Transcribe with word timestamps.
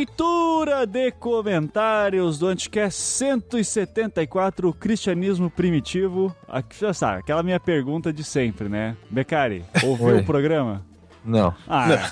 Leitura 0.00 0.86
de 0.86 1.10
comentários 1.10 2.38
do 2.38 2.46
Anticast 2.46 2.98
174, 2.98 4.70
o 4.70 4.72
Cristianismo 4.72 5.50
Primitivo. 5.50 6.34
Aqui, 6.48 6.80
já 6.80 6.94
sabe, 6.94 7.18
aquela 7.18 7.42
minha 7.42 7.60
pergunta 7.60 8.10
de 8.10 8.24
sempre, 8.24 8.66
né? 8.66 8.96
Becari, 9.10 9.62
ouviu 9.84 10.06
Oi. 10.06 10.20
o 10.20 10.24
programa? 10.24 10.82
Não. 11.24 11.54
Ah, 11.68 12.10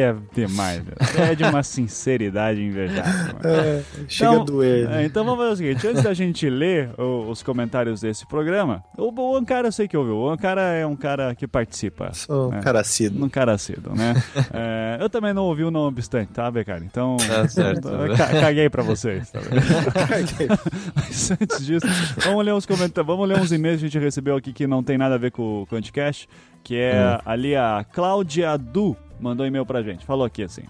é 0.00 0.14
demais. 0.32 0.82
né? 0.84 0.92
É 1.30 1.34
de 1.34 1.44
uma 1.44 1.62
sinceridade 1.62 2.60
em 2.62 2.70
verdade. 2.70 3.08
mano. 3.34 3.40
É, 3.44 3.82
chega 4.08 4.30
Então, 4.30 4.42
a 4.42 4.44
doer. 4.44 4.84
É, 4.84 4.88
né? 4.88 5.04
então 5.04 5.24
vamos 5.24 5.40
fazer 5.40 5.52
o 5.52 5.56
seguinte: 5.56 5.86
antes 5.86 6.02
da 6.02 6.14
gente 6.14 6.48
ler 6.48 6.90
o- 6.98 7.28
os 7.30 7.42
comentários 7.42 8.00
desse 8.00 8.26
programa, 8.26 8.82
o, 8.96 9.12
o 9.12 9.36
Ankara 9.36 9.68
eu 9.68 9.72
sei 9.72 9.86
que 9.86 9.96
ouviu. 9.96 10.16
O 10.16 10.30
Ankara 10.30 10.62
é 10.62 10.86
um 10.86 10.96
cara 10.96 11.34
que 11.34 11.46
participa. 11.46 12.10
Sou 12.14 12.50
um 12.50 12.54
é. 12.54 12.60
cara 12.60 12.80
assíduo. 12.80 13.20
Num 13.20 13.28
cara 13.28 13.56
cedo, 13.58 13.94
né? 13.94 14.14
É, 14.52 14.98
eu 15.00 15.08
também 15.10 15.32
não 15.34 15.44
ouvi 15.44 15.64
o 15.64 15.70
não 15.70 15.82
obstante, 15.82 16.32
tá, 16.32 16.50
Becari? 16.50 16.84
Então. 16.84 17.16
Tá 17.18 17.46
certo. 17.48 17.88
ca- 18.16 18.40
caguei 18.40 18.68
pra 18.70 18.82
vocês, 18.82 19.30
tá 19.30 19.40
vendo? 19.40 19.58
Mas 20.94 21.30
antes 21.30 21.64
disso, 21.66 21.86
vamos 22.18 22.44
ler 22.44 22.54
uns 22.54 22.66
comentários, 22.66 23.06
vamos 23.06 23.28
ler 23.28 23.38
uns 23.38 23.52
e-mails 23.52 23.80
que 23.80 23.86
a 23.86 23.88
gente 23.90 24.02
recebeu 24.02 24.36
aqui 24.36 24.52
que 24.52 24.66
não 24.66 24.82
tem 24.82 24.96
nada 24.98 25.14
a 25.14 25.18
ver 25.18 25.30
com 25.30 25.62
o 25.62 25.66
com 25.66 25.74
o 25.74 25.78
Anticast, 25.78 26.28
que 26.62 26.76
é 26.76 27.18
ali 27.24 27.54
a 27.56 27.84
Cláudia 27.92 28.56
Du 28.56 28.96
mandou 29.20 29.46
e-mail 29.46 29.66
pra 29.66 29.82
gente. 29.82 30.04
Falou 30.04 30.24
aqui 30.24 30.42
assim. 30.42 30.62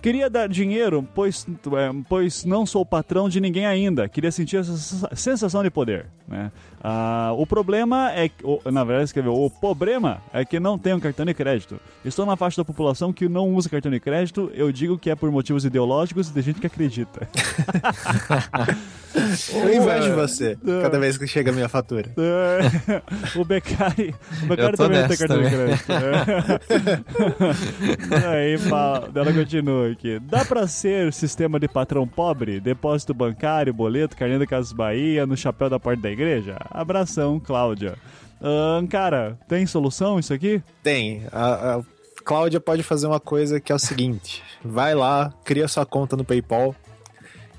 Queria 0.00 0.28
dar 0.28 0.48
dinheiro, 0.48 1.06
pois, 1.14 1.46
é, 1.48 2.02
pois 2.08 2.44
não 2.44 2.66
sou 2.66 2.84
patrão 2.84 3.28
de 3.28 3.40
ninguém 3.40 3.66
ainda. 3.66 4.08
Queria 4.08 4.32
sentir 4.32 4.56
essa 4.56 4.76
sens- 4.76 5.04
sensação 5.14 5.62
de 5.62 5.70
poder. 5.70 6.06
Né? 6.26 6.50
Ah, 6.84 7.32
o 7.36 7.46
problema 7.46 8.10
é 8.12 8.28
que, 8.28 8.44
o- 8.44 8.60
na 8.70 8.82
verdade, 8.82 9.04
escreveu: 9.04 9.34
o 9.34 9.48
problema 9.48 10.20
é 10.32 10.44
que 10.44 10.58
não 10.58 10.76
tenho 10.76 11.00
cartão 11.00 11.24
de 11.24 11.32
crédito. 11.32 11.78
Estou 12.04 12.26
na 12.26 12.36
faixa 12.36 12.60
da 12.60 12.64
população 12.64 13.12
que 13.12 13.28
não 13.28 13.54
usa 13.54 13.68
cartão 13.68 13.90
de 13.90 14.00
crédito. 14.00 14.50
Eu 14.54 14.72
digo 14.72 14.98
que 14.98 15.08
é 15.10 15.14
por 15.14 15.30
motivos 15.30 15.64
ideológicos 15.64 16.28
e 16.28 16.32
de 16.32 16.42
gente 16.42 16.60
que 16.60 16.66
acredita. 16.66 17.28
Eu 19.52 19.74
invejo 19.74 20.14
você 20.14 20.56
cada 20.80 20.98
vez 20.98 21.18
que 21.18 21.26
chega 21.26 21.50
a 21.50 21.54
minha 21.54 21.68
fatura. 21.68 22.08
É, 22.18 23.02
o 23.38 23.44
Becari, 23.44 24.14
o 24.42 24.46
Becari 24.46 24.70
Eu 24.70 24.70
tô 24.70 24.76
também 24.84 25.00
não 25.02 25.08
tem 25.08 25.08
nessa 25.08 25.28
cartão 25.28 25.42
de 25.42 25.50
também. 25.50 25.76
crédito. 25.76 25.92
né? 25.92 26.24
Aí 28.32 28.56
fala, 28.58 29.10
ela 29.14 29.32
continua 29.32 29.90
aqui. 29.90 30.18
Dá 30.20 30.44
pra 30.44 30.66
ser 30.66 31.12
sistema 31.12 31.60
de 31.60 31.68
patrão 31.68 32.06
pobre? 32.08 32.58
Depósito 32.60 33.12
bancário, 33.12 33.72
boleto, 33.74 34.16
carnê 34.16 34.38
da 34.38 34.46
Casas 34.46 34.72
Bahia, 34.72 35.26
no 35.26 35.36
chapéu 35.36 35.68
da 35.68 35.78
porta 35.78 36.00
da 36.02 36.10
igreja? 36.10 36.56
Abração, 36.72 37.38
Cláudia. 37.38 37.96
Cara, 38.90 39.38
tem 39.48 39.66
solução 39.66 40.18
isso 40.18 40.34
aqui? 40.34 40.62
Tem. 40.82 41.24
A, 41.30 41.76
a 41.76 41.82
Cláudia 42.24 42.60
pode 42.60 42.82
fazer 42.82 43.06
uma 43.06 43.20
coisa 43.20 43.60
que 43.60 43.70
é 43.70 43.74
o 43.74 43.78
seguinte: 43.78 44.42
vai 44.64 44.94
lá, 44.94 45.32
cria 45.44 45.68
sua 45.68 45.86
conta 45.86 46.16
no 46.16 46.24
PayPal 46.24 46.74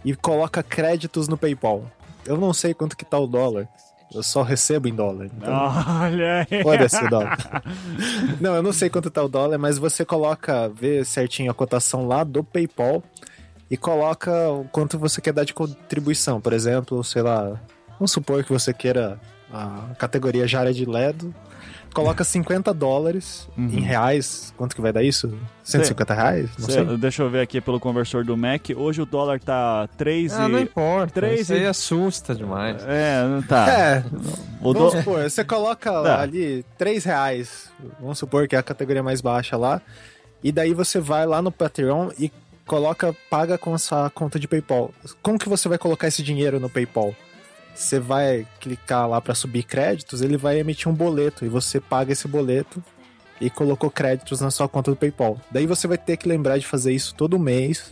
e 0.03 0.15
coloca 0.15 0.61
créditos 0.61 1.27
no 1.27 1.37
PayPal. 1.37 1.85
Eu 2.25 2.37
não 2.37 2.53
sei 2.53 2.73
quanto 2.73 2.97
que 2.97 3.05
tá 3.05 3.17
o 3.17 3.27
dólar. 3.27 3.67
Eu 4.13 4.21
só 4.21 4.43
recebo 4.43 4.87
em 4.87 4.93
dólar. 4.93 5.25
Então, 5.25 5.53
Olha 6.01 6.47
aí. 6.49 6.61
Foda-se 6.61 7.07
dólar. 7.09 7.63
Não, 8.39 8.55
eu 8.55 8.61
não 8.61 8.71
sei 8.71 8.87
quanto 8.87 9.09
tá 9.09 9.23
o 9.23 9.27
dólar, 9.27 9.57
mas 9.57 9.79
você 9.79 10.05
coloca, 10.05 10.69
vê 10.69 11.03
certinho 11.03 11.49
a 11.49 11.53
cotação 11.53 12.05
lá 12.07 12.23
do 12.23 12.43
PayPal 12.43 13.01
e 13.71 13.75
coloca 13.75 14.51
o 14.51 14.65
quanto 14.65 14.99
você 14.99 15.19
quer 15.19 15.33
dar 15.33 15.43
de 15.43 15.53
contribuição. 15.53 16.39
Por 16.39 16.53
exemplo, 16.53 17.03
sei 17.03 17.23
lá, 17.23 17.59
vamos 17.99 18.11
supor 18.11 18.43
que 18.43 18.51
você 18.51 18.73
queira 18.73 19.19
a 19.51 19.93
categoria 19.97 20.47
Jared 20.47 20.85
Ledo. 20.85 21.33
Coloca 21.93 22.23
50 22.23 22.73
dólares 22.73 23.47
em 23.55 23.79
reais. 23.79 24.51
Quanto 24.57 24.75
que 24.75 24.81
vai 24.81 24.91
dar 24.91 25.03
isso? 25.03 25.37
150 25.63 26.11
reais? 26.15 26.49
Não 26.57 26.65
Cê- 26.65 26.71
sei. 26.83 26.97
deixa 26.97 27.21
eu 27.21 27.29
ver 27.29 27.41
aqui 27.41 27.61
pelo 27.61 27.79
conversor 27.79 28.23
do 28.25 28.35
Mac. 28.35 28.69
Hoje 28.75 28.99
o 28.99 29.05
dólar 29.05 29.39
tá 29.39 29.87
3 29.95 30.33
Ah, 30.33 30.49
e... 30.49 30.51
não 30.51 30.59
importa. 30.59 31.13
Três 31.13 31.41
Isso 31.41 31.53
aí 31.53 31.61
e- 31.61 31.65
assusta 31.67 32.33
demais. 32.33 32.83
É, 32.87 33.21
tá. 33.47 33.69
É, 33.71 34.03
O 34.59 34.73
Vamos 34.73 34.91
dó- 34.93 34.99
supor, 34.99 35.21
você 35.29 35.43
coloca 35.43 35.91
Tá. 36.01 36.19
ali 36.21 36.65
3 36.79 37.03
reais, 37.05 37.69
vamos 37.99 38.17
supor 38.17 38.47
que 38.47 38.55
é 38.55 38.59
a 38.59 38.63
categoria 38.63 39.03
mais 39.03 39.21
baixa 39.21 39.55
lá, 39.55 39.79
e 40.43 40.51
daí 40.51 40.73
você 40.73 40.99
vai 40.99 41.27
lá 41.27 41.43
no 41.43 41.51
Patreon 41.51 42.09
e 42.17 42.31
coloca, 42.65 43.15
paga 43.29 43.55
com 43.55 43.71
a 43.71 43.77
sua 43.77 44.09
conta 44.09 44.39
de 44.39 44.47
PayPal. 44.47 44.91
Como 45.21 45.37
que 45.37 45.47
você 45.47 45.69
vai 45.69 45.77
colocar 45.77 46.07
esse 46.07 46.23
dinheiro 46.23 46.59
no 46.59 46.69
PayPal? 46.71 47.13
Você 47.73 47.99
vai 47.99 48.45
clicar 48.59 49.07
lá 49.07 49.19
para 49.19 49.33
subir 49.33 49.63
créditos, 49.63 50.21
ele 50.21 50.37
vai 50.37 50.59
emitir 50.59 50.89
um 50.89 50.93
boleto 50.93 51.45
e 51.45 51.49
você 51.49 51.79
paga 51.79 52.11
esse 52.11 52.27
boleto 52.27 52.83
e 53.41 53.49
colocou 53.49 53.89
créditos 53.89 54.41
na 54.41 54.51
sua 54.51 54.69
conta 54.69 54.91
do 54.91 54.97
PayPal. 54.97 55.39
Daí 55.51 55.65
você 55.65 55.87
vai 55.87 55.97
ter 55.97 56.17
que 56.17 56.27
lembrar 56.27 56.57
de 56.57 56.65
fazer 56.65 56.93
isso 56.93 57.15
todo 57.15 57.39
mês 57.39 57.91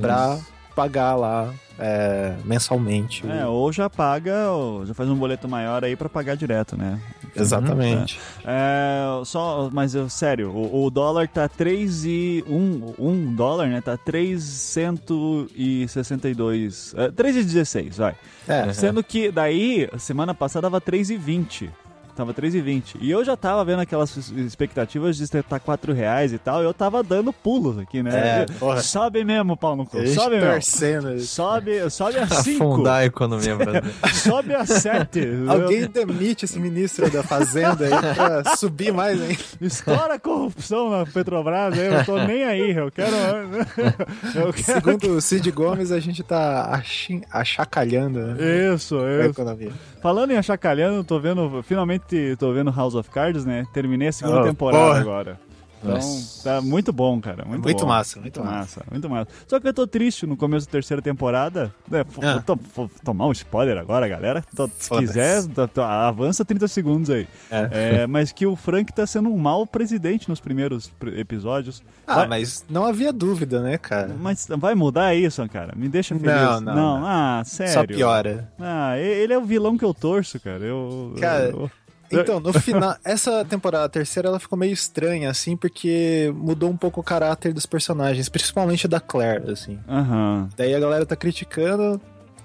pra 0.00 0.38
pagar 0.74 1.16
lá 1.16 1.52
é, 1.78 2.34
mensalmente. 2.44 3.28
É, 3.28 3.46
ou 3.46 3.72
já 3.72 3.90
paga, 3.90 4.50
ou 4.50 4.86
já 4.86 4.94
faz 4.94 5.08
um 5.08 5.16
boleto 5.16 5.48
maior 5.48 5.84
aí 5.84 5.96
pra 5.96 6.08
pagar 6.08 6.36
direto, 6.36 6.76
né? 6.76 7.00
Exatamente. 7.34 8.20
É, 8.44 9.04
só, 9.24 9.70
mas 9.72 9.94
eu, 9.94 10.08
sério, 10.08 10.50
o, 10.50 10.86
o 10.86 10.90
dólar 10.90 11.28
tá 11.28 11.48
3 11.48 12.04
e 12.04 12.44
1, 12.48 12.94
1 12.98 13.34
dólar, 13.34 13.68
né? 13.68 13.80
Tá 13.80 13.96
362, 13.96 16.94
é, 16.96 17.10
3 17.10 17.36
e 17.36 17.44
16, 17.44 17.98
vai. 17.98 18.16
É, 18.46 18.72
Sendo 18.72 19.02
que 19.02 19.30
daí, 19.30 19.88
semana 19.98 20.34
passada 20.34 20.68
tava 20.68 20.80
3 20.80 21.10
e 21.10 21.16
20. 21.16 21.70
Tava 22.18 22.34
3,20. 22.34 22.96
E 23.00 23.12
eu 23.12 23.24
já 23.24 23.36
tava 23.36 23.64
vendo 23.64 23.78
aquelas 23.78 24.16
expectativas 24.16 25.16
de 25.16 25.22
estar 25.22 25.60
4 25.60 25.92
reais 25.92 26.32
e 26.32 26.38
tal, 26.38 26.60
e 26.62 26.64
eu 26.64 26.74
tava 26.74 27.00
dando 27.00 27.32
pulos 27.32 27.78
aqui, 27.78 28.02
né? 28.02 28.40
É, 28.42 28.46
porra. 28.58 28.80
Sobe 28.82 29.22
mesmo, 29.24 29.56
pau 29.56 29.76
no 29.76 29.86
cu. 29.86 29.98
A 29.98 30.06
Sobe 30.08 30.34
mesmo. 30.34 30.50
torcendo. 30.50 31.20
Sobe, 31.20 31.88
sobe 31.88 32.18
a 32.18 32.26
5. 32.42 32.64
Afundar 32.64 32.96
a 32.96 33.04
economia 33.04 33.54
brasileira. 33.54 33.86
Sobe 34.12 34.52
a 34.52 34.66
7. 34.66 35.20
Alguém 35.46 35.86
demite 35.86 36.44
esse 36.44 36.58
ministro 36.58 37.08
da 37.08 37.22
Fazenda 37.22 37.84
aí 37.84 38.14
pra 38.16 38.56
subir 38.56 38.92
mais, 38.92 39.20
hein? 39.22 39.38
Estoura 39.60 40.14
a 40.14 40.18
corrupção 40.18 40.90
na 40.90 41.06
Petrobras, 41.06 41.78
eu 41.78 42.04
tô 42.04 42.18
nem 42.24 42.42
aí, 42.42 42.72
eu 42.76 42.90
quero. 42.90 43.14
Eu 44.34 44.52
quero. 44.52 44.64
Segundo 44.80 45.16
o 45.16 45.20
Cid 45.20 45.48
Gomes, 45.52 45.92
a 45.92 46.00
gente 46.00 46.24
tá 46.24 46.82
achacalhando 47.30 48.18
né, 48.18 48.74
Isso, 48.74 48.98
a 48.98 49.20
isso. 49.20 49.30
economia. 49.30 49.70
Falando 50.00 50.30
em 50.30 50.36
achacalhando, 50.36 51.02
tô 51.02 51.18
vendo, 51.18 51.62
finalmente 51.62 52.36
tô 52.38 52.52
vendo 52.52 52.70
House 52.70 52.94
of 52.94 53.10
Cards, 53.10 53.44
né? 53.44 53.66
Terminei 53.72 54.08
a 54.08 54.12
segunda 54.12 54.40
Oh, 54.40 54.44
temporada 54.44 54.84
porra. 54.84 55.00
agora. 55.00 55.40
Então, 55.80 55.94
Nossa. 55.94 56.42
tá 56.44 56.60
muito 56.60 56.92
bom, 56.92 57.20
cara. 57.20 57.44
Muito, 57.44 57.62
Muito 57.62 57.80
bom. 57.82 57.86
massa, 57.86 58.20
muito 58.20 58.42
massa. 58.44 58.82
Muito 58.90 59.08
massa. 59.08 59.28
Só 59.46 59.60
que 59.60 59.68
eu 59.68 59.72
tô 59.74 59.86
triste 59.86 60.26
no 60.26 60.36
começo 60.36 60.66
da 60.66 60.72
terceira 60.72 61.00
temporada. 61.02 61.72
né, 61.90 62.04
Ah. 62.22 62.32
vou 62.34 62.42
to- 62.56 62.60
vou 62.74 62.90
tomar 63.04 63.26
um 63.26 63.32
spoiler 63.32 63.78
agora, 63.78 64.06
galera. 64.08 64.42
Tô- 64.54 64.68
se 64.78 64.90
quiser, 64.90 65.46
tô- 65.48 65.68
tô- 65.68 65.82
avança 65.82 66.44
30 66.44 66.66
segundos 66.68 67.08
aí. 67.10 67.26
É. 67.50 67.68
É, 68.02 68.06
mas 68.08 68.32
que 68.32 68.44
o 68.46 68.56
Frank 68.56 68.92
tá 68.92 69.06
sendo 69.06 69.28
um 69.28 69.38
mau 69.38 69.66
presidente 69.66 70.28
nos 70.28 70.40
primeiros 70.40 70.88
pr- 70.88 71.16
episódios. 71.18 71.82
Ah, 72.06 72.16
Vai- 72.16 72.28
mas 72.28 72.64
não 72.68 72.84
havia 72.84 73.12
dúvida, 73.12 73.62
né, 73.62 73.78
cara? 73.78 74.14
Mas 74.18 74.46
vai 74.58 74.74
mudar 74.74 75.14
isso, 75.14 75.46
cara? 75.48 75.72
Me 75.76 75.88
deixa 75.88 76.14
feliz. 76.14 76.34
Não, 76.34 76.60
não, 76.60 76.74
não. 76.74 77.06
Ah, 77.06 77.42
sério. 77.44 77.72
Só 77.72 77.86
piora. 77.86 78.52
Ah, 78.58 78.98
ele 78.98 79.32
é 79.32 79.38
o 79.38 79.44
vilão 79.44 79.78
que 79.78 79.84
eu 79.84 79.94
torço, 79.94 80.38
cara. 80.40 80.64
Eu. 80.64 81.14
Cara, 81.20 81.44
eu- 81.50 81.70
Então, 82.10 82.40
no 82.40 82.52
final, 82.52 82.96
essa 83.04 83.44
temporada 83.44 83.84
a 83.84 83.88
terceira, 83.88 84.28
ela 84.28 84.38
ficou 84.40 84.58
meio 84.58 84.72
estranha, 84.72 85.30
assim, 85.30 85.56
porque 85.56 86.32
mudou 86.36 86.70
um 86.70 86.76
pouco 86.76 87.00
o 87.00 87.04
caráter 87.04 87.52
dos 87.52 87.66
personagens, 87.66 88.28
principalmente 88.28 88.88
da 88.88 88.98
Claire, 89.00 89.50
assim. 89.50 89.78
Aham. 89.88 90.48
Daí 90.56 90.74
a 90.74 90.80
galera 90.80 91.04
tá 91.06 91.14
criticando 91.16 92.00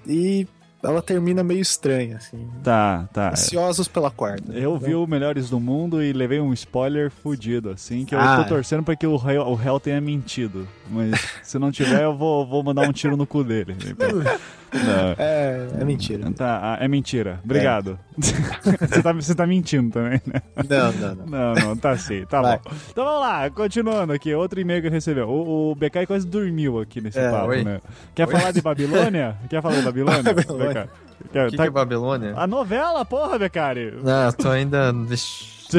e 0.06 0.46
ela 0.84 1.02
termina 1.02 1.41
meio 1.46 1.62
estranha, 1.62 2.18
assim. 2.18 2.46
Tá, 2.62 3.07
tá. 3.13 3.29
Ansiosos 3.29 3.88
pela 3.88 4.12
quarta. 4.12 4.52
Eu 4.52 4.78
vi 4.78 4.94
o 4.94 5.07
Melhores 5.07 5.50
do 5.50 5.57
Mundo 5.57 6.03
e 6.03 6.12
levei 6.12 6.41
um 6.41 6.52
spoiler 6.52 7.09
fudido, 7.09 7.70
assim, 7.70 8.03
que 8.03 8.14
eu 8.14 8.20
Ah. 8.20 8.43
tô 8.43 8.49
torcendo 8.55 8.84
pra 8.84 8.93
que 8.93 9.08
o 9.08 9.16
réu, 9.16 9.43
o 9.43 9.55
réu 9.55 9.79
tenha 9.79 10.02
mentido. 10.02 10.67
Mas 10.90 11.17
se 11.41 11.58
não 11.58 11.72
tiver, 11.72 12.03
eu 12.03 12.17
vou, 12.17 12.46
vou 12.46 12.61
mandar 12.61 12.82
um 12.82 12.91
tiro 12.91 13.16
no 13.16 13.26
cu 13.26 13.46
dele. 13.46 13.78
Não. 14.73 15.16
É, 15.17 15.67
é 15.81 15.85
mentira. 15.85 16.31
Tá, 16.34 16.78
é 16.79 16.87
mentira. 16.87 17.40
Obrigado. 17.43 17.99
você, 18.17 19.02
tá, 19.03 19.14
você 19.14 19.35
tá 19.35 19.46
mentindo 19.47 19.91
também, 19.91 20.22
né? 20.25 20.41
Não, 20.67 20.91
não, 20.93 21.16
não. 21.16 21.25
Não, 21.25 21.53
não, 21.70 21.78
tá 21.78 21.96
sim, 21.97 22.25
tá 22.28 22.41
Vai. 22.41 22.58
bom. 22.64 22.72
Então 22.91 23.05
vamos 23.05 23.22
lá, 23.22 23.49
continuando 23.49 24.14
aqui, 24.14 24.34
outro 24.34 24.59
e-mail 24.59 24.81
que 24.81 24.90
recebeu. 24.90 25.29
O, 25.29 25.72
o 25.72 25.75
BK 25.75 26.05
quase 26.08 26.25
dormiu 26.28 26.79
aqui 26.79 27.02
nesse 27.02 27.20
É, 27.20 27.29
papo, 27.29 27.47
oi. 27.49 27.64
né? 27.64 27.79
Quer 28.16 28.28
falar 28.28 28.52
de 28.52 28.61
Babilônia? 28.61 29.35
Quer 29.49 29.61
falar 29.61 29.75
de 29.75 29.81
Babilônia? 29.84 30.23
Babilônia. 30.34 30.67
BK? 30.85 31.29
Quer- 31.31 31.47
O 31.47 31.49
que, 31.52 31.58
tá- 31.58 31.64
que 31.64 31.69
é 31.69 31.72
Babilônia? 31.72 32.34
A 32.35 32.46
novela, 32.47 33.05
porra, 33.05 33.37
Becari! 33.40 33.93
Não, 34.03 34.31
tô 34.34 34.49
ainda. 34.49 34.91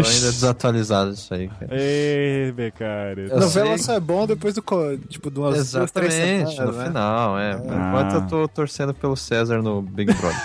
Tô 0.02 0.08
ainda 0.08 0.32
desatualizado 0.32 1.12
disso 1.12 1.34
aí, 1.34 1.48
cara. 1.48 1.68
Ei, 1.72 2.52
Becari. 2.52 3.30
Eu 3.30 3.40
Novela 3.40 3.76
sei. 3.76 3.78
só 3.78 3.94
é 3.94 4.00
bom 4.00 4.26
depois 4.26 4.54
do, 4.54 4.62
tipo, 5.08 5.30
de 5.30 5.38
umas 5.38 5.72
duas, 5.72 5.90
três 5.90 6.14
Exatamente, 6.14 6.54
semanas, 6.54 6.74
no 6.74 6.80
né? 6.80 6.86
final, 6.86 7.38
é. 7.38 7.56
Por 7.56 7.74
enquanto 7.74 8.14
eu 8.14 8.26
tô 8.26 8.48
torcendo 8.48 8.92
pelo 8.94 9.16
César 9.16 9.62
no 9.62 9.82
Big 9.82 10.12
Brother. 10.12 10.38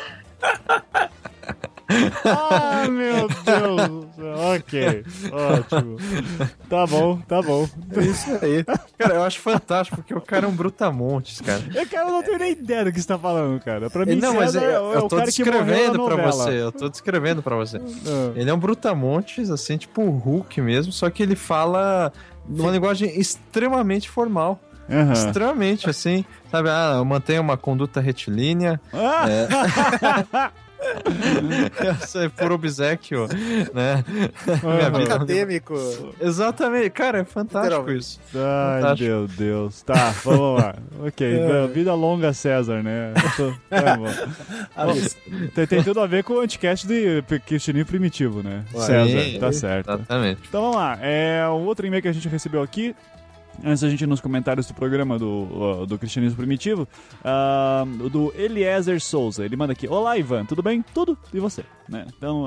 Ah, 2.24 2.86
meu 2.88 3.28
Deus! 3.28 4.10
ok, 4.56 5.04
ótimo. 5.32 5.96
Tá 6.68 6.86
bom, 6.86 7.18
tá 7.26 7.42
bom. 7.42 7.68
É 7.96 8.00
isso 8.00 8.30
aí. 8.42 8.64
Cara, 8.98 9.14
eu 9.14 9.22
acho 9.22 9.40
fantástico, 9.40 9.96
porque 9.96 10.14
o 10.14 10.20
cara 10.20 10.46
é 10.46 10.48
um 10.48 10.52
brutamontes, 10.52 11.40
cara. 11.40 11.62
Eu, 11.74 11.86
cara, 11.86 12.08
eu 12.08 12.12
não 12.12 12.22
tenho 12.22 12.38
nem 12.38 12.52
ideia 12.52 12.84
do 12.84 12.92
que 12.92 13.00
você 13.00 13.08
tá 13.08 13.18
falando, 13.18 13.60
cara. 13.60 13.90
Pra 13.90 14.04
mim, 14.06 14.16
não, 14.16 14.34
mas 14.34 14.54
eu, 14.54 14.60
é, 14.62 14.76
eu 14.76 14.94
é 14.94 14.98
o 14.98 15.08
tô 15.08 15.20
descrevendo 15.20 16.04
pra 16.04 16.16
você, 16.16 16.50
eu 16.62 16.72
tô 16.72 16.88
descrevendo 16.88 17.42
pra 17.42 17.56
você. 17.56 17.78
Ah. 17.78 18.32
Ele 18.34 18.48
é 18.50 18.54
um 18.54 18.58
brutamontes, 18.58 19.50
assim, 19.50 19.76
tipo 19.76 20.02
o 20.02 20.10
Hulk 20.10 20.60
mesmo, 20.60 20.92
só 20.92 21.10
que 21.10 21.22
ele 21.22 21.34
fala 21.34 22.12
numa 22.48 22.70
linguagem 22.70 23.18
extremamente 23.18 24.08
formal. 24.08 24.60
Aham. 24.88 25.12
Extremamente, 25.12 25.88
assim, 25.88 26.24
sabe? 26.50 26.68
Ah, 26.68 26.94
eu 26.96 27.04
mantenho 27.04 27.42
uma 27.42 27.56
conduta 27.56 28.00
retilínea, 28.00 28.80
Ah, 28.92 30.50
isso 32.02 32.18
é 32.18 32.28
por 32.28 32.52
obsequio, 32.52 33.26
né? 33.74 34.04
Minha 34.62 34.86
Aham. 34.88 34.98
vida- 34.98 35.14
Acadêmico. 35.14 35.74
Exatamente, 36.20 36.90
cara, 36.90 37.18
é 37.20 37.24
fantástico 37.24 37.90
isso. 37.90 38.20
Ai, 38.34 38.80
Fantástico. 38.80 39.10
meu 39.10 39.26
Deus. 39.28 39.82
Tá, 39.82 40.14
vamos 40.24 40.60
lá. 40.62 40.74
Ok, 41.06 41.26
É. 41.40 41.66
vida 41.68 41.94
longa 41.94 42.32
César, 42.32 42.82
né? 42.82 43.12
Tô- 43.36 43.52
Tá 43.68 43.96
bom. 43.96 44.06
Tem, 45.54 45.66
tem 45.66 45.82
tudo 45.82 46.00
a 46.00 46.06
ver 46.06 46.22
com 46.24 46.34
o 46.34 46.40
anticast 46.40 46.86
de 46.86 47.22
cristianismo 47.46 47.88
primitivo, 47.88 48.42
né? 48.42 48.64
Ué. 48.74 48.86
César, 48.86 49.20
Sim, 49.20 49.38
tá 49.38 49.52
certo. 49.52 49.90
Exatamente. 49.90 50.40
Então 50.48 50.60
vamos 50.62 50.76
lá. 50.76 50.98
É, 51.00 51.46
o 51.48 51.60
outro 51.64 51.86
e-mail 51.86 52.02
que 52.02 52.08
a 52.08 52.12
gente 52.12 52.28
recebeu 52.28 52.62
aqui, 52.62 52.94
antes 53.64 53.80
da 53.80 53.88
gente 53.88 54.02
ir 54.02 54.06
nos 54.06 54.20
comentários 54.20 54.66
do 54.66 54.74
programa 54.74 55.18
do, 55.18 55.26
uh, 55.82 55.86
do 55.86 55.98
Cristianismo 55.98 56.36
Primitivo, 56.36 56.88
o 58.04 58.08
do 58.08 58.32
Eliezer 58.36 59.00
Souza. 59.00 59.44
Ele 59.44 59.56
manda 59.56 59.72
aqui: 59.72 59.86
Olá, 59.88 60.16
Ivan, 60.16 60.44
tudo 60.44 60.62
bem? 60.62 60.82
Tudo. 60.94 61.16
E 61.32 61.38
você? 61.40 61.64
Né? 61.88 62.06
Então, 62.16 62.46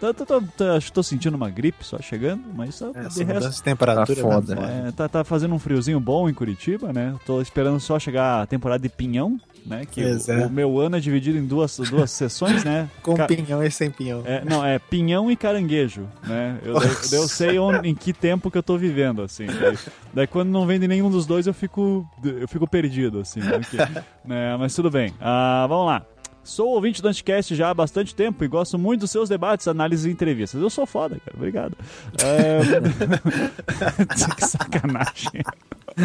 tô, 0.00 0.12
tô- 0.14 0.26
tô- 0.26 0.42
tô- 0.56 0.64
acho 0.72 0.86
que 0.86 0.92
tô 0.92 1.02
sentindo 1.04 1.36
uma 1.36 1.48
gripe 1.48 1.84
só 1.84 1.98
chegando, 2.00 2.42
mas 2.54 2.74
só 2.74 2.90
É, 2.94 3.06
de 3.08 3.22
resto. 3.22 3.50
de 3.50 3.62
temperatura. 3.62 4.16
Tá 4.16 4.20
foda, 4.28 4.54
né? 4.56 4.60
né? 4.60 4.88
É, 4.88 4.92
tá, 4.92 5.08
tá 5.08 5.22
fazendo 5.22 5.54
um 5.54 5.58
friozinho 5.58 6.00
bom 6.00 6.28
em 6.28 6.34
Curitiba, 6.34 6.92
né? 6.92 7.14
Tô 7.24 7.40
esperando 7.40 7.78
só 7.78 7.96
chegar 7.98 8.42
a 8.42 8.46
temporada 8.46 8.82
de 8.82 8.88
pinhão, 8.88 9.38
né? 9.64 9.84
Que 9.90 10.02
o, 10.04 10.46
o 10.46 10.50
meu 10.50 10.78
ano 10.80 10.96
é 10.96 11.00
dividido 11.00 11.38
em 11.38 11.44
duas, 11.46 11.76
duas 11.90 12.10
sessões, 12.10 12.64
né? 12.64 12.88
Com 13.02 13.14
Ca- 13.14 13.26
pinhão 13.26 13.62
e 13.62 13.70
sem 13.70 13.90
pinhão. 13.90 14.22
é, 14.24 14.44
não, 14.44 14.64
é 14.64 14.78
pinhão 14.78 15.30
e 15.30 15.36
caranguejo, 15.36 16.08
né? 16.26 16.58
Eu, 16.62 16.74
eu, 16.74 16.90
eu 17.12 17.28
sei 17.28 17.58
onde, 17.58 17.88
em 17.88 17.94
que 17.94 18.12
tempo 18.12 18.50
que 18.50 18.58
eu 18.58 18.62
tô 18.62 18.76
vivendo, 18.76 19.22
assim. 19.22 19.46
Daí, 19.46 19.78
daí 20.14 20.26
quando 20.26 20.48
não 20.50 20.66
vende 20.66 20.86
nenhum 20.88 21.10
dos 21.10 21.26
dois, 21.26 21.46
eu 21.46 21.54
fico, 21.54 22.08
eu 22.24 22.48
fico 22.48 22.66
perdido, 22.66 23.20
assim. 23.20 23.40
porque, 23.40 23.76
né? 24.24 24.56
Mas 24.58 24.74
tudo 24.74 24.90
bem. 24.90 25.12
Ah, 25.20 25.66
vamos 25.68 25.86
lá. 25.86 26.02
Sou 26.42 26.68
ouvinte 26.70 27.02
do 27.02 27.08
Anticast 27.08 27.54
já 27.54 27.68
há 27.68 27.74
bastante 27.74 28.14
tempo 28.14 28.42
e 28.42 28.48
gosto 28.48 28.78
muito 28.78 29.00
dos 29.00 29.10
seus 29.10 29.28
debates, 29.28 29.68
análises 29.68 30.06
e 30.06 30.10
entrevistas. 30.10 30.60
Eu 30.60 30.70
sou 30.70 30.86
foda, 30.86 31.20
cara. 31.22 31.36
Obrigado. 31.36 31.76
É... 32.24 32.60
que 34.36 34.46
sacanagem. 34.46 35.42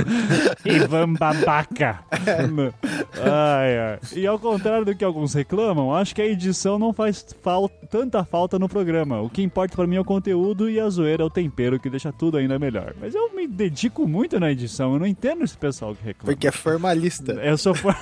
Ivan 0.66 1.14
Babaca. 1.14 2.00
ai, 3.22 3.78
ai. 3.80 4.00
E 4.14 4.26
ao 4.28 4.38
contrário 4.40 4.86
do 4.86 4.96
que 4.96 5.04
alguns 5.04 5.34
reclamam, 5.34 5.94
acho 5.94 6.14
que 6.16 6.22
a 6.22 6.26
edição 6.26 6.78
não 6.80 6.94
faz 6.94 7.26
fal- 7.42 7.70
tanta 7.90 8.24
falta 8.24 8.58
no 8.60 8.70
programa. 8.70 9.22
O 9.22 9.30
que 9.30 9.42
importa 9.42 9.76
pra 9.76 9.88
mim 9.88 9.96
é 9.96 10.00
o 10.00 10.06
conteúdo 10.06 10.70
e 10.70 10.80
a 10.80 10.90
zoeira 10.90 11.24
é 11.24 11.26
o 11.26 11.30
tempero 11.30 11.80
que 11.80 11.90
deixa 11.90 12.12
tudo 12.12 12.38
ainda 12.38 12.58
melhor. 12.60 12.94
Mas 13.00 13.14
eu 13.16 13.34
me 13.36 13.48
dedico 13.48 14.08
muito 14.08 14.40
na 14.40 14.52
edição, 14.52 14.94
eu 14.94 15.00
não 15.00 15.08
entendo 15.08 15.44
esse 15.44 15.58
pessoal 15.58 15.96
que 15.96 16.04
reclama. 16.04 16.32
Porque 16.34 16.48
é 16.48 16.52
formalista. 16.52 17.34
Eu 17.34 17.58
sou 17.58 17.74
for... 17.76 17.96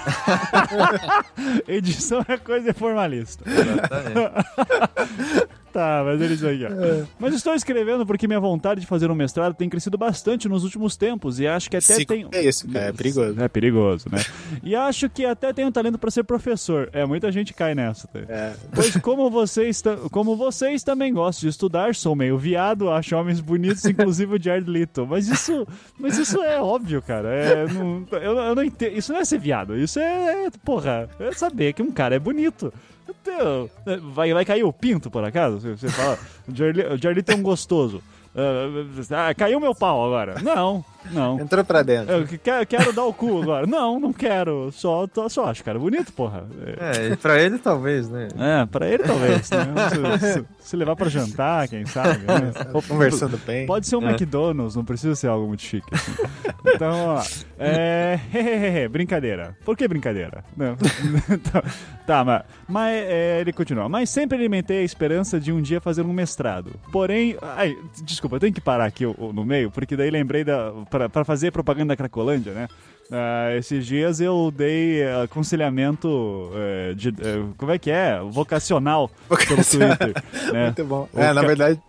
Edição 1.67 2.23
é 2.27 2.37
coisa 2.37 2.73
formalista. 2.73 3.43
Exatamente. 3.49 5.53
Tá, 5.73 6.03
mas 6.05 6.21
eles 6.21 6.43
aqui, 6.43 6.65
ó. 6.65 7.05
Mas 7.19 7.33
estou 7.33 7.55
escrevendo 7.55 8.05
porque 8.05 8.27
minha 8.27 8.39
vontade 8.39 8.79
de 8.81 8.85
fazer 8.87 9.09
um 9.09 9.15
mestrado 9.15 9.55
tem 9.55 9.67
crescido 9.67 9.97
bastante 9.97 10.47
nos 10.47 10.63
últimos 10.63 10.95
tempos 10.95 11.39
e 11.39 11.47
acho 11.47 11.67
que 11.69 11.75
até 11.77 11.95
Se 11.95 12.05
tem. 12.05 12.27
é 12.31 12.43
isso, 12.43 12.67
cara. 12.69 12.85
É 12.85 12.91
perigoso. 12.93 13.41
É 13.41 13.47
perigoso, 13.47 14.05
né? 14.11 14.19
e 14.61 14.75
acho 14.75 15.09
que 15.09 15.25
até 15.25 15.51
tenho 15.51 15.71
talento 15.71 15.97
para 15.97 16.11
ser 16.11 16.23
professor. 16.23 16.89
É, 16.93 17.03
muita 17.05 17.31
gente 17.31 17.53
cai 17.55 17.73
nessa. 17.73 18.07
Tá? 18.07 18.19
É. 18.29 18.53
Pois 18.73 18.95
como 18.97 19.31
vocês, 19.31 19.81
ta- 19.81 19.97
como 20.11 20.35
vocês 20.35 20.83
também 20.83 21.11
gostam 21.11 21.41
de 21.41 21.49
estudar, 21.49 21.95
sou 21.95 22.15
meio 22.15 22.37
viado, 22.37 22.91
acho 22.91 23.15
homens 23.15 23.39
bonitos, 23.39 23.83
inclusive 23.85 24.35
o 24.35 24.41
Jared 24.41 24.69
Leto. 24.69 25.07
Mas 25.09 25.27
isso, 25.27 25.67
mas 25.97 26.17
isso 26.19 26.39
é 26.43 26.61
óbvio, 26.61 27.01
cara. 27.01 27.29
É, 27.29 27.67
não- 27.67 28.05
eu, 28.11 28.37
eu 28.37 28.55
não 28.55 28.63
entendo. 28.63 28.95
Isso 28.95 29.11
não 29.11 29.19
é 29.19 29.25
ser 29.25 29.39
viado. 29.39 29.75
Isso 29.75 29.97
é, 29.97 30.45
é, 30.45 30.49
porra, 30.63 31.09
é 31.19 31.31
saber 31.31 31.73
que 31.73 31.81
um 31.81 31.91
cara 31.91 32.15
é 32.15 32.19
bonito. 32.19 32.71
Então, 33.21 33.69
Vai, 34.13 34.33
vai 34.33 34.45
cair 34.45 34.63
o 34.63 34.73
pinto, 34.73 35.09
por 35.11 35.23
acaso? 35.23 35.59
Você- 35.59 35.87
fala, 35.89 36.17
o 36.47 37.07
Leto 37.15 37.31
é 37.31 37.35
um 37.35 37.41
gostoso. 37.43 38.01
Ah, 38.35 39.29
ah, 39.29 39.33
caiu 39.35 39.59
meu 39.59 39.75
pau 39.75 40.03
agora. 40.05 40.41
Não, 40.41 40.83
não. 41.11 41.39
Entrou 41.39 41.63
pra 41.63 41.83
dentro. 41.83 42.11
Eu 42.15 42.25
que- 42.25 42.39
quero, 42.39 42.65
quero 42.65 42.91
dar 42.91 43.03
o 43.03 43.13
cu 43.13 43.43
agora. 43.43 43.67
Não, 43.67 43.99
não 43.99 44.11
quero. 44.11 44.71
Só, 44.71 45.07
só 45.29 45.45
acho, 45.45 45.63
cara, 45.63 45.77
bonito, 45.77 46.11
porra. 46.13 46.43
É, 46.79 47.15
pra 47.15 47.39
ele 47.39 47.59
talvez, 47.59 48.09
né? 48.09 48.29
é, 48.35 48.65
pra 48.65 48.87
ele 48.89 49.03
talvez. 49.03 49.47
Né? 49.51 50.19
Se, 50.19 50.33
se- 50.33 50.45
se 50.59 50.75
levar 50.75 50.95
pra 50.95 51.09
jantar, 51.09 51.67
quem 51.67 51.85
sabe. 51.85 52.21
Né? 52.25 52.51
Conversando 52.87 53.37
bem. 53.45 53.67
Pode 53.67 53.85
ser 53.85 53.97
um 53.97 54.07
É. 54.07 54.09
McDonald's, 54.13 54.75
não 54.75 54.83
precisa 54.83 55.15
ser 55.15 55.27
algo 55.27 55.45
muito 55.47 55.61
chique. 55.61 55.87
assim. 55.93 56.13
Então, 56.65 57.15
lá. 57.15 57.23
É, 57.59 58.87
brincadeira. 58.89 59.55
Por 59.65 59.75
que 59.75 59.87
brincadeira? 59.87 60.43
Não. 60.55 60.75
tá, 61.51 61.63
tá, 62.05 62.23
mas, 62.23 62.43
mas 62.67 62.93
é, 62.95 63.41
ele 63.41 63.51
continua. 63.51 63.89
Mas 63.89 64.09
sempre 64.09 64.37
alimentei 64.37 64.79
a 64.79 64.83
esperança 64.83 65.39
de 65.39 65.51
um 65.51 65.61
dia 65.61 65.81
fazer 65.81 66.03
um 66.03 66.13
mestrado. 66.13 66.79
Porém, 66.91 67.37
ai, 67.41 67.75
desculpa, 68.03 68.37
eu 68.37 68.39
tenho 68.39 68.53
que 68.53 68.61
parar 68.61 68.85
aqui 68.85 69.05
no 69.05 69.43
meio, 69.45 69.69
porque 69.69 69.95
daí 69.95 70.09
lembrei 70.09 70.43
da 70.43 70.71
pra 71.11 71.23
fazer 71.23 71.51
propaganda 71.51 71.93
da 71.93 71.97
Cracolândia, 71.97 72.53
né? 72.53 72.67
Ah, 73.15 73.55
esses 73.55 73.85
dias 73.85 74.19
eu 74.19 74.51
dei 74.55 75.03
ah, 75.03 75.23
aconselhamento 75.23 76.49
eh, 76.55 76.93
de, 76.95 77.09
eh, 77.09 77.43
como 77.57 77.71
é 77.71 77.77
que 77.77 77.91
é? 77.91 78.19
Vocacional 78.19 79.07
pelo 79.29 79.63
Twitter. 79.63 80.23
né? 80.51 80.65
Muito 80.75 80.83
bom. 80.85 81.07
É, 81.15 81.31
na 81.31 81.41
ca- 81.41 81.47
verdade. 81.47 81.79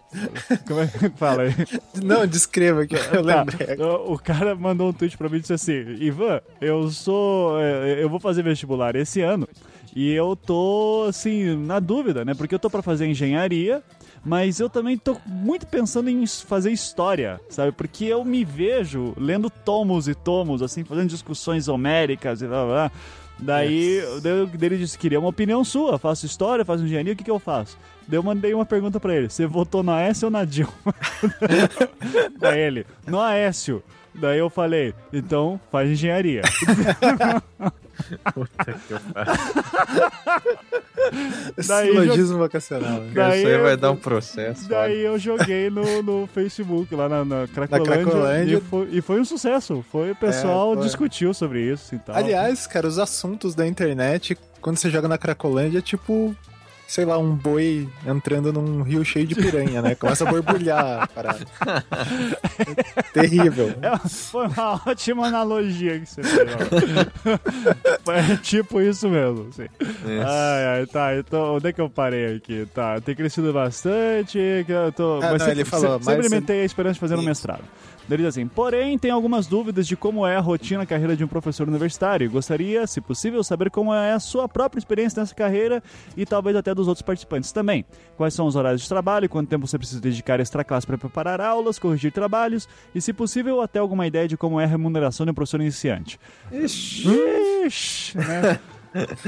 Como 0.68 0.80
é 0.80 0.86
que 0.86 1.08
fala 1.16 1.42
aí? 1.44 1.52
Não, 2.04 2.26
descreva 2.26 2.82
eu 2.82 2.88
Tá, 2.88 3.20
lembrei. 3.42 3.76
o- 3.84 4.12
O 4.12 4.18
cara 4.18 4.54
mandou 4.54 4.88
um 4.90 4.92
tweet 4.92 5.16
pra 5.16 5.28
mim 5.28 5.38
e 5.38 5.40
disse 5.40 5.54
assim: 5.54 5.72
Ivan, 5.98 6.40
eu 6.60 6.90
sou. 6.90 7.58
Eu 7.60 8.08
vou 8.10 8.20
fazer 8.20 8.42
vestibular 8.42 8.94
esse 8.94 9.20
ano 9.22 9.48
e 9.96 10.12
eu 10.12 10.36
tô, 10.36 11.06
assim, 11.08 11.56
na 11.56 11.80
dúvida, 11.80 12.24
né? 12.24 12.34
Porque 12.34 12.54
eu 12.54 12.58
tô 12.58 12.68
pra 12.68 12.82
fazer 12.82 13.06
engenharia. 13.06 13.82
Mas 14.24 14.58
eu 14.58 14.70
também 14.70 14.96
tô 14.96 15.16
muito 15.26 15.66
pensando 15.66 16.08
em 16.08 16.26
fazer 16.26 16.70
história, 16.70 17.40
sabe? 17.48 17.72
Porque 17.72 18.06
eu 18.06 18.24
me 18.24 18.44
vejo 18.44 19.12
lendo 19.18 19.50
tomos 19.50 20.08
e 20.08 20.14
tomos, 20.14 20.62
assim, 20.62 20.82
fazendo 20.82 21.10
discussões 21.10 21.68
homéricas 21.68 22.40
e 22.40 22.46
blá 22.46 22.64
blá. 22.64 22.92
Daí, 23.38 24.00
daí 24.22 24.48
ele 24.62 24.78
disse: 24.78 24.98
queria 24.98 25.18
uma 25.18 25.28
opinião 25.28 25.64
sua. 25.64 25.98
Faço 25.98 26.24
história, 26.24 26.64
faço 26.64 26.84
engenharia, 26.84 27.12
o 27.12 27.16
que, 27.16 27.24
que 27.24 27.30
eu 27.30 27.38
faço? 27.38 27.76
Daí 28.06 28.18
eu 28.18 28.22
mandei 28.22 28.54
uma 28.54 28.64
pergunta 28.64 28.98
pra 28.98 29.14
ele: 29.14 29.28
você 29.28 29.46
votou 29.46 29.82
no 29.82 29.92
Aécio 29.92 30.26
ou 30.26 30.30
na 30.30 30.44
Dilma? 30.44 30.72
Daí 32.38 32.60
ele: 32.60 32.86
no 33.06 33.20
Aécio. 33.20 33.82
Daí 34.14 34.38
eu 34.38 34.48
falei: 34.48 34.94
então 35.12 35.60
faz 35.72 35.90
engenharia. 35.90 36.42
Puta 38.32 38.64
que 38.64 38.94
pariu. 39.12 39.34
Daí 41.66 41.90
Silogismo 41.92 42.38
vocacional. 42.38 43.00
né? 43.00 43.10
Daí 43.14 43.38
Isso 43.40 43.46
aí 43.48 43.52
eu- 43.54 43.62
vai 43.62 43.76
dar 43.76 43.90
um 43.90 43.96
processo. 43.96 44.68
Daí 44.68 45.00
eu 45.04 45.18
joguei 45.18 45.70
no, 45.70 46.02
no 46.02 46.26
Facebook, 46.28 46.94
lá 46.94 47.08
na, 47.08 47.24
na 47.24 47.46
Cracolândia, 47.48 48.02
Cracolândia. 48.04 48.56
E, 48.56 48.60
foi, 48.60 48.88
e 48.92 49.00
foi 49.00 49.20
um 49.20 49.24
sucesso. 49.24 49.84
Foi, 49.92 50.10
o 50.12 50.16
pessoal 50.16 50.72
É, 50.72 50.76
foi. 50.76 50.84
discutiu 50.84 51.32
sobre 51.34 51.60
isso 51.72 51.94
e 51.94 51.98
tal. 51.98 52.16
Aliás, 52.16 52.66
cara, 52.66 52.86
os 52.86 52.98
assuntos 52.98 53.54
da 53.54 53.66
internet, 53.66 54.36
quando 54.60 54.76
você 54.78 54.90
joga 54.90 55.06
na 55.08 55.18
Cracolândia, 55.18 55.78
é 55.78 55.82
tipo, 55.82 56.34
sei 56.94 57.04
lá, 57.04 57.18
um 57.18 57.34
boi 57.34 57.88
entrando 58.06 58.52
num 58.52 58.80
rio 58.82 59.04
cheio 59.04 59.26
de 59.26 59.34
piranha, 59.34 59.82
né? 59.82 59.96
Começa 59.96 60.22
a 60.22 60.30
borbulhar 60.30 61.02
a 61.02 61.06
parada. 61.08 61.44
É 62.96 63.02
terrível. 63.12 63.74
É, 63.82 63.98
foi 64.08 64.46
uma 64.46 64.80
ótima 64.86 65.26
analogia 65.26 65.98
que 65.98 66.06
você 66.06 66.22
fez. 66.22 66.50
é 68.30 68.36
tipo 68.42 68.80
isso 68.80 69.08
mesmo. 69.08 69.48
Assim. 69.50 69.66
Ai, 70.24 70.66
ai, 70.78 70.86
tá. 70.86 71.16
Então, 71.16 71.56
onde 71.56 71.66
é 71.66 71.72
que 71.72 71.80
eu 71.80 71.90
parei 71.90 72.36
aqui? 72.36 72.64
Tá, 72.72 73.00
tem 73.00 73.16
crescido 73.16 73.52
bastante. 73.52 74.38
Que 74.64 74.70
eu 74.72 74.92
tô, 74.92 75.16
Ah, 75.16 75.30
mas 75.32 75.32
não, 75.32 75.38
sempre, 75.40 75.52
ele 75.52 75.64
falou, 75.64 75.86
sempre, 75.94 76.04
sempre 76.04 76.16
mas- 76.22 76.26
alimentei 76.32 76.62
a 76.62 76.64
esperança 76.64 76.94
de 76.94 77.00
fazer 77.00 77.14
um 77.16 77.18
Isso. 77.18 77.26
mestrado. 77.28 77.64
Ele 78.08 78.18
diz 78.18 78.26
assim, 78.26 78.46
porém, 78.46 78.98
tem 78.98 79.10
algumas 79.10 79.46
dúvidas 79.46 79.86
de 79.86 79.96
como 79.96 80.26
é 80.26 80.36
a 80.36 80.40
rotina 80.40 80.82
a 80.82 80.86
carreira 80.86 81.16
de 81.16 81.24
um 81.24 81.28
professor 81.28 81.66
universitário. 81.66 82.30
Gostaria, 82.30 82.86
se 82.86 83.00
possível, 83.00 83.42
saber 83.42 83.70
como 83.70 83.94
é 83.94 84.12
a 84.12 84.20
sua 84.20 84.48
própria 84.48 84.78
experiência 84.78 85.20
nessa 85.20 85.34
carreira 85.34 85.82
e 86.16 86.26
talvez 86.26 86.56
até 86.56 86.74
dos 86.74 86.86
outros 86.86 87.02
participantes 87.02 87.50
também. 87.50 87.84
Quais 88.16 88.34
são 88.34 88.46
os 88.46 88.56
horários 88.56 88.82
de 88.82 88.88
trabalho, 88.88 89.28
quanto 89.28 89.48
tempo 89.48 89.66
você 89.66 89.78
precisa 89.78 90.00
dedicar 90.00 90.38
a 90.38 90.42
extra 90.42 90.62
classe 90.62 90.86
para 90.86 90.98
preparar 90.98 91.40
aulas, 91.40 91.78
corrigir 91.78 92.12
trabalhos 92.12 92.68
e, 92.94 93.00
se 93.00 93.12
possível, 93.12 93.60
até 93.60 93.78
alguma 93.78 94.06
ideia 94.06 94.28
de 94.28 94.36
como 94.36 94.60
é 94.60 94.64
a 94.64 94.68
remuneração 94.68 95.24
de 95.24 95.32
um 95.32 95.34
professor 95.34 95.60
iniciante. 95.60 96.18
Ixi. 96.52 97.08
Ixi, 97.66 98.18
né? 98.18 98.60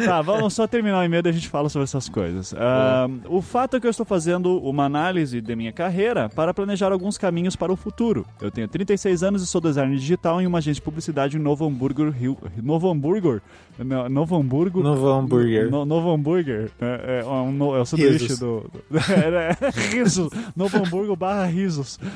Tá, 0.05 0.23
vamos 0.23 0.55
só 0.55 0.67
terminar 0.67 1.01
o 1.01 1.05
e-mail 1.05 1.23
e 1.25 1.29
a 1.29 1.33
gente 1.33 1.49
fala 1.49 1.69
sobre 1.69 1.85
essas 1.85 2.09
coisas. 2.09 2.55
Ah, 2.57 3.09
o 3.29 3.43
fato 3.43 3.77
é 3.77 3.81
que 3.81 3.87
eu 3.87 3.91
estou 3.91 4.07
fazendo 4.07 4.59
uma 4.61 4.85
análise 4.85 5.41
de 5.41 5.57
minha 5.57 5.73
carreira 5.73 6.29
para 6.29 6.55
planejar 6.55 6.93
alguns 6.93 7.19
caminhos 7.19 7.57
para 7.57 7.73
o 7.73 7.77
futuro. 7.77 8.25
Eu 8.41 8.51
tenho 8.51 8.69
36 8.69 9.23
anos 9.23 9.43
e 9.43 9.47
sou 9.47 9.61
designer 9.61 9.97
digital 9.97 10.41
em 10.41 10.47
uma 10.47 10.59
agência 10.59 10.75
de 10.77 10.83
publicidade 10.83 11.37
em 11.37 11.41
Novo 11.41 11.67
Hamburgo, 11.67 12.09
Rio, 12.11 12.37
Novo 12.63 12.89
Hamburgo, 12.91 13.41
No- 13.79 14.09
Novo 14.09 14.37
Hamburgo, 14.37 14.83
Novo 14.83 15.09
hambúrguer. 15.11 15.71
no, 15.71 15.85
Novo 15.85 16.11
Hambúrguer. 16.13 16.71
É, 16.81 17.21
é, 17.23 17.25
um 17.27 17.51
no- 17.53 17.75
é 17.77 17.81
o 17.81 17.85
sanduíche 17.87 18.19
Risos. 18.25 18.39
do. 18.39 18.71
do 18.91 18.99
é, 19.13 19.57
é, 19.61 19.71
risos. 19.93 20.31
Novo 20.57 20.79
Hamburgo 20.79 21.15
barra 21.17 21.45
risos. 21.47 21.99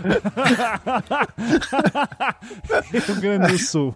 Rio 2.93 3.21
Grande 3.21 3.53
do 3.53 3.59
Sul. 3.59 3.95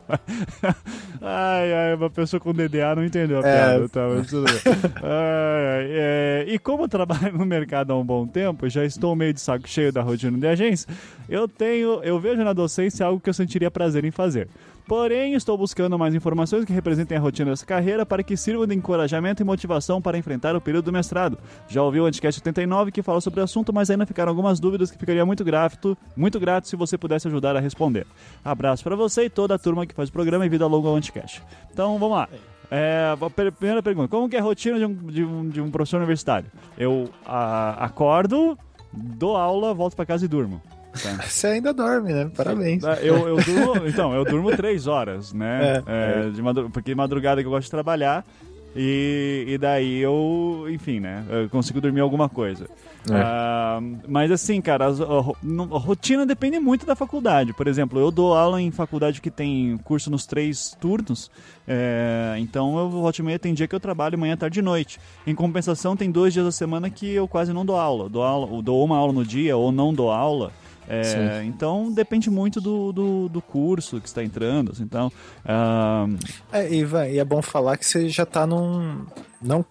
Ai, 1.23 1.73
ai, 1.73 1.95
uma 1.95 2.11
pessoa 2.11 2.41
com 2.41 2.53
DDA 2.53 2.95
não 2.95 3.05
entendeu. 3.05 3.44
Piada, 3.45 3.89
tá? 3.89 4.09
Mas 4.09 4.27
tudo 4.29 4.45
bem. 4.45 4.55
É, 5.97 6.45
e 6.49 6.59
como 6.59 6.85
eu 6.85 6.89
trabalho 6.89 7.37
no 7.37 7.45
mercado 7.45 7.93
há 7.93 7.97
um 7.97 8.05
bom 8.05 8.27
tempo, 8.27 8.69
já 8.69 8.85
estou 8.85 9.15
meio 9.15 9.33
de 9.33 9.41
saco 9.41 9.69
cheio 9.69 9.93
da 9.93 10.03
rotina 10.03 10.37
de 10.37 10.47
agência, 10.47 10.89
eu 11.29 11.47
tenho, 11.47 12.03
eu 12.03 12.19
vejo 12.19 12.43
na 12.43 12.53
docência 12.53 13.07
algo 13.07 13.21
que 13.21 13.29
eu 13.29 13.35
sentiria 13.35 13.71
prazer 13.71 14.05
em 14.05 14.11
fazer. 14.11 14.49
Porém, 14.87 15.33
estou 15.33 15.57
buscando 15.57 15.99
mais 15.99 16.15
informações 16.15 16.65
que 16.65 16.73
representem 16.73 17.17
a 17.17 17.21
rotina 17.21 17.51
dessa 17.51 17.65
carreira 17.65 18.05
para 18.05 18.23
que 18.23 18.37
sirvam 18.37 18.67
de 18.67 18.75
encorajamento 18.75 19.43
e 19.43 19.45
motivação 19.45 20.01
para 20.01 20.19
enfrentar 20.19 20.55
o 20.55 20.61
período 20.61 20.87
do 20.87 20.93
mestrado. 20.93 21.39
Já 21.69 21.83
ouvi 21.83 22.01
o 22.01 22.05
Anticast 22.05 22.41
89 22.41 22.93
que 22.93 23.03
fala 23.03 23.21
sobre 23.21 23.41
o 23.41 23.45
assunto, 23.45 23.73
mas 23.73 23.91
ainda 23.91 24.05
ficaram 24.05 24.31
algumas 24.31 24.61
dúvidas 24.61 24.91
que 24.91 24.99
ficaria 24.99 25.25
muito 25.25 25.43
grato, 25.43 25.97
muito 26.15 26.39
grato 26.39 26.69
se 26.69 26.77
você 26.77 26.99
pudesse 26.99 27.27
ajudar 27.29 27.57
a 27.57 27.61
responder. 27.61 28.07
Abraço 28.45 28.85
para 28.85 28.95
você 28.95 29.25
e 29.25 29.31
toda 29.31 29.55
a 29.55 29.59
turma 29.59 29.87
que 29.87 29.95
faz 29.95 30.11
o 30.11 30.13
programa 30.13 30.45
e 30.45 30.51
vida 30.51 30.67
longa 30.67 30.89
ao 30.89 30.97
Anticast. 30.97 31.43
Então, 31.73 31.99
vamos 31.99 32.17
lá. 32.17 32.29
É, 32.71 33.15
a 33.21 33.51
primeira 33.53 33.83
pergunta: 33.83 34.09
Como 34.09 34.29
que 34.29 34.37
é 34.37 34.39
a 34.41 34.43
rotina 34.43 34.79
de 34.79 34.85
um, 34.87 34.95
de 34.95 35.25
um, 35.25 35.49
de 35.49 35.61
um 35.61 35.71
professor 35.71 35.99
universitário? 35.99 36.51
Eu 36.79 37.09
a- 37.27 37.85
acordo, 37.85 38.59
dou 38.93 39.37
aula, 39.37 39.73
volto 39.75 39.95
para 39.97 40.07
casa 40.07 40.25
e 40.25 40.29
durmo. 40.29 40.61
Tá? 41.03 41.11
Você 41.27 41.49
ainda 41.49 41.73
dorme, 41.75 42.13
né? 42.13 42.31
Parabéns. 42.37 42.83
Eu, 43.03 43.27
eu 43.29 43.37
durmo, 43.37 43.87
então, 43.87 44.15
eu 44.15 44.25
durmo 44.25 44.55
três 44.57 44.87
horas, 44.87 45.33
né? 45.33 45.83
É, 45.87 46.27
É, 46.27 46.31
de 46.31 46.41
madru- 46.43 46.71
porque 46.71 46.95
madrugada 46.95 47.41
que 47.41 47.47
eu 47.47 47.51
gosto 47.51 47.65
de 47.67 47.71
trabalhar. 47.71 48.25
E, 48.77 49.45
e 49.49 49.59
daí 49.59 49.99
eu, 50.01 50.67
enfim, 50.71 50.99
né? 51.01 51.25
Eu 51.29 51.49
consigo 51.49 51.81
dormir 51.81 52.01
alguma 52.01 52.29
coisa. 52.29 52.65
É. 53.11 53.15
Ah, 53.15 53.81
mas 54.09 54.31
assim, 54.31 54.61
cara, 54.61 54.87
a, 54.89 54.93
não- 55.43 55.75
a 55.77 55.79
rotina 55.79 56.25
depende 56.25 56.59
muito 56.59 56.85
da 56.87 56.97
faculdade. 56.97 57.53
Por 57.53 57.67
exemplo, 57.69 58.01
eu 58.01 58.11
dou 58.11 58.35
aula 58.35 58.61
em 58.61 58.71
faculdade 58.71 59.21
que 59.21 59.31
tem 59.31 59.79
curso 59.85 60.11
nos 60.11 60.27
três 60.27 60.77
turnos. 60.81 61.31
é, 61.69 62.35
então 62.39 62.79
eu 62.79 62.89
volta 62.91 63.21
e 63.21 63.25
meia 63.25 63.39
tem 63.39 63.55
dia 63.55 63.69
que 63.69 63.75
eu 63.75 63.81
trabalho 63.81 64.19
manhã, 64.19 64.37
tarde 64.37 64.59
e 64.59 64.63
noite. 64.63 64.99
Em 65.27 65.35
compensação, 65.35 65.97
tem 65.97 66.11
dois 66.11 66.33
dias 66.33 66.45
da 66.47 66.53
semana 66.53 66.89
que 66.91 67.07
eu 67.11 67.29
quase 67.29 67.53
não 67.53 67.65
dou 67.65 67.77
aula. 67.77 68.09
Dou, 68.09 68.23
aula, 68.23 68.47
ou 68.47 68.61
dou 68.63 68.83
uma 68.85 68.97
aula 68.97 69.13
no 69.13 69.25
dia 69.25 69.57
ou 69.57 69.71
não 69.71 69.93
dou 69.95 70.11
aula. 70.11 70.51
É, 70.89 71.43
então 71.45 71.91
depende 71.93 72.29
muito 72.31 72.61
do, 72.61 72.93
do, 72.93 73.29
do 73.29 73.41
curso 73.43 74.01
que 74.01 74.07
está 74.09 74.23
entrando. 74.23 74.73
assim, 74.73 74.83
Então, 74.83 75.11
ah, 75.45 76.07
É, 76.53 76.69
e, 76.73 76.85
e 77.13 77.19
é 77.19 77.25
bom 77.25 77.41
falar 77.43 77.77
que 77.77 77.87
você 77.87 78.09
já 78.09 78.27
tá 78.27 78.47
num. 78.47 79.05
Não. 79.41 79.65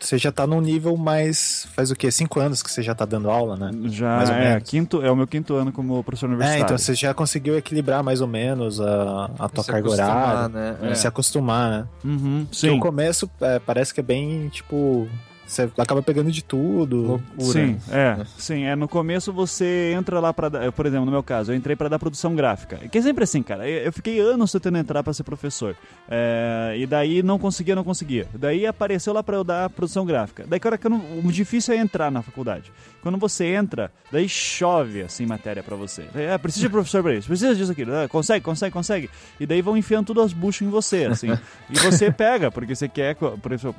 Você 0.00 0.18
já 0.18 0.30
tá 0.30 0.46
num 0.46 0.60
nível 0.60 0.96
mais. 0.98 1.66
Faz 1.74 1.90
o 1.90 1.96
quê? 1.96 2.10
Cinco 2.10 2.38
anos 2.38 2.62
que 2.62 2.70
você 2.70 2.82
já 2.82 2.94
tá 2.94 3.06
dando 3.06 3.30
aula, 3.30 3.56
né? 3.56 3.70
já 3.88 4.16
Mais 4.16 4.28
ou 4.28 4.36
é, 4.36 4.48
menos. 4.50 4.68
quinto, 4.68 5.00
é 5.02 5.10
o 5.10 5.16
meu 5.16 5.26
quinto 5.26 5.54
ano 5.54 5.72
como 5.72 6.02
professor 6.04 6.26
É, 6.26 6.28
universitário. 6.28 6.64
então 6.64 6.76
você 6.76 6.94
já 6.94 7.14
conseguiu 7.14 7.56
equilibrar 7.56 8.02
mais 8.02 8.20
ou 8.20 8.26
menos 8.26 8.80
a, 8.82 9.30
a 9.38 9.48
tua 9.48 9.64
Se 9.64 9.70
carga 9.70 9.86
acostumar, 9.88 10.28
horária. 10.34 10.48
né? 10.48 10.90
É. 10.90 10.94
Se 10.94 11.06
acostumar, 11.06 11.70
né? 11.70 11.88
Uhum, 12.04 12.40
Porque 12.44 12.56
sim. 12.56 12.70
o 12.76 12.80
começo 12.80 13.30
é, 13.40 13.58
parece 13.58 13.94
que 13.94 14.00
é 14.00 14.02
bem, 14.02 14.48
tipo. 14.50 15.08
Você 15.46 15.70
acaba 15.78 16.02
pegando 16.02 16.30
de 16.30 16.42
tudo. 16.42 17.02
Loucura. 17.02 17.44
Sim, 17.52 17.76
é, 17.90 18.24
sim, 18.38 18.64
é. 18.64 18.74
No 18.74 18.88
começo 18.88 19.32
você 19.32 19.92
entra 19.96 20.18
lá 20.20 20.32
pra 20.32 20.48
dar, 20.48 20.72
por 20.72 20.86
exemplo, 20.86 21.04
no 21.04 21.12
meu 21.12 21.22
caso, 21.22 21.52
eu 21.52 21.56
entrei 21.56 21.76
pra 21.76 21.88
dar 21.88 21.98
produção 21.98 22.34
gráfica. 22.34 22.76
Que 22.90 22.98
é 22.98 23.02
sempre 23.02 23.24
assim, 23.24 23.42
cara. 23.42 23.68
Eu 23.68 23.92
fiquei 23.92 24.18
anos 24.20 24.50
tentando 24.52 24.78
entrar 24.78 25.02
pra 25.02 25.12
ser 25.12 25.22
professor. 25.22 25.76
É, 26.08 26.74
e 26.78 26.86
daí 26.86 27.22
não 27.22 27.38
conseguia, 27.38 27.74
não 27.74 27.84
conseguia. 27.84 28.26
Daí 28.34 28.66
apareceu 28.66 29.12
lá 29.12 29.22
pra 29.22 29.36
eu 29.36 29.44
dar 29.44 29.68
produção 29.70 30.04
gráfica. 30.06 30.44
Daí, 30.48 30.58
cara, 30.60 30.78
que 30.78 30.86
eu 30.86 30.90
não- 30.90 31.18
o 31.24 31.30
difícil 31.32 31.74
é 31.74 31.76
entrar 31.78 32.10
na 32.10 32.22
faculdade. 32.22 32.72
Quando 33.02 33.18
você 33.18 33.44
entra, 33.46 33.92
daí 34.10 34.26
chove 34.28 35.02
assim 35.02 35.26
matéria 35.26 35.62
pra 35.62 35.76
você. 35.76 36.04
É, 36.14 36.36
precisa 36.38 36.66
de 36.66 36.70
professor 36.72 37.02
pra 37.02 37.14
isso, 37.14 37.28
precisa 37.28 37.54
disso 37.54 37.70
aqui. 37.72 37.82
Ah, 37.82 38.08
consegue, 38.08 38.42
consegue, 38.42 38.72
consegue. 38.72 39.10
E 39.38 39.44
daí 39.46 39.60
vão 39.60 39.76
enfiando 39.76 40.06
tudo 40.06 40.20
aos 40.22 40.32
buchos 40.32 40.62
em 40.66 40.70
você, 40.70 41.04
assim. 41.04 41.28
e 41.68 41.78
você 41.80 42.10
pega, 42.10 42.50
porque 42.50 42.74
você 42.74 42.88
quer, 42.88 43.14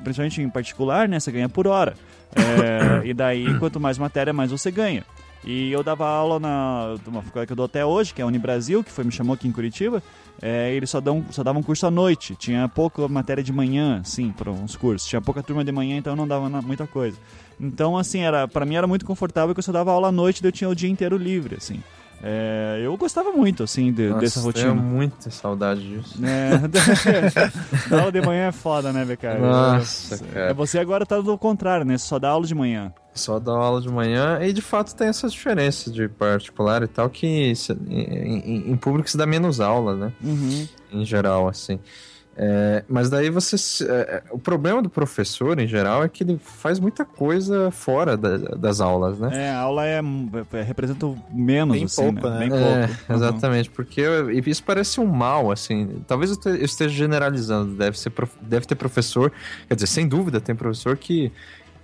principalmente 0.04 0.40
em 0.40 0.48
particular, 0.48 1.08
né? 1.08 1.18
Você 1.18 1.32
ganha 1.32 1.48
por 1.56 1.66
hora. 1.66 1.94
É, 2.36 3.06
e 3.08 3.14
daí, 3.14 3.58
quanto 3.58 3.80
mais 3.80 3.96
matéria, 3.96 4.30
mais 4.30 4.50
você 4.50 4.70
ganha. 4.70 5.02
E 5.42 5.72
eu 5.72 5.82
dava 5.82 6.06
aula 6.06 6.38
na 6.38 6.96
uma 7.06 7.22
faculdade 7.22 7.46
que 7.46 7.52
eu 7.52 7.56
dou 7.56 7.64
até 7.64 7.84
hoje, 7.84 8.12
que 8.12 8.20
é 8.20 8.24
a 8.24 8.26
Unibrasil, 8.26 8.84
que 8.84 8.90
foi 8.90 9.04
me 9.04 9.12
chamou 9.12 9.32
aqui 9.32 9.48
em 9.48 9.52
Curitiba. 9.52 10.02
É, 10.42 10.74
eles 10.74 10.90
só, 10.90 11.00
dão, 11.00 11.24
só 11.30 11.42
davam 11.42 11.62
curso 11.62 11.86
à 11.86 11.90
noite. 11.90 12.34
Tinha 12.34 12.68
pouca 12.68 13.08
matéria 13.08 13.42
de 13.42 13.52
manhã, 13.52 14.02
sim, 14.04 14.34
para 14.36 14.50
uns 14.50 14.76
cursos. 14.76 15.08
Tinha 15.08 15.22
pouca 15.22 15.42
turma 15.42 15.64
de 15.64 15.72
manhã, 15.72 15.96
então 15.96 16.14
não 16.14 16.28
dava 16.28 16.50
muita 16.60 16.86
coisa. 16.86 17.16
Então, 17.58 17.96
assim, 17.96 18.20
era 18.20 18.46
para 18.46 18.66
mim 18.66 18.74
era 18.74 18.86
muito 18.86 19.06
confortável 19.06 19.54
que 19.54 19.60
eu 19.60 19.64
só 19.64 19.72
dava 19.72 19.92
aula 19.92 20.08
à 20.08 20.12
noite, 20.12 20.42
daí 20.42 20.48
eu 20.48 20.52
tinha 20.52 20.68
o 20.68 20.74
dia 20.74 20.90
inteiro 20.90 21.16
livre, 21.16 21.56
assim. 21.56 21.82
É, 22.22 22.80
eu 22.82 22.96
gostava 22.96 23.30
muito, 23.30 23.62
assim, 23.62 23.92
de- 23.92 24.08
Nossa, 24.08 24.20
dessa 24.20 24.40
rotina. 24.40 24.70
Tenho 24.70 24.82
muita 24.82 25.30
saudade 25.30 25.80
disso. 25.86 26.18
É, 26.24 26.60
aula 27.94 28.10
de 28.10 28.20
manhã 28.22 28.48
é 28.48 28.52
foda, 28.52 28.92
né, 28.92 29.04
Becari? 29.04 29.40
Nossa, 29.40 30.14
É, 30.14 30.18
cara. 30.32 30.54
Você 30.54 30.78
agora 30.78 31.04
tá 31.04 31.20
do 31.20 31.36
contrário, 31.38 31.84
né? 31.84 31.96
Você 31.98 32.06
só 32.06 32.18
dá 32.18 32.30
aula 32.30 32.46
de 32.46 32.54
manhã. 32.54 32.92
Só 33.14 33.38
dá 33.38 33.52
aula 33.52 33.80
de 33.80 33.88
manhã 33.88 34.38
e 34.42 34.52
de 34.52 34.60
fato 34.60 34.94
tem 34.94 35.08
essas 35.08 35.32
diferenças 35.32 35.92
de 35.92 36.06
particular 36.08 36.82
e 36.82 36.86
tal 36.86 37.08
que 37.08 37.26
em, 37.26 37.52
em- 37.88 38.70
em 38.72 38.76
público 38.76 39.08
se 39.08 39.16
dá 39.16 39.26
menos 39.26 39.58
aula, 39.60 39.94
né? 39.96 40.12
Uhum. 40.22 40.68
Em 40.92 41.04
geral, 41.04 41.48
assim. 41.48 41.78
É, 42.38 42.84
mas 42.86 43.08
daí 43.08 43.30
você. 43.30 43.56
se- 43.56 43.86
é, 43.88 44.22
o 44.30 44.38
problema 44.38 44.82
do 44.82 44.90
professor, 44.90 45.58
em 45.58 45.66
geral, 45.66 46.04
é 46.04 46.08
que 46.08 46.22
ele 46.22 46.38
faz 46.38 46.78
muita 46.78 47.02
coisa 47.02 47.70
fora 47.70 48.14
da- 48.14 48.36
das 48.36 48.78
aulas, 48.80 49.18
né? 49.18 49.30
É, 49.32 49.50
a 49.50 49.60
aula 49.60 49.86
é, 49.86 50.00
é- 50.52 50.62
representa 50.62 51.06
o 51.06 51.16
menos, 51.32 51.74
Bem 51.76 51.84
assim, 51.86 52.12
pouco, 52.12 52.28
né? 52.28 52.38
né? 52.38 52.48
Bem 52.48 52.58
É, 52.58 52.86
pouco. 52.86 53.02
Uhum. 53.08 53.16
exatamente, 53.16 53.70
porque 53.70 54.00
eu- 54.02 54.30
isso 54.30 54.62
parece 54.62 55.00
um 55.00 55.06
mal, 55.06 55.50
assim. 55.50 56.02
Talvez 56.06 56.30
eu, 56.30 56.36
te- 56.36 56.48
eu 56.50 56.64
esteja 56.64 56.94
generalizando. 56.94 57.74
Deve, 57.74 57.98
ser, 57.98 58.10
prof- 58.10 58.36
deve 58.42 58.66
ter 58.66 58.74
professor, 58.74 59.32
quer 59.66 59.74
dizer, 59.74 59.86
sem 59.86 60.06
dúvida, 60.06 60.38
tem 60.38 60.54
professor 60.54 60.94
que, 60.96 61.32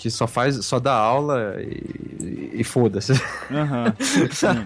que 0.02 0.10
só 0.10 0.26
faz, 0.26 0.66
só 0.66 0.80
dá 0.80 0.92
aula 0.92 1.54
e, 1.60 2.50
e 2.54 2.64
foda-se. 2.64 3.14
Sim. 4.32 4.64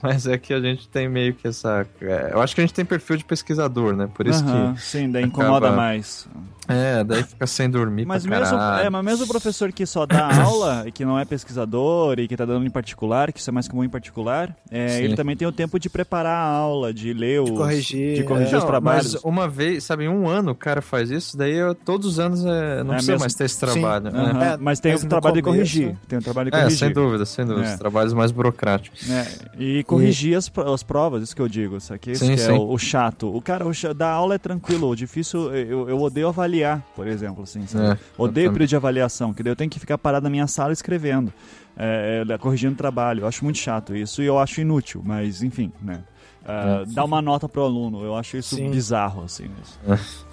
Mas 0.00 0.24
é 0.28 0.38
que 0.38 0.54
a 0.54 0.60
gente 0.60 0.88
tem 0.88 1.08
meio 1.08 1.34
que 1.34 1.48
essa. 1.48 1.84
é, 2.00 2.30
eu 2.32 2.40
acho 2.40 2.54
que 2.54 2.60
a 2.60 2.64
gente 2.64 2.72
tem 2.72 2.84
perfil 2.84 3.16
de 3.16 3.24
pesquisador, 3.24 3.96
né? 3.96 4.08
Por 4.14 4.24
isso 4.26 4.44
Aham, 4.44 4.76
Sim, 4.76 5.10
daí 5.10 5.24
incomoda 5.24 5.66
acaba- 5.66 5.76
mais. 5.76 6.28
que. 6.32 6.56
É, 6.68 7.04
daí 7.04 7.22
fica 7.22 7.46
sem 7.46 7.70
dormir. 7.70 8.04
Mas 8.06 8.26
pra 8.26 8.40
mesmo, 8.40 8.58
é, 8.58 8.90
mas 8.90 9.04
mesmo 9.04 9.24
o 9.24 9.28
professor 9.28 9.70
que 9.70 9.86
só 9.86 10.04
dá 10.04 10.34
aula 10.42 10.82
e 10.84 10.90
que 10.90 11.04
não 11.04 11.16
é 11.16 11.24
pesquisador 11.24 12.18
e 12.18 12.26
que 12.26 12.36
tá 12.36 12.44
dando 12.44 12.66
em 12.66 12.70
particular, 12.70 13.32
que 13.32 13.38
isso 13.38 13.48
é 13.48 13.52
mais 13.52 13.68
comum 13.68 13.84
em 13.84 13.88
particular, 13.88 14.52
é, 14.68 14.88
Sim. 14.88 15.02
ele 15.04 15.14
também 15.14 15.36
tem 15.36 15.46
o 15.46 15.52
tempo 15.52 15.78
de 15.78 15.88
preparar 15.88 16.36
a 16.36 16.44
aula, 16.48 16.92
de 16.92 17.12
ler 17.12 17.40
os... 17.40 17.50
corrigir, 17.50 18.16
de 18.16 18.24
corrigir 18.24 18.54
é. 18.54 18.56
os 18.56 18.64
Não, 18.64 18.68
trabalhos. 18.70 19.14
Mas 19.14 19.22
uma 19.24 19.46
vez, 19.48 19.84
sabe, 19.84 20.06
em 20.06 20.08
um 20.08 20.28
ano 20.28 20.50
o 20.50 20.54
cara 20.56 20.82
faz 20.82 21.08
isso, 21.08 21.36
daí 21.36 21.54
eu, 21.54 21.72
todos 21.72 22.04
os 22.04 22.18
anos 22.18 22.44
é, 22.44 22.82
não 22.82 22.94
É 22.94 22.96
precisa 22.96 23.12
mesmo? 23.12 23.20
mais 23.20 23.34
ter 23.34 23.44
esse 23.44 23.54
Sim. 23.54 23.60
trabalho. 23.60 24.10
né? 24.10 24.10
É, 24.42 24.56
mas 24.56 24.80
tem 24.80 24.92
mas 24.92 25.00
o 25.02 25.04
no 25.04 25.10
trabalho 25.10 25.34
de 25.36 25.42
corrigir. 25.42 25.96
Tem 26.08 26.18
o 26.18 26.22
trabalho 26.22 26.50
de 26.50 26.56
É, 26.56 26.60
corrigir. 26.60 26.78
sem 26.78 26.92
dúvida, 26.92 27.24
sem 27.26 27.44
dúvida. 27.46 27.68
É. 27.68 27.72
Os 27.72 27.78
trabalhos 27.78 28.12
mais 28.12 28.30
burocráticos. 28.32 29.08
É, 29.10 29.26
e 29.58 29.82
corrigir 29.84 30.36
as, 30.36 30.48
pro- 30.48 30.72
as 30.72 30.82
provas, 30.82 31.22
isso 31.22 31.34
que 31.36 31.42
eu 31.42 31.48
digo, 31.48 31.76
isso 31.76 31.92
aqui 31.94 32.12
isso 32.12 32.24
Sim, 32.24 32.34
que 32.36 32.40
é 32.42 32.52
o, 32.52 32.70
o 32.70 32.78
chato. 32.78 33.34
O 33.34 33.40
cara, 33.42 33.66
o 33.66 33.72
cha- 33.74 33.92
da 33.92 34.10
aula 34.10 34.34
é 34.34 34.38
tranquilo, 34.38 34.88
o 34.88 34.94
difícil, 34.96 35.54
eu, 35.54 35.88
eu 35.88 36.00
odeio 36.00 36.28
avaliar, 36.28 36.82
por 36.94 37.06
exemplo, 37.06 37.42
assim, 37.42 37.66
sabe? 37.66 37.92
É, 37.92 37.98
odeio 38.18 38.50
período 38.52 38.68
de 38.70 38.76
avaliação, 38.76 39.32
que 39.34 39.42
daí 39.42 39.52
eu 39.52 39.56
tenho 39.56 39.70
que 39.70 39.78
ficar 39.80 39.98
parado 39.98 40.24
na 40.24 40.30
minha 40.30 40.46
sala 40.46 40.72
escrevendo, 40.72 41.32
é, 41.76 42.24
é, 42.28 42.38
corrigindo 42.38 42.74
trabalho. 42.74 43.20
Eu 43.22 43.26
acho 43.28 43.44
muito 43.44 43.58
chato 43.58 43.94
isso 43.94 44.22
e 44.22 44.26
eu 44.26 44.38
acho 44.38 44.60
inútil, 44.60 45.02
mas 45.04 45.42
enfim, 45.42 45.72
né? 45.82 46.00
Ah, 46.46 46.82
É. 46.82 46.92
Dar 46.94 47.04
uma 47.04 47.20
nota 47.20 47.48
pro 47.48 47.62
aluno, 47.64 48.04
eu 48.04 48.14
acho 48.16 48.36
isso 48.36 48.54
Sim. 48.56 48.70
bizarro, 48.70 49.24
assim. 49.24 49.50
isso. 49.62 49.78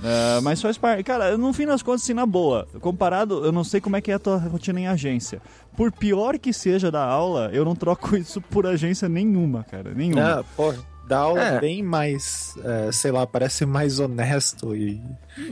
É, 0.04 0.42
mas 0.42 0.62
faz 0.62 0.78
parte. 0.78 1.04
Cara, 1.04 1.38
no 1.38 1.52
fim 1.54 1.66
das 1.66 1.82
contas, 1.82 2.04
assim, 2.04 2.14
na 2.14 2.26
boa, 2.26 2.68
comparado, 2.82 3.44
eu 3.44 3.52
não 3.52 3.64
sei 3.64 3.82
como 3.82 3.96
é 3.96 4.02
que 4.02 4.12
é 4.12 4.16
a 4.16 4.20
tua 4.20 4.38
rotina 4.38 4.80
em 4.80 4.88
agência. 4.88 5.42
Por 5.76 5.92
pior 5.92 6.38
que 6.38 6.54
seja 6.54 6.92
da 6.92 7.04
aula, 7.04 7.50
eu 7.52 7.66
não 7.66 7.76
troco 7.76 8.16
isso 8.18 8.40
por 8.40 8.68
agência 8.68 9.10
nenhuma, 9.10 9.64
cara. 9.64 9.92
Nenhuma. 9.94 10.40
É, 10.42 10.44
pô, 10.56 10.74
dá 11.08 11.18
aula 11.20 11.42
É. 11.42 11.60
bem 11.60 11.82
mais, 11.82 12.54
é, 12.64 12.92
sei 12.92 13.12
lá, 13.12 13.26
parece 13.26 13.66
mais 13.66 14.00
honesto 14.00 14.76
e, 14.76 15.02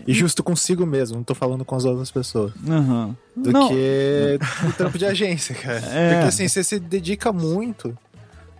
e 0.08 0.14
justo 0.14 0.44
consigo 0.44 0.86
mesmo, 0.86 1.18
não 1.18 1.24
tô 1.24 1.34
falando 1.36 1.66
com 1.66 1.76
as 1.76 1.84
outras 1.86 2.10
pessoas, 2.12 2.54
Aham. 2.70 3.16
do 3.36 3.52
Não, 3.52 3.68
que 3.68 4.40
o 4.70 4.74
trampo 4.74 4.98
de 4.98 5.06
agência, 5.06 5.54
cara. 5.56 5.82
É. 5.88 6.14
Porque 6.14 6.28
assim, 6.30 6.48
você 6.48 6.64
se 6.64 6.80
dedica 6.80 7.34
muito 7.34 7.98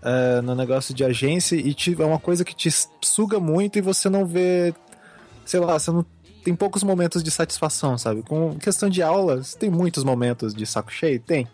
é, 0.02 0.42
no 0.42 0.56
negócio 0.56 0.94
de 0.94 1.04
agência 1.04 1.56
e 1.56 1.74
te- 1.74 2.00
é 2.02 2.06
uma 2.06 2.20
coisa 2.20 2.44
que 2.44 2.56
te 2.56 2.70
suga 3.04 3.40
muito 3.40 3.78
e 3.78 3.82
você 3.82 4.10
não 4.10 4.26
vê, 4.26 4.74
sei 5.46 5.60
lá, 5.60 5.78
você 5.78 5.92
não 5.92 6.06
tem 6.44 6.56
poucos 6.56 6.84
momentos 6.84 7.24
de 7.24 7.30
satisfação, 7.30 7.98
sabe? 7.98 8.24
Com 8.24 8.56
questão 8.58 8.90
de 8.90 9.02
aulas, 9.02 9.54
tem 9.54 9.70
muitos 9.70 10.04
momentos 10.04 10.54
de 10.56 10.66
saco 10.66 10.92
cheio? 10.92 11.20
Tem. 11.20 11.48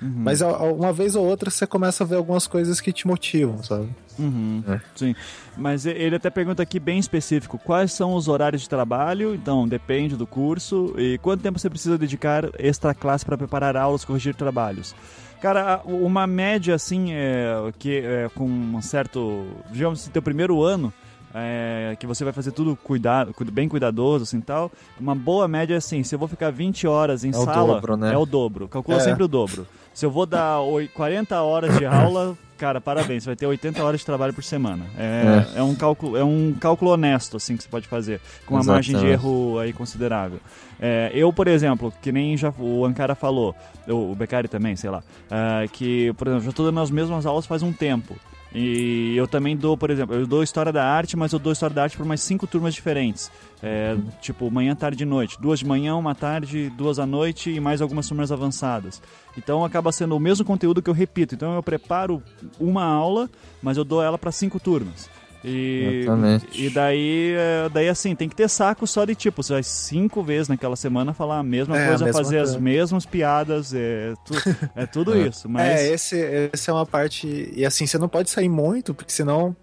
Uhum. 0.00 0.12
Mas 0.16 0.40
uma 0.42 0.92
vez 0.92 1.16
ou 1.16 1.26
outra 1.26 1.50
você 1.50 1.66
começa 1.66 2.04
a 2.04 2.06
ver 2.06 2.16
algumas 2.16 2.46
coisas 2.46 2.80
que 2.80 2.92
te 2.92 3.06
motivam, 3.06 3.60
sabe? 3.64 3.88
Uhum. 4.16 4.62
É. 4.68 4.80
Sim. 4.94 5.14
Mas 5.56 5.86
ele 5.86 6.14
até 6.14 6.30
pergunta 6.30 6.62
aqui 6.62 6.78
bem 6.78 6.98
específico: 7.00 7.58
quais 7.58 7.92
são 7.92 8.14
os 8.14 8.28
horários 8.28 8.62
de 8.62 8.68
trabalho? 8.68 9.34
Então, 9.34 9.66
depende 9.66 10.14
do 10.14 10.26
curso. 10.26 10.94
E 10.96 11.18
quanto 11.18 11.42
tempo 11.42 11.58
você 11.58 11.68
precisa 11.68 11.98
dedicar 11.98 12.48
extra 12.60 12.94
classe 12.94 13.24
para 13.24 13.36
preparar 13.36 13.76
aulas, 13.76 14.04
corrigir 14.04 14.36
trabalhos? 14.36 14.94
Cara, 15.40 15.80
uma 15.84 16.26
média 16.26 16.74
assim, 16.74 17.12
é, 17.12 17.72
que 17.78 17.98
é, 17.98 18.28
com 18.34 18.44
um 18.44 18.82
certo. 18.82 19.46
Digamos 19.70 20.00
assim, 20.00 20.10
teu 20.10 20.22
primeiro 20.22 20.62
ano. 20.62 20.92
É, 21.34 21.94
que 22.00 22.06
você 22.06 22.24
vai 22.24 22.32
fazer 22.32 22.52
tudo 22.52 22.74
cuidado, 22.76 23.34
bem 23.52 23.68
cuidadoso, 23.68 24.24
assim 24.24 24.40
tal. 24.40 24.72
Uma 24.98 25.14
boa 25.14 25.46
média 25.46 25.74
é 25.74 25.76
assim: 25.76 26.02
se 26.02 26.14
eu 26.14 26.18
vou 26.18 26.28
ficar 26.28 26.50
20 26.50 26.86
horas 26.86 27.24
em 27.24 27.30
é 27.30 27.32
sala, 27.32 27.64
o 27.64 27.74
dobro, 27.74 27.96
né? 27.96 28.14
é 28.14 28.16
o 28.16 28.24
dobro. 28.24 28.68
Calcula 28.68 28.98
é. 28.98 29.00
sempre 29.00 29.22
o 29.22 29.28
dobro. 29.28 29.66
Se 29.92 30.06
eu 30.06 30.10
vou 30.10 30.26
dar 30.26 30.58
40 30.94 31.42
horas 31.42 31.76
de 31.76 31.84
aula, 31.86 32.36
cara, 32.56 32.80
parabéns, 32.80 33.24
você 33.24 33.30
vai 33.30 33.36
ter 33.36 33.46
80 33.46 33.82
horas 33.82 34.00
de 34.00 34.06
trabalho 34.06 34.32
por 34.32 34.44
semana. 34.44 34.86
É, 34.96 35.44
é. 35.56 35.58
é, 35.58 35.62
um, 35.62 35.74
cálculo, 35.74 36.16
é 36.16 36.24
um 36.24 36.54
cálculo 36.58 36.92
honesto, 36.92 37.36
assim, 37.36 37.56
que 37.56 37.62
você 37.62 37.68
pode 37.68 37.88
fazer, 37.88 38.20
com 38.46 38.54
uma 38.54 38.60
Exatamente. 38.60 38.92
margem 38.92 39.08
de 39.08 39.12
erro 39.12 39.58
aí 39.58 39.72
considerável. 39.72 40.38
É, 40.80 41.10
eu, 41.12 41.32
por 41.32 41.48
exemplo, 41.48 41.92
que 42.00 42.12
nem 42.12 42.36
já 42.36 42.52
o 42.58 42.84
Ankara 42.84 43.14
falou, 43.14 43.54
o 43.88 44.14
Beccari 44.14 44.46
também, 44.46 44.76
sei 44.76 44.88
lá, 44.88 45.02
é, 45.30 45.66
que, 45.68 46.12
por 46.14 46.28
exemplo, 46.28 46.44
já 46.44 46.50
estou 46.50 46.66
dando 46.66 46.80
as 46.80 46.90
mesmas 46.90 47.26
aulas 47.26 47.46
faz 47.46 47.62
um 47.62 47.72
tempo. 47.72 48.16
E 48.54 49.14
eu 49.16 49.28
também 49.28 49.56
dou, 49.56 49.76
por 49.76 49.90
exemplo, 49.90 50.14
eu 50.14 50.26
dou 50.26 50.42
História 50.42 50.72
da 50.72 50.84
Arte, 50.84 51.16
mas 51.16 51.32
eu 51.32 51.38
dou 51.38 51.52
História 51.52 51.74
da 51.74 51.82
Arte 51.82 51.96
por 51.96 52.06
mais 52.06 52.20
cinco 52.20 52.46
turmas 52.46 52.74
diferentes. 52.74 53.30
É, 53.62 53.96
tipo, 54.20 54.50
manhã, 54.50 54.74
tarde 54.74 55.02
e 55.02 55.06
noite. 55.06 55.36
Duas 55.40 55.58
de 55.58 55.66
manhã, 55.66 55.94
uma 55.96 56.14
tarde, 56.14 56.70
duas 56.70 56.98
à 56.98 57.06
noite 57.06 57.50
e 57.50 57.60
mais 57.60 57.82
algumas 57.82 58.08
turmas 58.08 58.32
avançadas. 58.32 59.02
Então 59.36 59.64
acaba 59.64 59.92
sendo 59.92 60.16
o 60.16 60.20
mesmo 60.20 60.44
conteúdo 60.44 60.80
que 60.80 60.88
eu 60.88 60.94
repito. 60.94 61.34
Então 61.34 61.54
eu 61.54 61.62
preparo 61.62 62.22
uma 62.58 62.84
aula, 62.84 63.28
mas 63.62 63.76
eu 63.76 63.84
dou 63.84 64.02
ela 64.02 64.16
para 64.16 64.32
cinco 64.32 64.58
turmas. 64.58 65.10
E, 65.44 66.00
Exatamente. 66.02 66.46
e 66.52 66.68
daí, 66.68 67.34
é, 67.36 67.68
daí, 67.68 67.88
assim, 67.88 68.14
tem 68.14 68.28
que 68.28 68.34
ter 68.34 68.48
saco 68.48 68.86
só 68.86 69.04
de 69.04 69.14
tipo, 69.14 69.42
você 69.42 69.52
vai 69.52 69.62
cinco 69.62 70.22
vezes 70.22 70.48
naquela 70.48 70.74
semana 70.74 71.14
falar 71.14 71.38
a 71.38 71.42
mesma 71.42 71.78
é, 71.78 71.86
coisa, 71.86 72.04
a 72.04 72.06
mesma 72.06 72.22
fazer 72.22 72.36
coisa. 72.38 72.56
as 72.56 72.60
mesmas 72.60 73.06
piadas, 73.06 73.72
é, 73.72 74.14
tu, 74.24 74.34
é 74.74 74.86
tudo 74.86 75.14
é. 75.18 75.28
isso. 75.28 75.48
Mas... 75.48 75.80
É, 75.80 75.92
esse, 75.92 76.50
esse 76.52 76.68
é 76.68 76.72
uma 76.72 76.86
parte. 76.86 77.52
E 77.54 77.64
assim, 77.64 77.86
você 77.86 77.98
não 77.98 78.08
pode 78.08 78.30
sair 78.30 78.48
muito, 78.48 78.92
porque 78.92 79.12
senão, 79.12 79.54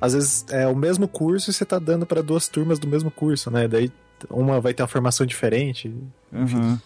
às 0.00 0.14
vezes, 0.14 0.46
é 0.50 0.66
o 0.66 0.74
mesmo 0.74 1.06
curso 1.06 1.50
e 1.50 1.52
você 1.52 1.64
tá 1.64 1.78
dando 1.78 2.06
para 2.06 2.22
duas 2.22 2.48
turmas 2.48 2.78
do 2.78 2.86
mesmo 2.86 3.10
curso, 3.10 3.50
né? 3.50 3.68
Daí 3.68 3.92
uma 4.28 4.60
vai 4.60 4.72
ter 4.74 4.82
uma 4.82 4.88
formação 4.88 5.26
diferente. 5.26 5.94
Uhum. 6.32 6.78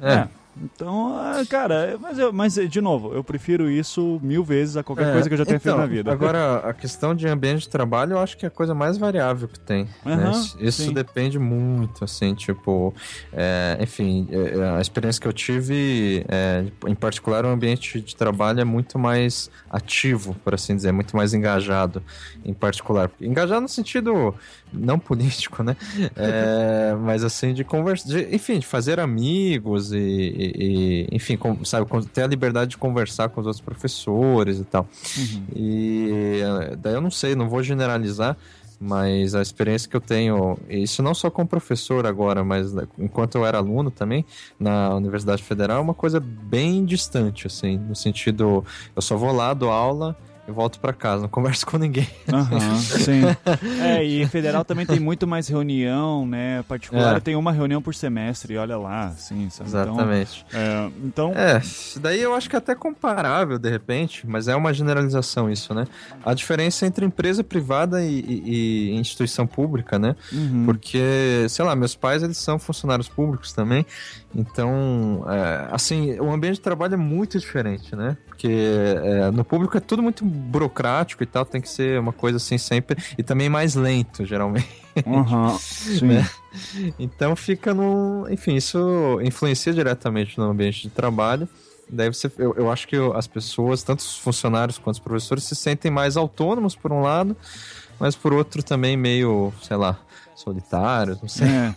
É. 0.00 0.14
é. 0.14 0.28
Então, 0.62 1.16
ah, 1.16 1.42
cara, 1.48 1.98
mas, 2.00 2.18
eu, 2.18 2.32
mas 2.32 2.54
de 2.54 2.80
novo, 2.80 3.12
eu 3.12 3.24
prefiro 3.24 3.68
isso 3.68 4.20
mil 4.22 4.44
vezes 4.44 4.76
a 4.76 4.82
qualquer 4.82 5.08
é, 5.08 5.12
coisa 5.12 5.28
que 5.28 5.34
eu 5.34 5.38
já 5.38 5.44
tenha 5.44 5.56
então, 5.56 5.76
feito 5.76 5.80
na 5.80 5.86
vida. 5.86 6.12
Agora, 6.12 6.58
a 6.58 6.72
questão 6.72 7.14
de 7.14 7.26
ambiente 7.26 7.62
de 7.62 7.68
trabalho, 7.68 8.12
eu 8.12 8.18
acho 8.18 8.36
que 8.36 8.44
é 8.44 8.48
a 8.48 8.50
coisa 8.50 8.74
mais 8.74 8.96
variável 8.96 9.48
que 9.48 9.58
tem. 9.58 9.88
Uhum, 10.04 10.16
né? 10.16 10.30
Isso 10.60 10.82
sim. 10.82 10.92
depende 10.92 11.38
muito, 11.38 12.04
assim, 12.04 12.34
tipo, 12.34 12.94
é, 13.32 13.78
enfim, 13.80 14.28
é, 14.30 14.58
é, 14.58 14.76
a 14.76 14.80
experiência 14.80 15.20
que 15.20 15.26
eu 15.26 15.32
tive, 15.32 16.24
é, 16.28 16.64
em 16.86 16.94
particular, 16.94 17.44
o 17.44 17.48
ambiente 17.48 18.00
de 18.00 18.14
trabalho 18.14 18.60
é 18.60 18.64
muito 18.64 18.98
mais 18.98 19.50
ativo, 19.68 20.34
por 20.44 20.54
assim 20.54 20.76
dizer, 20.76 20.92
muito 20.92 21.16
mais 21.16 21.34
engajado, 21.34 22.02
em 22.44 22.54
particular. 22.54 23.10
Engajado 23.20 23.62
no 23.62 23.68
sentido 23.68 24.34
não 24.74 24.98
político, 24.98 25.62
né? 25.62 25.76
É, 26.16 26.94
mas 27.00 27.24
assim, 27.24 27.54
de 27.54 27.64
conversar, 27.64 28.18
enfim, 28.32 28.58
de 28.58 28.66
fazer 28.66 29.00
amigos 29.00 29.92
e, 29.92 29.98
e, 29.98 31.08
enfim, 31.12 31.36
com, 31.36 31.64
sabe, 31.64 31.86
ter 32.12 32.22
a 32.22 32.26
liberdade 32.26 32.72
de 32.72 32.78
conversar 32.78 33.28
com 33.28 33.40
os 33.40 33.46
outros 33.46 33.64
professores 33.64 34.58
e 34.58 34.64
tal. 34.64 34.88
Uhum. 35.16 35.44
E 35.54 36.40
daí 36.78 36.94
eu 36.94 37.00
não 37.00 37.10
sei, 37.10 37.34
não 37.34 37.48
vou 37.48 37.62
generalizar, 37.62 38.36
mas 38.80 39.34
a 39.34 39.40
experiência 39.40 39.88
que 39.88 39.96
eu 39.96 40.00
tenho, 40.00 40.58
isso 40.68 41.02
não 41.02 41.14
só 41.14 41.30
como 41.30 41.48
professor 41.48 42.06
agora, 42.06 42.44
mas 42.44 42.74
enquanto 42.98 43.36
eu 43.36 43.46
era 43.46 43.58
aluno 43.58 43.90
também 43.90 44.24
na 44.58 44.94
Universidade 44.94 45.42
Federal, 45.42 45.78
é 45.78 45.80
uma 45.80 45.94
coisa 45.94 46.20
bem 46.20 46.84
distante, 46.84 47.46
assim, 47.46 47.78
no 47.78 47.94
sentido, 47.94 48.64
eu 48.94 49.02
só 49.02 49.16
vou 49.16 49.32
lá, 49.32 49.54
dou 49.54 49.70
aula 49.70 50.16
eu 50.46 50.52
volto 50.52 50.78
para 50.78 50.92
casa, 50.92 51.22
não 51.22 51.28
converso 51.28 51.66
com 51.66 51.78
ninguém. 51.78 52.06
Uhum, 52.30 52.76
sim. 52.76 53.22
É, 53.82 54.04
e 54.04 54.26
federal 54.26 54.64
também 54.64 54.84
tem 54.84 55.00
muito 55.00 55.26
mais 55.26 55.48
reunião, 55.48 56.26
né? 56.26 56.62
Particular 56.68 57.16
é. 57.16 57.20
tem 57.20 57.34
uma 57.34 57.50
reunião 57.50 57.80
por 57.80 57.94
semestre, 57.94 58.56
olha 58.56 58.76
lá, 58.76 59.10
sim. 59.12 59.48
Sabe? 59.48 59.70
Então, 59.70 59.82
Exatamente. 59.82 60.46
Então, 60.48 60.60
é, 60.60 60.90
então... 61.04 61.32
É, 61.34 61.62
daí 62.00 62.20
eu 62.20 62.34
acho 62.34 62.50
que 62.50 62.56
é 62.56 62.58
até 62.58 62.74
comparável, 62.74 63.58
de 63.58 63.70
repente, 63.70 64.26
mas 64.26 64.46
é 64.46 64.54
uma 64.54 64.72
generalização 64.72 65.50
isso, 65.50 65.72
né? 65.72 65.86
A 66.24 66.34
diferença 66.34 66.86
entre 66.86 67.06
empresa 67.06 67.42
privada 67.42 68.04
e, 68.04 68.20
e, 68.20 68.90
e 68.90 68.94
instituição 68.96 69.46
pública, 69.46 69.98
né? 69.98 70.14
Uhum. 70.30 70.66
Porque, 70.66 71.46
sei 71.48 71.64
lá, 71.64 71.74
meus 71.74 71.94
pais, 71.94 72.22
eles 72.22 72.36
são 72.36 72.58
funcionários 72.58 73.08
públicos 73.08 73.52
também, 73.52 73.86
então, 74.34 75.24
é, 75.28 75.68
assim, 75.70 76.18
o 76.18 76.32
ambiente 76.32 76.56
de 76.56 76.60
trabalho 76.60 76.94
é 76.94 76.96
muito 76.96 77.38
diferente, 77.38 77.94
né? 77.94 78.16
Porque 78.26 78.48
é, 78.48 79.30
no 79.30 79.44
público 79.44 79.76
é 79.76 79.80
tudo 79.80 80.02
muito 80.02 80.24
burocrático 80.34 81.22
e 81.22 81.26
tal, 81.26 81.44
tem 81.44 81.60
que 81.60 81.68
ser 81.68 81.98
uma 81.98 82.12
coisa 82.12 82.36
assim 82.36 82.58
sempre. 82.58 83.02
E 83.16 83.22
também 83.22 83.48
mais 83.48 83.74
lento, 83.74 84.24
geralmente. 84.24 84.68
Uhum. 85.06 85.58
Né? 86.06 86.28
Então 86.98 87.34
fica 87.34 87.74
no. 87.74 88.26
Enfim, 88.30 88.54
isso 88.54 89.18
influencia 89.22 89.72
diretamente 89.72 90.38
no 90.38 90.44
ambiente 90.44 90.82
de 90.82 90.90
trabalho. 90.90 91.48
Daí 91.88 92.08
você, 92.08 92.30
eu, 92.38 92.54
eu 92.56 92.70
acho 92.70 92.86
que 92.86 92.96
as 93.14 93.26
pessoas, 93.26 93.82
tanto 93.82 94.00
os 94.00 94.16
funcionários 94.16 94.78
quanto 94.78 94.94
os 94.94 95.00
professores, 95.00 95.44
se 95.44 95.54
sentem 95.54 95.90
mais 95.90 96.16
autônomos 96.16 96.74
por 96.74 96.92
um 96.92 97.00
lado, 97.00 97.36
mas 97.98 98.14
por 98.14 98.32
outro 98.32 98.62
também 98.62 98.96
meio, 98.96 99.52
sei 99.62 99.76
lá, 99.76 99.98
solitários, 100.34 101.20
não 101.20 101.28
sei. 101.28 101.46
É. 101.46 101.74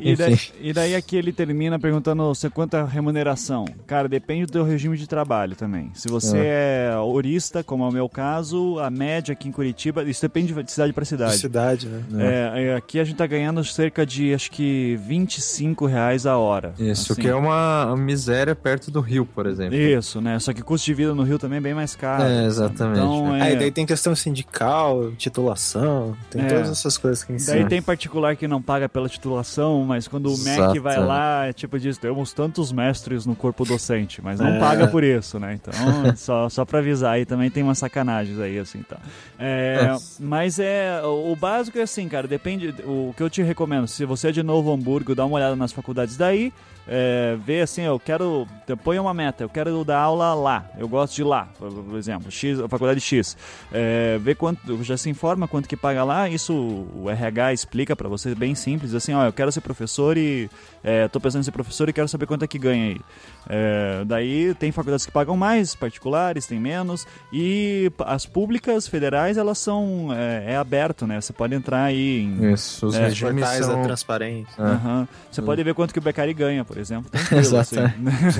e, 0.00 0.16
daí, 0.16 0.38
e, 0.60 0.72
daí, 0.72 0.94
aqui 0.94 1.16
ele 1.16 1.32
termina 1.32 1.78
perguntando 1.78 2.24
você 2.24 2.48
quanto 2.48 2.74
a 2.74 2.84
remuneração. 2.84 3.64
Cara, 3.86 4.08
depende 4.08 4.46
do 4.46 4.52
teu 4.52 4.64
regime 4.64 4.96
de 4.96 5.06
trabalho 5.06 5.56
também. 5.56 5.90
Se 5.94 6.08
você 6.08 6.38
é, 6.38 6.90
é 6.92 6.96
orista, 6.96 7.64
como 7.64 7.84
é 7.84 7.88
o 7.88 7.92
meu 7.92 8.08
caso, 8.08 8.78
a 8.78 8.90
média 8.90 9.32
aqui 9.32 9.48
em 9.48 9.52
Curitiba, 9.52 10.04
isso 10.04 10.22
depende 10.22 10.52
de 10.52 10.72
cidade 10.72 10.92
para 10.92 11.04
cidade. 11.04 11.32
De 11.32 11.38
cidade, 11.38 11.88
né? 11.88 12.52
É, 12.54 12.62
é, 12.64 12.76
aqui 12.76 13.00
a 13.00 13.04
gente 13.04 13.16
tá 13.16 13.26
ganhando 13.26 13.64
cerca 13.64 14.06
de, 14.06 14.32
acho 14.32 14.50
que, 14.50 14.96
25 15.06 15.86
reais 15.86 16.26
a 16.26 16.36
hora. 16.36 16.74
Isso, 16.78 17.12
assim. 17.12 17.22
que 17.22 17.28
é 17.28 17.34
uma 17.34 17.96
miséria 17.96 18.54
perto 18.54 18.90
do 18.90 19.00
Rio, 19.00 19.26
por 19.26 19.46
exemplo. 19.46 19.74
Isso, 19.74 20.20
né? 20.20 20.38
Só 20.38 20.52
que 20.52 20.60
o 20.60 20.64
custo 20.64 20.86
de 20.86 20.94
vida 20.94 21.14
no 21.14 21.22
Rio 21.22 21.38
também 21.38 21.58
é 21.58 21.60
bem 21.60 21.74
mais 21.74 21.96
caro. 21.96 22.24
É, 22.24 22.46
exatamente. 22.46 22.98
Então, 22.98 23.36
é... 23.36 23.56
daí 23.56 23.70
tem 23.70 23.84
questão 23.84 24.14
sindical, 24.14 25.10
titulação, 25.12 26.16
tem 26.30 26.46
todas 26.46 26.70
essas 26.70 26.96
coisas 26.96 27.24
que 27.24 27.32
ensinam 27.32 27.71
tem 27.72 27.80
particular 27.80 28.36
que 28.36 28.46
não 28.46 28.60
paga 28.60 28.86
pela 28.86 29.08
titulação, 29.08 29.82
mas 29.84 30.06
quando 30.06 30.26
o 30.26 30.36
MEC 30.36 30.78
vai 30.78 31.00
lá, 31.00 31.46
é 31.46 31.54
tipo 31.54 31.78
diz, 31.78 31.96
temos 31.96 32.30
tantos 32.30 32.70
mestres 32.70 33.24
no 33.24 33.34
corpo 33.34 33.64
docente, 33.64 34.20
mas 34.22 34.38
não 34.38 34.56
é. 34.56 34.58
paga 34.58 34.88
por 34.88 35.02
isso, 35.02 35.38
né? 35.38 35.54
Então, 35.54 35.72
só, 36.16 36.50
só 36.50 36.66
pra 36.66 36.80
avisar 36.80 37.14
aí, 37.14 37.24
também 37.24 37.50
tem 37.50 37.62
umas 37.62 37.78
sacanagens 37.78 38.38
aí, 38.38 38.58
assim, 38.58 38.82
tá. 38.82 38.98
É, 39.38 39.88
é. 39.90 39.96
Mas 40.20 40.58
é, 40.58 41.00
o 41.02 41.34
básico 41.34 41.78
é 41.78 41.82
assim, 41.82 42.06
cara, 42.10 42.28
depende, 42.28 42.74
o 42.84 43.14
que 43.16 43.22
eu 43.22 43.30
te 43.30 43.42
recomendo, 43.42 43.88
se 43.88 44.04
você 44.04 44.28
é 44.28 44.32
de 44.32 44.42
Novo 44.42 44.70
Hamburgo, 44.70 45.14
dá 45.14 45.24
uma 45.24 45.36
olhada 45.36 45.56
nas 45.56 45.72
faculdades 45.72 46.18
daí, 46.18 46.52
é, 46.86 47.36
ver 47.44 47.62
assim, 47.62 47.82
eu 47.82 47.98
quero. 47.98 48.46
Põe 48.82 48.98
uma 48.98 49.14
meta, 49.14 49.44
eu 49.44 49.48
quero 49.48 49.84
dar 49.84 50.00
aula 50.00 50.34
lá, 50.34 50.66
eu 50.78 50.88
gosto 50.88 51.14
de 51.14 51.22
lá, 51.22 51.48
por 51.58 51.96
exemplo, 51.96 52.30
X, 52.30 52.58
a 52.60 52.68
faculdade 52.68 53.00
X. 53.00 53.36
É, 53.72 54.18
ver 54.18 54.34
quanto, 54.34 54.82
já 54.82 54.96
se 54.96 55.08
informa 55.08 55.46
quanto 55.46 55.68
que 55.68 55.76
paga 55.76 56.02
lá, 56.04 56.28
isso 56.28 56.52
o 56.54 57.08
RH 57.08 57.52
explica 57.52 57.94
para 57.94 58.08
você 58.08 58.34
bem 58.34 58.54
simples, 58.54 58.94
assim, 58.94 59.12
ó, 59.14 59.26
eu 59.26 59.32
quero 59.32 59.52
ser 59.52 59.60
professor 59.60 60.16
e 60.16 60.50
é, 60.82 61.06
tô 61.08 61.20
pensando 61.20 61.40
em 61.40 61.44
ser 61.44 61.52
professor 61.52 61.88
e 61.88 61.92
quero 61.92 62.08
saber 62.08 62.26
quanto 62.26 62.44
é 62.44 62.48
que 62.48 62.58
ganha 62.58 62.86
aí. 62.86 63.00
É, 63.48 64.04
daí 64.06 64.54
tem 64.54 64.70
faculdades 64.72 65.04
que 65.06 65.12
pagam 65.12 65.36
mais, 65.36 65.74
particulares 65.74 66.46
tem 66.46 66.60
menos, 66.60 67.06
e 67.32 67.90
as 68.00 68.26
públicas 68.26 68.86
federais 68.86 69.36
elas 69.36 69.58
são 69.58 70.08
é, 70.12 70.52
é 70.52 70.56
aberto, 70.56 71.06
né? 71.06 71.20
Você 71.20 71.32
pode 71.32 71.54
entrar 71.54 71.84
aí 71.84 72.20
em. 72.20 72.52
Isso, 72.52 72.86
os 72.86 72.94
é, 72.94 73.06
regimes 73.06 73.48
são... 73.48 73.82
transparentes. 73.82 74.56
Uhum. 74.58 75.06
Você 75.30 75.42
pode 75.42 75.62
ver 75.62 75.74
quanto 75.74 75.92
que 75.92 75.98
o 75.98 76.02
Beccari 76.02 76.34
ganha, 76.34 76.64
por 76.64 76.78
exemplo, 76.78 77.10
tranquilo, 77.10 77.56
assim, 77.58 77.76
né? 77.76 77.92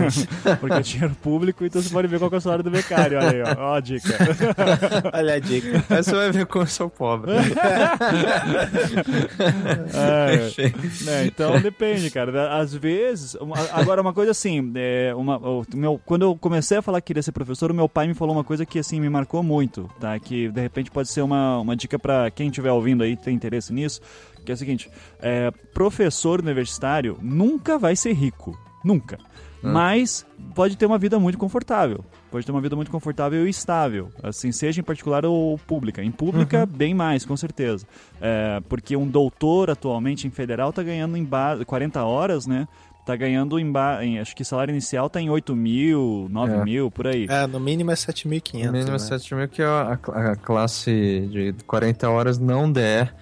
Porque 0.61 0.77
é 0.77 0.81
dinheiro 0.81 1.17
público, 1.23 1.65
então 1.65 1.83
você 1.83 1.91
pode 1.91 2.09
ver 2.09 2.19
qual 2.19 2.31
é 2.33 2.37
o 2.37 2.41
salário 2.41 2.65
do 2.65 2.71
becário, 2.71 3.19
olha 3.19 3.31
aí, 3.31 3.43
ó, 3.43 3.71
ó 3.71 3.75
a 3.75 3.81
dica. 3.81 4.13
Olha 5.13 5.35
a 5.35 5.39
dica. 5.39 5.85
Aí 5.89 6.03
você 6.03 6.13
vai 6.13 6.31
ver 6.31 6.47
como 6.47 6.65
eu 6.65 6.69
sou 6.69 6.89
pobre. 6.89 7.33
É, 9.95 11.05
né, 11.05 11.27
então 11.27 11.61
depende, 11.61 12.11
cara. 12.11 12.59
Às 12.59 12.75
vezes, 12.75 13.37
agora 13.73 14.01
uma 14.01 14.13
coisa 14.13 14.31
assim, 14.31 14.73
é, 14.75 14.92
uma, 15.17 15.37
o 15.39 15.65
meu, 15.75 16.01
quando 16.05 16.23
eu 16.23 16.37
comecei 16.37 16.79
a 16.79 16.83
falar 16.83 17.01
que 17.01 17.09
queria 17.09 17.23
ser 17.23 17.33
professor, 17.33 17.71
o 17.71 17.75
meu 17.75 17.89
pai 17.89 18.07
me 18.07 18.15
falou 18.15 18.35
uma 18.35 18.45
coisa 18.45 18.65
que 18.67 18.79
assim 18.79 19.01
me 19.01 19.09
marcou 19.09 19.43
muito, 19.43 19.89
tá? 20.01 20.19
Que 20.19 20.49
de 20.49 20.61
repente 20.61 20.91
pode 20.91 21.09
ser 21.09 21.23
uma, 21.23 21.59
uma 21.59 21.77
dica 21.77 21.99
pra 21.99 22.31
quem 22.31 22.49
estiver 22.49 22.73
ouvindo 22.73 23.03
aí 23.03 23.17
tem 23.17 23.35
interesse 23.35 23.73
nisso, 23.73 24.01
que 24.45 24.51
é 24.51 24.55
o 24.55 24.59
seguinte: 24.59 24.91
é, 25.21 25.51
professor 25.73 26.41
universitário 26.41 27.19
nunca 27.23 27.79
vai 27.79 27.95
ser 27.97 28.13
rico, 28.13 28.59
nunca. 28.85 29.19
Mas 29.65 30.27
pode 30.57 30.77
ter 30.77 30.87
uma 30.87 30.99
vida 30.99 31.21
muito 31.21 31.39
confortável. 31.39 32.05
Pode 32.33 32.45
ter 32.45 32.51
uma 32.51 32.61
vida 32.61 32.75
muito 32.75 32.91
confortável 32.91 33.47
e 33.47 33.51
estável. 33.51 34.09
Assim, 34.21 34.51
seja 34.51 34.81
em 34.81 34.83
particular 34.83 35.25
ou 35.25 35.57
pública. 35.57 36.03
Em 36.03 36.11
pública, 36.11 36.67
bem 36.67 36.93
mais, 36.95 37.25
com 37.25 37.37
certeza. 37.37 37.87
É, 38.21 38.61
porque 38.69 38.97
um 38.97 39.07
doutor 39.07 39.71
atualmente 39.71 40.27
em 40.27 40.31
federal 40.31 40.73
tá 40.73 40.83
ganhando 40.83 41.17
em 41.17 41.23
ba- 41.23 41.65
40 41.65 42.03
horas, 42.05 42.45
né? 42.45 42.67
Tá 43.05 43.17
ganhando 43.17 43.59
em, 43.59 43.71
ba- 43.71 44.05
em- 44.05 44.19
Acho 44.21 44.35
que 44.37 44.45
salário 44.45 44.71
inicial 44.71 45.11
tá 45.11 45.21
em 45.21 45.29
8 45.29 45.57
mil, 45.57 46.29
9 46.31 46.53
É. 46.55 46.65
mil, 46.65 46.91
por 46.91 47.09
aí. 47.09 47.27
É, 47.29 47.47
no 47.49 47.59
mínimo 47.59 47.91
é 47.91 47.95
O 47.95 47.97
7.500. 47.97 48.71
mínimo 48.71 48.89
é 48.89 48.93
né? 48.93 48.99
7 48.99 49.35
mil, 49.35 49.49
que 49.49 49.61
é 49.61 49.67
a, 49.67 49.99
a 50.33 50.37
classe 50.37 51.29
de 51.31 51.53
40 51.67 52.09
horas 52.09 52.39
não 52.39 52.71
der 52.71 53.13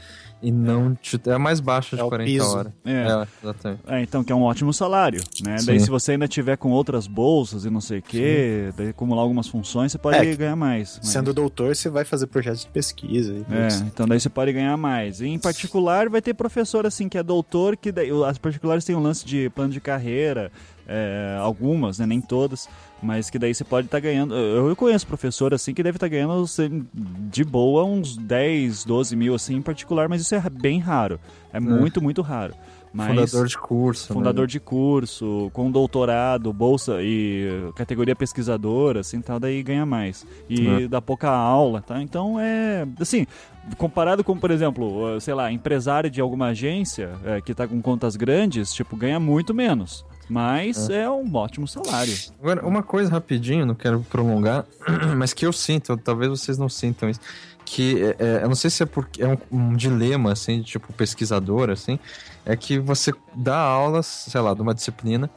e 0.43 0.51
não 0.51 0.95
te, 0.95 1.21
é 1.27 1.33
a 1.33 1.39
mais 1.39 1.61
baixa 1.61 1.97
de 1.97 2.03
É 2.03 2.05
o 2.05 2.09
40 2.09 2.31
piso. 2.31 2.57
horas. 2.57 2.73
É. 2.85 2.93
É, 2.93 3.27
exatamente. 3.43 3.81
É, 3.87 4.03
então, 4.03 4.25
que 4.25 4.33
é 4.33 4.35
um 4.35 4.43
ótimo 4.43 4.73
salário, 4.73 5.23
né? 5.45 5.59
Sim. 5.59 5.67
Daí, 5.67 5.81
se 5.81 5.91
você 5.91 6.13
ainda 6.13 6.27
tiver 6.29 6.57
com 6.57 6.71
outras 6.71 7.07
bolsas 7.07 7.65
e 7.65 7.71
não 7.71 7.81
sei 7.81 7.99
o 7.99 8.03
quê, 8.03 8.73
daí 8.77 8.89
acumular 8.89 9.23
algumas 9.23 9.49
funções, 9.49 9.93
você 9.93 9.99
pode 9.99 10.17
É, 10.17 10.35
ganhar 10.37 10.57
mais. 10.57 10.99
mas- 11.03 11.09
Sendo 11.13 11.33
doutor, 11.35 11.75
você 11.77 11.89
vai 11.89 12.05
fazer 12.05 12.27
projetos 12.27 12.63
de 12.63 12.69
pesquisa. 12.69 13.35
E 13.35 13.45
É, 13.55 13.67
isso. 13.69 13.85
então 13.85 14.07
daí 14.09 14.19
você 14.21 14.29
pode 14.29 14.53
ganhar 14.53 14.77
mais. 14.77 15.21
E 15.21 15.27
em 15.27 15.39
particular, 15.39 16.09
vai 16.09 16.23
ter 16.23 16.35
professor 16.35 16.87
assim 16.87 17.09
que 17.09 17.19
é 17.19 17.23
doutor, 17.23 17.77
que 17.77 17.93
daí, 17.93 18.11
as 18.27 18.39
particulares 18.39 18.85
têm 18.85 18.97
um 18.97 19.01
lance 19.03 19.25
de 19.27 19.51
plano 19.51 19.73
de 19.73 19.81
carreira, 19.81 20.51
é, 20.87 21.37
algumas, 21.41 21.99
né, 21.99 22.07
nem 22.07 22.21
todas, 22.21 22.69
mas 23.03 23.31
que 23.31 23.39
daí 23.39 23.55
você 23.55 23.65
pode 23.65 23.87
estar 23.87 24.01
ganhando. 24.01 24.35
Eu, 24.35 24.75
conheço 24.77 25.07
professor 25.07 25.55
assim 25.55 25.73
que 25.75 25.83
deve 25.83 25.97
estar 25.97 26.09
ganhando 26.09 26.43
assim, 26.43 26.87
de 26.95 27.45
boa 27.45 27.85
uns 27.85 28.17
10, 28.17 28.85
12 28.85 29.17
mil 29.17 29.35
assim 29.35 29.57
em 29.57 29.63
particular, 29.63 30.09
mas 30.09 30.21
isso 30.21 30.35
é 30.35 30.43
bem 30.51 30.79
raro. 30.79 31.19
É, 31.53 31.59
muito, 31.59 32.01
muito 32.03 32.23
raro. 32.23 32.55
Mas, 32.93 33.31
Fundador 33.31 33.47
de 33.47 33.59
curso. 33.59 34.13
fundador 34.13 34.43
né? 34.43 34.49
de 34.49 34.59
curso, 34.61 35.49
com 35.53 35.71
doutorado, 35.71 36.53
bolsa 36.53 36.97
e 37.01 37.71
categoria 37.77 38.17
pesquisadora, 38.17 39.01
assim, 39.01 39.21
tal, 39.21 39.39
daí 39.39 39.63
ganha 39.63 39.87
mais. 39.87 40.27
E 40.49 40.67
É. 40.67 40.89
dá 40.89 41.01
pouca 41.01 41.31
aula, 41.31 41.81
tá? 41.81 42.03
Então 42.03 42.39
é, 42.41 42.85
assim, 42.99 43.29
comparado 43.77 44.25
com, 44.25 44.37
por 44.37 44.51
exemplo, 44.51 45.21
sei 45.21 45.35
lá, 45.35 45.53
empresário 45.53 46.11
de 46.11 46.21
alguma 46.21 46.47
agência 46.47 47.11
é, 47.25 47.41
que 47.41 47.55
tá 47.55 47.67
com 47.69 47.81
contas 47.81 48.17
grandes, 48.17 48.73
tipo, 48.73 48.97
ganha 48.97 49.21
muito 49.21 49.55
menos. 49.55 50.05
Mas 50.31 50.89
é, 50.89 51.11
um 51.11 51.35
ótimo 51.35 51.67
salário. 51.67 52.17
Agora, 52.41 52.65
uma 52.65 52.85
coisa 52.85 53.11
rapidinho, 53.11 53.67
não 53.67 53.75
quero 53.75 54.01
prolongar, 54.09 54.65
mas 55.19 55.33
que 55.33 55.45
eu 55.45 55.53
sinto, 55.53 55.97
talvez 55.97 56.31
vocês 56.31 56.57
não 56.57 56.69
sintam 56.69 57.11
isso, 57.11 57.21
que 57.65 58.01
é, 58.03 58.17
é, 58.19 58.45
eu 58.45 58.49
não 58.49 58.55
sei 58.55 58.71
se 58.71 58.85
é 58.85 58.87
porque 58.87 59.23
é 59.23 59.27
um, 59.27 59.39
um 59.51 59.77
dilema, 59.77 60.33
assim, 60.33 60.61
de 60.61 60.65
tipo 60.67 60.93
pesquisador, 60.93 61.69
assim, 61.69 61.99
é 62.47 62.55
que 62.55 62.79
você 62.79 63.13
dá 63.35 63.59
aulas, 63.59 64.07
sei 64.07 64.41
lá, 64.41 64.55
de 64.55 64.63
uma 64.63 64.73
disciplina, 64.73 65.29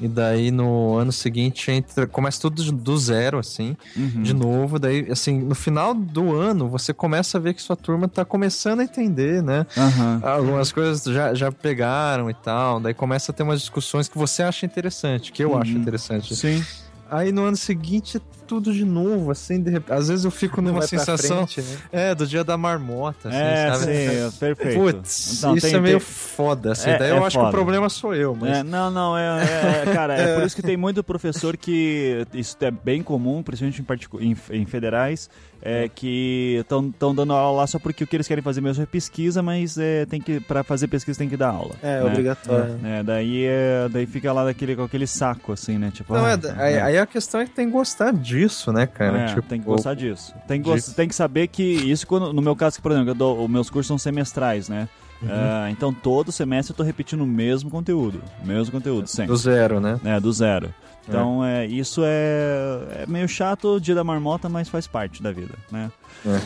e 0.00 0.08
daí 0.08 0.50
no 0.50 0.96
ano 0.96 1.12
seguinte 1.12 1.70
entra, 1.70 2.06
começa 2.06 2.40
tudo 2.40 2.72
do 2.72 2.98
zero, 2.98 3.38
assim, 3.38 3.76
Uhum. 3.96 4.22
de 4.22 4.34
novo, 4.34 4.78
daí, 4.78 5.06
assim, 5.10 5.38
no 5.40 5.54
final 5.54 5.94
do 5.94 6.34
ano, 6.34 6.68
você 6.68 6.92
começa 6.92 7.38
a 7.38 7.40
ver 7.40 7.54
que 7.54 7.62
sua 7.62 7.76
turma 7.76 8.08
tá 8.08 8.24
começando 8.24 8.80
a 8.80 8.84
entender, 8.84 9.42
né? 9.42 9.66
Aham. 9.76 10.20
Algumas 10.22 10.72
coisas 10.72 11.02
já, 11.04 11.32
já 11.34 11.52
pegaram 11.52 12.28
e 12.28 12.34
tal, 12.34 12.80
daí 12.80 12.94
começa 12.94 13.30
a 13.30 13.34
ter 13.34 13.42
umas 13.44 13.60
discussões 13.60 14.08
que 14.08 14.18
você 14.18 14.42
acha 14.42 14.66
interessante, 14.66 15.32
que 15.32 15.42
eu 15.44 15.52
Uhum. 15.52 15.58
acho 15.60 15.78
interessante. 15.78 16.34
Sim. 16.34 16.64
Aí 17.10 17.30
no 17.30 17.44
ano 17.44 17.56
seguinte, 17.56 18.20
tudo 18.46 18.72
de 18.72 18.84
novo, 18.84 19.30
assim, 19.30 19.60
de 19.62 19.70
repente. 19.70 19.92
Às 19.96 20.08
vezes 20.08 20.24
eu 20.24 20.30
fico 20.30 20.60
numa 20.62 20.82
sensação. 20.86 21.46
frente, 21.46 21.60
né? 21.62 21.76
É, 21.92 22.14
do 22.14 22.26
dia 22.26 22.44
da 22.44 22.56
marmota, 22.56 23.28
assim, 23.28 23.38
é, 23.38 23.72
sabe? 23.72 23.84
sim, 23.84 23.90
é, 23.90 24.30
perfeito. 24.38 24.78
Putz, 24.80 25.38
Então, 25.38 25.56
isso 25.56 25.66
tem- 25.66 25.76
é 25.76 25.80
meio 25.80 25.98
tem- 25.98 26.06
foda, 26.06 26.72
assim. 26.72 26.90
É- 26.90 26.98
daí 26.98 27.10
é 27.10 27.12
eu 27.12 27.24
acho 27.24 27.36
que 27.36 27.42
foda. 27.44 27.48
o 27.48 27.52
problema 27.52 27.88
sou 27.88 28.14
eu, 28.14 28.36
mas. 28.38 28.58
É, 28.58 28.62
não, 28.62 28.90
não, 28.90 29.16
é, 29.16 29.22
é- 29.84 29.88
é- 29.88 29.92
cara, 29.92 30.14
é, 30.14 30.34
por 30.36 30.44
isso 30.46 30.54
que 30.56 30.62
tem 30.62 30.76
muito 30.76 31.02
professor 31.02 31.56
que 31.56 32.26
isso 32.32 32.56
é 32.60 32.70
bem 32.70 33.02
comum, 33.02 33.42
principalmente 33.42 33.80
em, 33.80 33.84
particu- 33.84 34.20
em, 34.20 34.36
em 34.50 34.66
federais, 34.66 35.28
é, 35.66 35.88
que 35.88 36.58
estão 36.60 36.92
dando 37.14 37.32
aula 37.32 37.60
lá 37.62 37.66
só 37.66 37.78
porque 37.78 38.04
o 38.04 38.06
que 38.06 38.14
eles 38.16 38.28
querem 38.28 38.42
fazer 38.42 38.60
mesmo 38.60 38.82
é 38.82 38.86
pesquisa, 38.86 39.42
mas 39.42 39.78
é, 39.78 40.04
tem 40.04 40.20
que 40.20 40.38
para 40.40 40.62
fazer 40.62 40.88
pesquisa 40.88 41.18
tem 41.18 41.28
que 41.28 41.36
dar 41.38 41.48
aula. 41.48 41.74
É, 41.82 42.00
né? 42.00 42.04
obrigatório. 42.04 42.78
É, 42.84 43.02
daí, 43.02 43.44
é, 43.46 43.88
daí 43.90 44.04
fica 44.04 44.30
lá 44.32 44.44
daquele, 44.44 44.76
com 44.76 44.82
aquele 44.82 45.06
saco, 45.06 45.52
assim, 45.52 45.78
né? 45.78 45.90
Tipo, 45.90 46.12
Não, 46.14 46.24
ah, 46.26 46.32
é, 46.32 46.62
aí, 46.62 46.78
aí 46.80 46.98
a 46.98 47.06
questão 47.06 47.40
é 47.40 47.44
que 47.46 47.52
tem 47.52 47.66
que 47.66 47.72
gostar 47.72 48.12
disso, 48.34 48.72
né, 48.72 48.86
cara? 48.86 49.18
É, 49.22 49.26
Tipo, 49.26 49.42
tem 49.42 49.60
que 49.60 49.66
gostar 49.66 49.94
disso. 49.94 50.34
Tem 50.46 50.62
que, 50.62 50.68
gos- 50.70 50.86
tem 50.94 51.08
que 51.08 51.14
saber 51.14 51.48
que 51.48 51.62
isso, 51.62 52.06
quando, 52.06 52.32
no 52.32 52.42
meu 52.42 52.54
caso, 52.56 52.80
por 52.82 52.92
exemplo, 52.92 53.10
eu 53.10 53.14
dou, 53.14 53.44
os 53.44 53.50
meus 53.50 53.70
cursos 53.70 53.86
são 53.88 53.98
semestrais, 53.98 54.68
né? 54.68 54.88
Uhum. 55.22 55.28
Ah, 55.30 55.70
então 55.70 55.92
todo 55.92 56.30
semestre 56.32 56.72
eu 56.72 56.76
tô 56.76 56.82
repetindo 56.82 57.22
o 57.22 57.26
mesmo 57.26 57.70
conteúdo. 57.70 58.20
Mesmo 58.44 58.72
conteúdo, 58.72 59.06
sempre. 59.06 59.28
do 59.32 59.36
zero, 59.36 59.80
né? 59.80 59.98
É, 60.04 60.20
do 60.20 60.32
zero. 60.32 60.74
Então, 61.08 61.44
é. 61.44 61.66
isso 61.66 62.00
é, 62.04 63.02
é 63.02 63.06
meio 63.06 63.28
chato 63.28 63.74
o 63.76 63.80
dia 63.80 63.94
da 63.94 64.02
marmota, 64.02 64.48
mas 64.48 64.68
faz 64.68 64.86
parte 64.86 65.22
da 65.22 65.32
vida, 65.32 65.54
né? 65.70 65.90
É. 66.26 66.40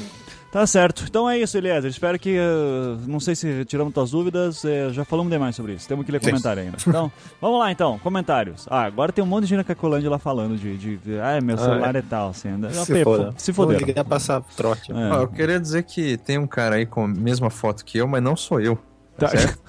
Tá 0.50 0.66
certo. 0.66 1.04
Então 1.06 1.28
é 1.28 1.38
isso, 1.38 1.58
Eliezer. 1.58 1.90
Espero 1.90 2.18
que. 2.18 2.36
eh, 2.38 2.96
não 3.06 3.20
sei 3.20 3.34
se 3.36 3.64
tiramos 3.66 3.92
tuas 3.92 4.10
dúvidas. 4.10 4.64
eh, 4.64 4.88
já 4.92 5.04
falamos 5.04 5.30
demais 5.30 5.54
sobre 5.54 5.74
isso. 5.74 5.86
Temos 5.86 6.06
que 6.06 6.10
ler 6.12 6.20
Sim. 6.24 6.30
comentário 6.30 6.62
ainda. 6.62 6.78
Então, 6.86 7.12
vamos 7.38 7.58
lá 7.58 7.70
então. 7.70 7.98
Comentários. 7.98 8.66
Ah, 8.70 8.84
agora 8.84 9.12
tem 9.12 9.22
um 9.22 9.26
monte 9.26 9.42
de 9.44 9.50
gente 9.50 9.58
na 9.58 9.64
Cacolândia 9.64 10.08
lá 10.08 10.18
falando 10.18 10.56
de. 10.56 10.76
de, 10.78 10.96
de 10.96 11.20
ah, 11.20 11.38
meu 11.42 11.58
celular 11.58 11.94
é 11.94 12.00
tal. 12.02 12.30
Assim, 12.30 12.48
anda- 12.48 12.70
Se 12.70 12.90
Pê, 12.92 13.04
foda. 13.04 13.34
se 13.36 13.52
Vou 13.52 13.70
ligar 13.70 14.04
passar 14.04 14.40
trote. 14.56 14.90
É. 14.90 14.94
Ó, 14.94 15.20
eu 15.22 15.28
queria 15.28 15.60
dizer 15.60 15.82
que 15.82 16.16
tem 16.16 16.38
um 16.38 16.46
cara 16.46 16.76
aí 16.76 16.86
com 16.86 17.04
a 17.04 17.08
mesma 17.08 17.50
foto 17.50 17.84
que 17.84 17.98
eu, 17.98 18.08
mas 18.08 18.22
não 18.22 18.34
sou 18.34 18.58
eu. 18.58 18.78
Tá. 19.18 19.28
Certo? 19.28 19.58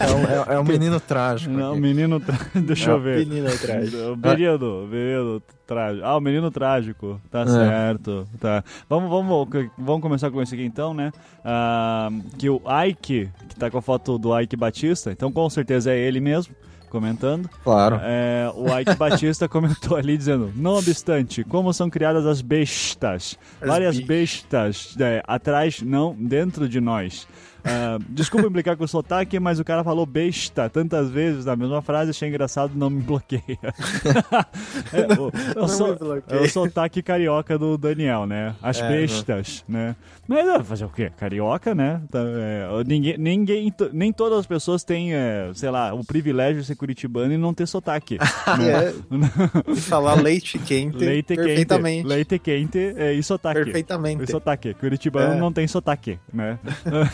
É 0.00 0.12
um, 0.12 0.24
é- 0.52 0.54
é 0.56 0.58
um 0.58 0.64
menino 0.64 0.98
trágico. 1.00 1.52
Não, 1.54 1.72
aqui. 1.72 1.80
menino. 1.80 2.20
tra- 2.20 2.38
Deixa 2.54 2.90
eu 2.90 3.00
ver. 3.00 3.18
Menino 3.26 3.48
atrás. 3.48 3.94
O 3.94 4.16
menino, 4.16 5.42
trágico. 5.66 6.04
Ah, 6.06 6.16
o 6.16 6.20
menino 6.20 6.50
trágico. 6.50 7.20
Tá 7.30 7.42
É. 7.42 7.46
certo. 7.46 8.26
Tá. 8.40 8.62
Vamos, 8.88 9.08
vamos, 9.08 9.48
vamos 9.78 10.02
começar 10.02 10.30
com 10.30 10.42
esse 10.42 10.54
aqui 10.54 10.64
então, 10.64 10.92
né? 10.92 11.12
Ah, 11.44 12.08
que 12.36 12.50
o 12.50 12.60
Ike, 12.86 13.30
que 13.48 13.56
tá 13.56 13.70
com 13.70 13.78
a 13.78 13.82
foto 13.82 14.18
do 14.18 14.38
Ike 14.38 14.56
Batista, 14.56 15.10
então 15.12 15.30
com 15.32 15.48
certeza 15.48 15.90
é 15.92 15.98
ele 15.98 16.20
mesmo. 16.20 16.54
Comentando, 16.90 17.50
Claro. 17.62 18.00
É, 18.02 18.50
o 18.54 18.66
Ike 18.78 18.94
Batista 18.94 19.46
comentou 19.48 19.94
ali 19.98 20.16
dizendo: 20.16 20.50
Não 20.56 20.72
obstante, 20.72 21.44
como 21.44 21.70
são 21.74 21.90
criadas 21.90 22.24
as 22.24 22.40
bestas, 22.40 23.38
As 23.60 23.68
várias 23.68 24.00
bestas 24.00 24.96
é, 24.98 25.22
atrás, 25.26 25.82
não 25.82 26.14
dentro 26.18 26.66
de 26.66 26.80
nós. 26.80 27.28
Ah, 27.64 27.98
desculpa 28.08 28.46
implicar 28.46 28.76
com 28.76 28.84
o 28.84 28.88
sotaque, 28.88 29.38
mas 29.38 29.58
o 29.60 29.64
cara 29.64 29.82
falou 29.84 30.06
besta 30.06 30.68
tantas 30.70 31.10
vezes 31.10 31.44
na 31.44 31.56
mesma 31.56 31.82
frase, 31.82 32.10
achei 32.10 32.28
engraçado, 32.28 32.72
não 32.74 32.88
me 32.90 33.02
bloqueia. 33.02 33.42
é, 34.92 35.20
o, 35.20 35.30
é 35.54 35.58
o 35.58 35.60
Não 35.62 35.68
so- 35.68 35.88
me 35.88 35.96
bloqueia. 35.96 36.38
é 36.40 36.42
o 36.42 36.48
sotaque 36.48 37.02
carioca 37.02 37.58
do 37.58 37.76
Daniel, 37.76 38.26
né? 38.26 38.54
As 38.62 38.80
É, 38.80 38.88
bestas, 38.88 39.64
né? 39.68 39.96
Mas 40.26 40.46
ah, 40.48 40.62
fazer 40.62 40.84
o 40.84 40.88
quê? 40.90 41.10
Carioca, 41.16 41.74
né? 41.74 42.00
Tá, 42.10 42.20
é, 42.20 42.68
ninguém, 42.86 43.16
ninguém, 43.18 43.72
nem 43.92 44.12
todas 44.12 44.38
as 44.40 44.46
pessoas 44.46 44.84
têm, 44.84 45.14
é, 45.14 45.50
sei 45.54 45.70
lá, 45.70 45.94
o 45.94 46.04
privilégio 46.04 46.60
de 46.60 46.66
ser 46.66 46.76
curitibano 46.76 47.32
e 47.32 47.38
não 47.38 47.54
ter 47.54 47.66
sotaque. 47.66 48.18
né? 48.58 48.88
É, 48.88 48.94
e 49.72 49.76
falar 49.76 50.14
leite 50.14 50.58
quente 50.58 50.98
Leite 50.98 51.34
perfeitamente. 51.34 51.96
quente. 52.02 52.06
Leite 52.08 52.38
quente 52.38 52.78
é, 52.96 53.12
e 53.14 53.22
sotaque. 53.22 53.64
Perfeitamente. 53.64 54.24
E 54.24 54.30
sotaque. 54.30 54.74
Curitibano 54.74 55.38
não 55.38 55.52
tem 55.52 55.66
sotaque, 55.66 56.18
né? 56.32 56.58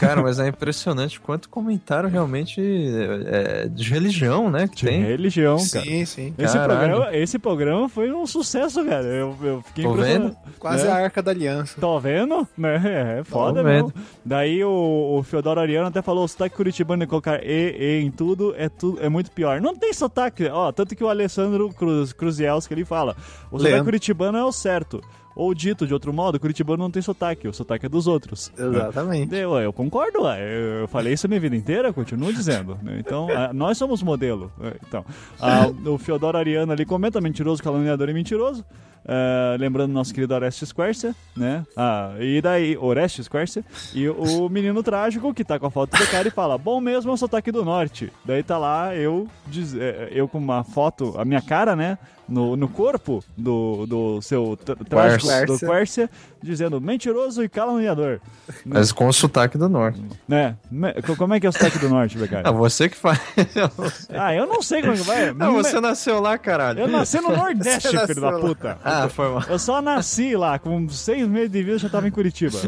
Cara, 0.00 0.22
mas 0.22 0.38
é 0.38 0.43
impressionante 0.48 1.20
quanto 1.20 1.48
comentário 1.48 2.08
realmente 2.08 2.60
é, 3.26 3.68
de 3.68 3.88
religião, 3.90 4.50
né? 4.50 4.68
Que 4.68 4.76
De 4.76 4.86
tem. 4.86 5.02
religião, 5.02 5.56
cara. 5.72 5.84
Sim, 5.84 6.04
sim. 6.04 6.34
Esse 6.38 6.56
Caralho. 6.58 6.78
programa, 6.80 7.16
esse 7.16 7.38
programa 7.38 7.88
foi 7.88 8.12
um 8.12 8.26
sucesso, 8.26 8.84
cara. 8.84 9.04
Eu, 9.06 9.36
eu 9.42 9.62
fiquei 9.62 9.84
Tô 9.84 9.92
impressionado. 9.92 10.36
Quase 10.58 10.86
É. 10.86 10.90
a 10.90 10.94
arca 10.96 11.22
da 11.22 11.30
aliança. 11.30 11.80
Tô 11.80 11.98
vendo? 12.00 12.46
Né? 12.56 13.18
É 13.20 13.24
foda 13.24 13.60
Tô 13.62 13.66
mesmo. 13.68 13.88
vendo. 13.88 14.06
Daí 14.24 14.64
o, 14.64 15.16
o 15.18 15.22
Feodoro 15.22 15.60
Ariano 15.60 15.88
até 15.88 16.00
falou: 16.02 16.24
o 16.24 16.28
sotaque 16.28 16.56
curitibano 16.56 17.02
e 17.02 17.06
colocar 17.06 17.40
E, 17.44 17.76
E 17.78 18.04
em 18.04 18.10
tudo 18.10 18.54
é, 18.56 18.68
tu, 18.68 18.98
é 19.00 19.08
muito 19.08 19.30
pior. 19.30 19.60
Não 19.60 19.74
tem 19.74 19.92
sotaque. 19.92 20.46
Ó, 20.48 20.72
tanto 20.72 20.94
que 20.96 21.04
o 21.04 21.08
Alessandro 21.08 21.68
Cruz, 21.74 22.12
Cruzielski 22.12 22.72
ele 22.74 22.84
fala: 22.84 23.16
o 23.50 23.56
sotaque 23.58 23.62
Leandro. 23.64 23.84
curitibano 23.84 24.38
é 24.38 24.44
o 24.44 24.52
certo. 24.52 25.00
Ou 25.36 25.52
dito 25.54 25.86
de 25.86 25.92
outro 25.92 26.12
modo, 26.12 26.38
curitibano 26.38 26.84
não 26.84 26.90
tem 26.90 27.02
sotaque, 27.02 27.48
o 27.48 27.52
sotaque 27.52 27.86
é 27.86 27.88
dos 27.88 28.06
outros. 28.06 28.52
Exatamente. 28.56 29.34
Eu, 29.34 29.56
eu 29.56 29.72
concordo, 29.72 30.18
eu, 30.28 30.86
falei 30.88 31.12
isso 31.12 31.26
a 31.26 31.28
minha 31.28 31.40
vida 31.40 31.56
inteira, 31.56 31.92
continuo 31.92 32.32
dizendo. 32.32 32.78
né? 32.82 32.96
Então, 33.00 33.28
ah, 33.30 33.52
nós 33.52 33.76
somos 33.76 34.02
modelo. 34.02 34.52
É, 34.60 34.74
Então, 34.86 35.04
ah, 35.40 35.66
o 35.86 35.98
Feodoro 35.98 36.38
Ariano 36.38 36.72
ali 36.72 36.84
comenta 36.84 37.20
mentiroso, 37.20 37.62
caluniador 37.62 38.08
e 38.08 38.14
mentiroso. 38.14 38.64
Ah, 39.06 39.56
lembrando 39.58 39.92
nosso 39.92 40.14
querido 40.14 40.34
Orestes 40.34 40.72
Quercia, 40.72 41.14
né? 41.36 41.64
Ah, 41.76 42.14
e 42.18 42.40
daí, 42.40 42.76
Orestes 42.76 43.28
Quercia. 43.28 43.64
E 43.94 44.08
o 44.08 44.48
menino 44.48 44.82
trágico 44.82 45.34
que 45.34 45.44
tá 45.44 45.58
com 45.58 45.66
a 45.66 45.70
foto 45.70 45.96
do 45.96 46.06
cara 46.10 46.26
e 46.26 46.30
fala: 46.30 46.56
Bom 46.56 46.80
mesmo 46.80 47.10
é 47.10 47.14
o 47.14 47.16
sotaque 47.16 47.52
do 47.52 47.64
norte. 47.64 48.10
Daí 48.24 48.42
tá 48.42 48.56
lá 48.56 48.94
eu, 48.96 49.28
diz- 49.46 49.74
eh, 49.74 50.08
eu 50.12 50.26
com 50.26 50.38
uma 50.38 50.64
foto, 50.64 51.14
a 51.18 51.24
minha 51.24 51.42
cara, 51.42 51.76
né? 51.76 51.98
No, 52.26 52.56
no 52.56 52.66
corpo 52.68 53.22
do, 53.36 53.84
do 53.84 54.22
seu 54.22 54.56
tr- 54.56 54.72
trágico 54.88 55.26
do 55.46 55.58
Quercia, 55.66 56.10
dizendo 56.44 56.80
mentiroso 56.80 57.42
e 57.42 57.48
caluniador. 57.48 58.20
Mas 58.64 58.92
com 58.92 59.08
o 59.08 59.12
sotaque 59.12 59.56
do 59.58 59.68
norte. 59.68 60.00
Né? 60.28 60.56
Como 61.16 61.34
é 61.34 61.40
que 61.40 61.46
é 61.46 61.48
o 61.48 61.52
sotaque 61.52 61.78
do 61.78 61.88
norte, 61.88 62.16
Ah, 62.16 62.20
Becari? 62.20 62.52
você 62.56 62.88
que 62.88 62.96
faz. 62.96 63.18
Ah, 64.12 64.34
eu 64.34 64.46
não 64.46 64.62
sei 64.62 64.80
como 64.82 64.92
é 64.92 64.96
que 64.96 65.02
vai. 65.02 65.28
Ah, 65.38 65.50
você 65.50 65.80
nasceu 65.80 66.20
lá, 66.20 66.36
caralho. 66.38 66.80
Eu 66.80 66.88
nasci 66.88 67.20
no 67.20 67.30
Nordeste, 67.36 67.88
Você 67.88 68.06
filho 68.06 68.20
da 68.20 68.30
lá. 68.30 68.38
puta. 68.40 68.78
Ah, 68.84 69.08
foi 69.08 69.28
mal. 69.28 69.42
Eu 69.48 69.58
só 69.58 69.80
nasci 69.82 70.36
lá, 70.36 70.58
com 70.58 70.88
seis 70.88 71.26
meses 71.26 71.50
de 71.50 71.58
vida 71.62 71.72
eu 71.72 71.78
já 71.78 71.88
tava 71.88 72.06
em 72.06 72.10
Curitiba. 72.10 72.58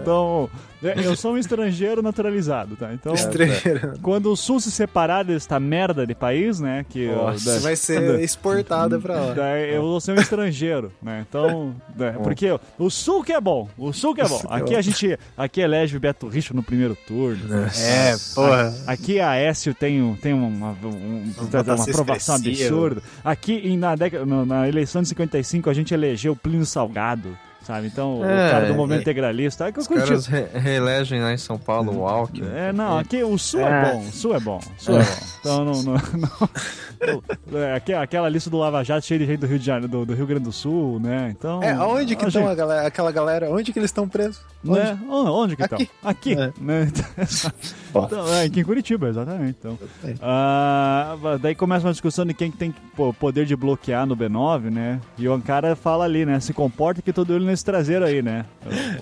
Então, 0.00 0.48
é, 0.77 0.77
eu 0.82 1.16
sou 1.16 1.32
um 1.34 1.38
estrangeiro 1.38 2.02
naturalizado, 2.02 2.76
tá? 2.76 2.92
Então, 2.92 3.14
Estrangeiro. 3.14 3.94
quando 4.02 4.30
o 4.32 4.36
Sul 4.36 4.60
se 4.60 4.70
separar 4.70 5.24
desta 5.24 5.58
merda 5.58 6.06
de 6.06 6.14
país, 6.14 6.60
né? 6.60 6.84
Que 6.88 7.08
Nossa, 7.08 7.54
da- 7.54 7.58
vai 7.60 7.76
ser 7.76 8.18
exportada 8.22 8.98
pra 8.98 9.14
lá. 9.20 9.34
Daí 9.34 9.74
eu 9.74 9.82
vou 9.82 10.00
ser 10.00 10.12
um 10.12 10.20
estrangeiro, 10.20 10.92
né? 11.02 11.24
Então, 11.28 11.74
é, 11.98 12.10
porque 12.12 12.46
o 12.78 12.90
Sul 12.90 13.22
que 13.24 13.32
é 13.32 13.40
bom, 13.40 13.68
o 13.76 13.92
Sul 13.92 14.14
que 14.14 14.20
é 14.20 14.28
bom. 14.28 14.40
É 14.50 14.54
Aqui 14.56 14.74
a 14.76 14.80
gente, 14.82 15.18
aqui 15.36 15.60
elege 15.60 15.96
o 15.96 16.00
Beto 16.00 16.28
Richo 16.28 16.54
no 16.54 16.62
primeiro 16.62 16.96
turno. 17.06 17.40
É, 17.80 18.16
porra. 18.34 18.74
Aqui 18.86 19.20
a 19.20 19.30
Aécio 19.30 19.74
tem, 19.74 20.00
um- 20.02 20.14
tem 20.16 20.32
uma, 20.32 20.46
um- 20.82 21.22
uma 21.24 21.32
votação 21.44 21.84
aprovação 21.90 22.34
absurda. 22.36 23.02
Aqui 23.24 23.76
na, 23.76 23.94
década, 23.96 24.24
na 24.44 24.68
eleição 24.68 25.02
de 25.02 25.08
55 25.08 25.68
a 25.68 25.74
gente 25.74 25.92
elegeu 25.92 26.34
Plínio 26.36 26.64
Salgado, 26.66 27.36
sabe? 27.68 27.86
Então, 27.86 28.24
É, 28.24 28.48
o 28.48 28.50
cara 28.50 28.66
do 28.66 28.74
movimento 28.74 28.98
é. 28.98 29.02
integralista. 29.02 29.68
É 29.68 29.72
que 29.72 29.78
eu 29.78 29.82
Os 29.82 29.86
curti. 29.86 30.04
caras 30.08 30.26
re- 30.26 30.46
reelegem 30.54 31.20
lá 31.20 31.32
em 31.32 31.36
São 31.36 31.58
Paulo 31.58 31.98
o 31.98 32.08
Alckmin. 32.08 32.48
É, 32.52 32.72
não, 32.72 32.96
aqui 32.98 33.22
o 33.22 33.36
Sul 33.38 33.60
é, 33.60 33.64
É. 33.64 33.92
bom, 33.92 33.98
o 34.00 34.10
Sul 34.12 34.34
é 34.34 34.40
bom, 34.40 34.58
o 34.58 34.82
Sul 34.82 34.98
é, 34.98 35.04
bom. 35.04 35.10
Então 35.38 35.64
não. 35.66 35.82
não, 35.82 35.92
não- 37.52 37.60
é, 37.60 37.74
aqui- 37.76 37.92
aquela 37.92 38.28
lista 38.28 38.48
do 38.50 38.56
Lava 38.58 38.82
Jato 38.82 39.04
cheia 39.06 39.20
de 39.20 39.26
gente 39.26 39.38
do 39.40 39.46
Rio, 39.46 39.58
de 39.58 39.64
Janeiro, 39.66 39.88
do, 39.88 40.06
do 40.06 40.14
Rio 40.14 40.26
Grande 40.26 40.44
do 40.44 40.52
Sul, 40.52 40.98
né? 40.98 41.28
Então. 41.36 41.62
É, 41.62 41.78
onde 41.78 42.16
que 42.16 42.24
estão 42.26 42.54
galera, 42.56 42.86
aquela 42.88 43.12
galera? 43.12 43.50
Onde 43.50 43.70
que 43.72 43.78
eles 43.78 43.90
estão 43.90 44.08
presos? 44.08 44.40
Onde? 44.66 44.80
Né? 44.80 44.98
Onde, 45.08 45.56
que 45.56 45.62
estão? 45.62 45.78
Aqui. 45.78 45.90
Aqui. 46.02 46.32
É. 46.34 46.52
Né? 46.60 46.90
Então, 47.94 48.34
é, 48.34 48.44
aqui 48.44 48.60
em 48.60 48.64
Curitiba, 48.64 49.08
exatamente. 49.08 49.56
Então. 49.58 49.78
Ah, 50.20 51.16
daí 51.40 51.54
começa 51.54 51.86
uma 51.86 51.92
discussão 51.92 52.24
de 52.24 52.34
quem 52.34 52.50
que 52.50 52.56
tem 52.56 52.74
pô, 52.96 53.12
poder 53.12 53.46
de 53.46 53.56
bloquear 53.56 54.06
no 54.06 54.16
B9, 54.16 54.70
né? 54.70 55.00
E 55.16 55.28
o 55.28 55.32
Ankara 55.32 55.74
fala 55.74 56.04
ali, 56.04 56.24
né? 56.24 56.40
Se 56.40 56.52
comporta 56.52 57.02
que 57.02 57.12
todo 57.12 57.32
olho 57.32 57.44
nesse 57.44 57.64
traseiro 57.64 58.04
aí, 58.04 58.22
né? 58.22 58.44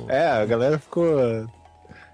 É, 0.09 0.27
a 0.29 0.45
galera 0.45 0.79
ficou. 0.79 1.47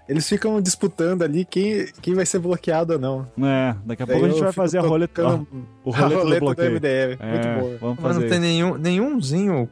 Eles 0.07 0.27
ficam 0.27 0.59
disputando 0.61 1.21
ali 1.21 1.45
quem, 1.45 1.85
quem 2.01 2.13
vai 2.13 2.25
ser 2.25 2.37
bloqueado 2.39 2.93
ou 2.93 2.99
não. 2.99 3.25
É, 3.41 3.73
daqui 3.85 4.03
a 4.03 4.05
Daí 4.05 4.15
pouco 4.17 4.25
a 4.25 4.29
gente 4.29 4.43
vai 4.43 4.51
fazer 4.51 4.79
a 4.79 4.81
roleta, 4.81 5.25
ó, 5.25 5.39
o 5.85 5.93
a 5.93 5.97
roleta 5.97 6.09
do 6.09 6.23
roleta 6.23 6.39
do 6.39 6.45
bloqueio. 6.45 6.71
MDM. 6.73 7.17
É, 7.19 7.31
Muito 7.31 7.59
boa. 7.61 7.77
Vamos 7.79 7.97
Mas 8.01 8.17
não 8.17 8.27
tem 8.27 8.39
nenhum, 8.39 8.77
nenhumzinho 8.77 9.65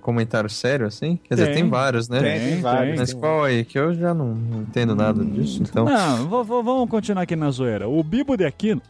comentário 0.00 0.48
sério 0.48 0.86
assim? 0.86 1.18
Quer 1.24 1.34
dizer, 1.34 1.46
Tem. 1.46 1.54
tem 1.56 1.68
vários, 1.68 2.08
né? 2.08 2.20
Tem, 2.20 2.40
tem 2.52 2.60
vários. 2.60 2.98
Mas 3.00 3.10
tem 3.10 3.20
qual 3.20 3.42
aí? 3.44 3.64
Que 3.64 3.76
eu 3.78 3.92
já 3.92 4.14
não 4.14 4.36
entendo 4.60 4.94
nada 4.94 5.24
disso, 5.24 5.60
então. 5.62 5.84
Não, 5.84 6.16
v- 6.28 6.44
v- 6.48 6.62
vamos 6.62 6.88
continuar 6.88 7.22
aqui 7.22 7.34
na 7.34 7.50
zoeira. 7.50 7.88
O 7.88 8.04
Bibo 8.04 8.36
de 8.36 8.44
Aquino. 8.44 8.80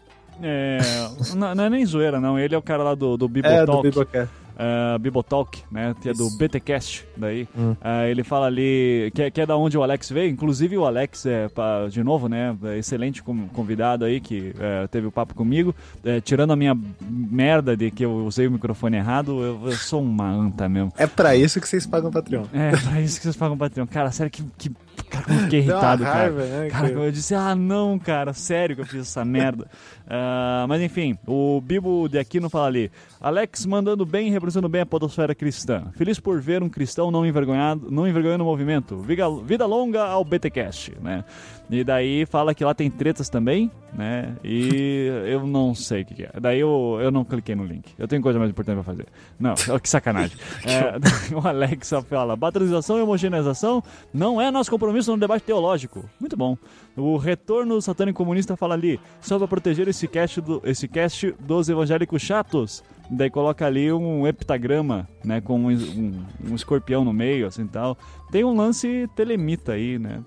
É, 0.43 0.79
não, 1.35 1.55
não 1.55 1.65
é 1.65 1.71
nem 1.71 1.87
zoeira, 1.87 2.21
não. 2.21 2.39
Ele 2.39 2.55
é 2.55 2.59
o 2.59 2.63
cara 2.63 2.83
lá 2.83 2.95
do, 2.95 3.17
do 3.17 3.29
Bibo 3.29 3.49
É, 3.49 3.61
do 3.65 3.67
Talk. 3.73 3.89
Bibocast. 3.89 4.29
Uh, 4.57 4.99
Bibotalk, 4.99 5.63
né? 5.71 5.95
Que 6.01 6.09
é 6.11 6.13
do. 6.13 6.29
BTcast, 6.31 7.07
daí. 7.17 7.49
Hum. 7.57 7.75
Ah, 7.81 8.07
ele 8.07 8.23
fala 8.25 8.47
ali 8.47 9.11
que, 9.15 9.23
é- 9.23 9.31
que 9.31 9.41
é 9.41 9.47
da 9.47 9.57
onde 9.57 9.77
o 9.77 9.83
Alex 9.83 10.11
veio. 10.11 10.31
Inclusive 10.31 10.77
o 10.79 10.85
Alex, 10.87 11.27
é, 11.27 11.49
pa- 11.49 11.87
de 11.89 12.03
novo, 12.03 12.29
né? 12.29 12.57
é 12.65 12.79
excelente 12.79 13.23
convidado 13.23 14.05
aí 14.05 14.21
que 14.21 14.55
é, 14.59 14.87
teve 14.89 15.07
o 15.07 15.13
papo 15.13 15.35
comigo. 15.35 15.75
É, 16.05 16.21
tirando 16.21 16.53
a 16.53 16.57
minha 16.57 16.77
merda 17.09 17.77
de 17.77 17.91
que 17.91 18.05
eu 18.05 18.13
usei 18.27 18.47
o 18.47 18.51
microfone 18.51 18.97
errado, 18.97 19.43
eu, 19.43 19.61
eu 19.67 19.73
sou 19.73 20.03
uma 20.03 20.29
anta 20.31 20.69
mesmo. 20.69 20.93
É 20.97 21.07
pra 21.07 21.37
isso 21.37 21.61
que 21.61 21.69
vocês 21.69 21.87
pagam 21.87 22.11
Patreon. 22.11 22.45
É, 22.53 22.71
pra 22.77 23.01
isso 23.01 23.17
que 23.19 23.23
vocês 23.25 23.37
pagam 23.37 23.57
Patreon. 23.57 23.87
Cara, 23.87 24.11
sério 24.11 24.31
que, 24.31 24.43
que 24.59 24.71
cara, 25.09 25.25
como 25.25 25.39
eu 25.39 25.43
fiquei 25.45 25.59
irritado, 25.61 26.03
cara. 26.05 26.19
raiva, 26.19 26.43
né? 26.45 26.69
Cara, 26.71 26.89
que- 26.89 26.95
eu 26.95 27.13
disse, 27.13 27.35
ah, 27.35 27.55
não, 27.55 27.99
cara, 27.99 28.33
sério 28.33 28.75
que 28.77 28.83
eu 28.83 28.87
fiz 28.87 29.01
essa 29.03 29.25
merda. 29.25 29.67
Ah, 30.15 30.67
mas 30.69 30.83
enfim, 30.83 31.17
o 31.27 31.59
Bibo 31.63 32.07
de 32.07 32.19
Aquino 32.19 32.51
fala 32.51 32.67
ali: 32.67 32.91
Alex 33.19 33.65
mandando 33.65 34.05
bem 34.05 34.27
e 34.29 34.31
representando 34.31 34.69
bem 34.69 34.83
a 34.83 34.87
podosfera 34.87 35.35
cristã. 35.35 35.85
Feliz 35.95 36.21
por 36.21 36.39
ver 36.39 36.63
um 36.63 36.69
cristão 36.69 37.11
não 37.11 37.25
envergonhado, 37.25 37.91
não 37.91 38.07
envergonhando 38.07 38.45
o 38.45 38.47
movimento. 38.47 38.99
Vida, 38.99 39.25
vida 39.43 39.65
longa 39.65 40.05
ao 40.05 40.23
BTcast, 40.23 40.93
né? 41.01 41.25
E 41.71 41.83
daí 41.83 42.27
fala 42.27 42.55
que 42.55 42.63
lá 42.63 42.75
tem 42.75 42.91
tretas 42.91 43.31
também, 43.31 43.71
né? 43.95 44.35
E 44.45 45.07
eu 45.27 45.47
não 45.47 45.75
sei 45.75 46.03
o 46.03 46.05
que, 46.05 46.15
que 46.15 46.23
é. 46.25 46.33
Daí 46.39 46.61
eu, 46.61 46.99
eu 47.01 47.11
não 47.11 47.25
cliquei 47.25 47.55
no 47.55 47.65
link. 47.65 47.87
Eu 47.99 48.07
tenho 48.07 48.21
coisa 48.21 48.39
mais 48.39 48.51
importante 48.51 48.75
pra 48.75 48.85
fazer. 48.85 49.07
Não, 49.41 49.55
que 49.81 49.89
sacanagem. 49.89 50.37
É, 50.67 51.35
o 51.35 51.47
Alex 51.47 51.91
fala: 52.11 52.37
batronização 52.37 52.99
e 52.99 53.03
homogeneização 53.03 53.83
não 54.13 54.39
é 54.39 54.51
nosso 54.51 54.71
compromisso 54.83 55.13
no 55.13 55.17
debate 55.19 55.45
teológico. 55.45 56.05
Muito 56.19 56.37
bom. 56.37 56.59
O 56.97 57.17
retorno 57.17 57.81
satânico 57.81 58.17
comunista 58.19 58.57
fala 58.57 58.75
ali, 58.75 58.99
só 59.21 59.39
para 59.39 59.47
proteger 59.47 59.87
esse 59.87 60.09
cast, 60.09 60.41
do, 60.41 60.61
esse 60.65 60.89
cast 60.89 61.33
dos 61.39 61.69
evangélicos 61.69 62.21
chatos. 62.21 62.83
Daí 63.09 63.31
coloca 63.31 63.65
ali 63.65 63.93
um 63.93 64.27
heptagrama, 64.27 65.07
né, 65.25 65.41
com 65.41 65.59
um, 65.59 65.69
um, 65.71 66.25
um 66.51 66.55
escorpião 66.55 67.05
no 67.05 67.13
meio, 67.13 67.47
assim 67.47 67.67
tal. 67.67 67.97
Tem 68.31 68.43
um 68.43 68.57
lance 68.57 69.09
telemita 69.15 69.73
aí, 69.73 69.99
né, 69.99 70.21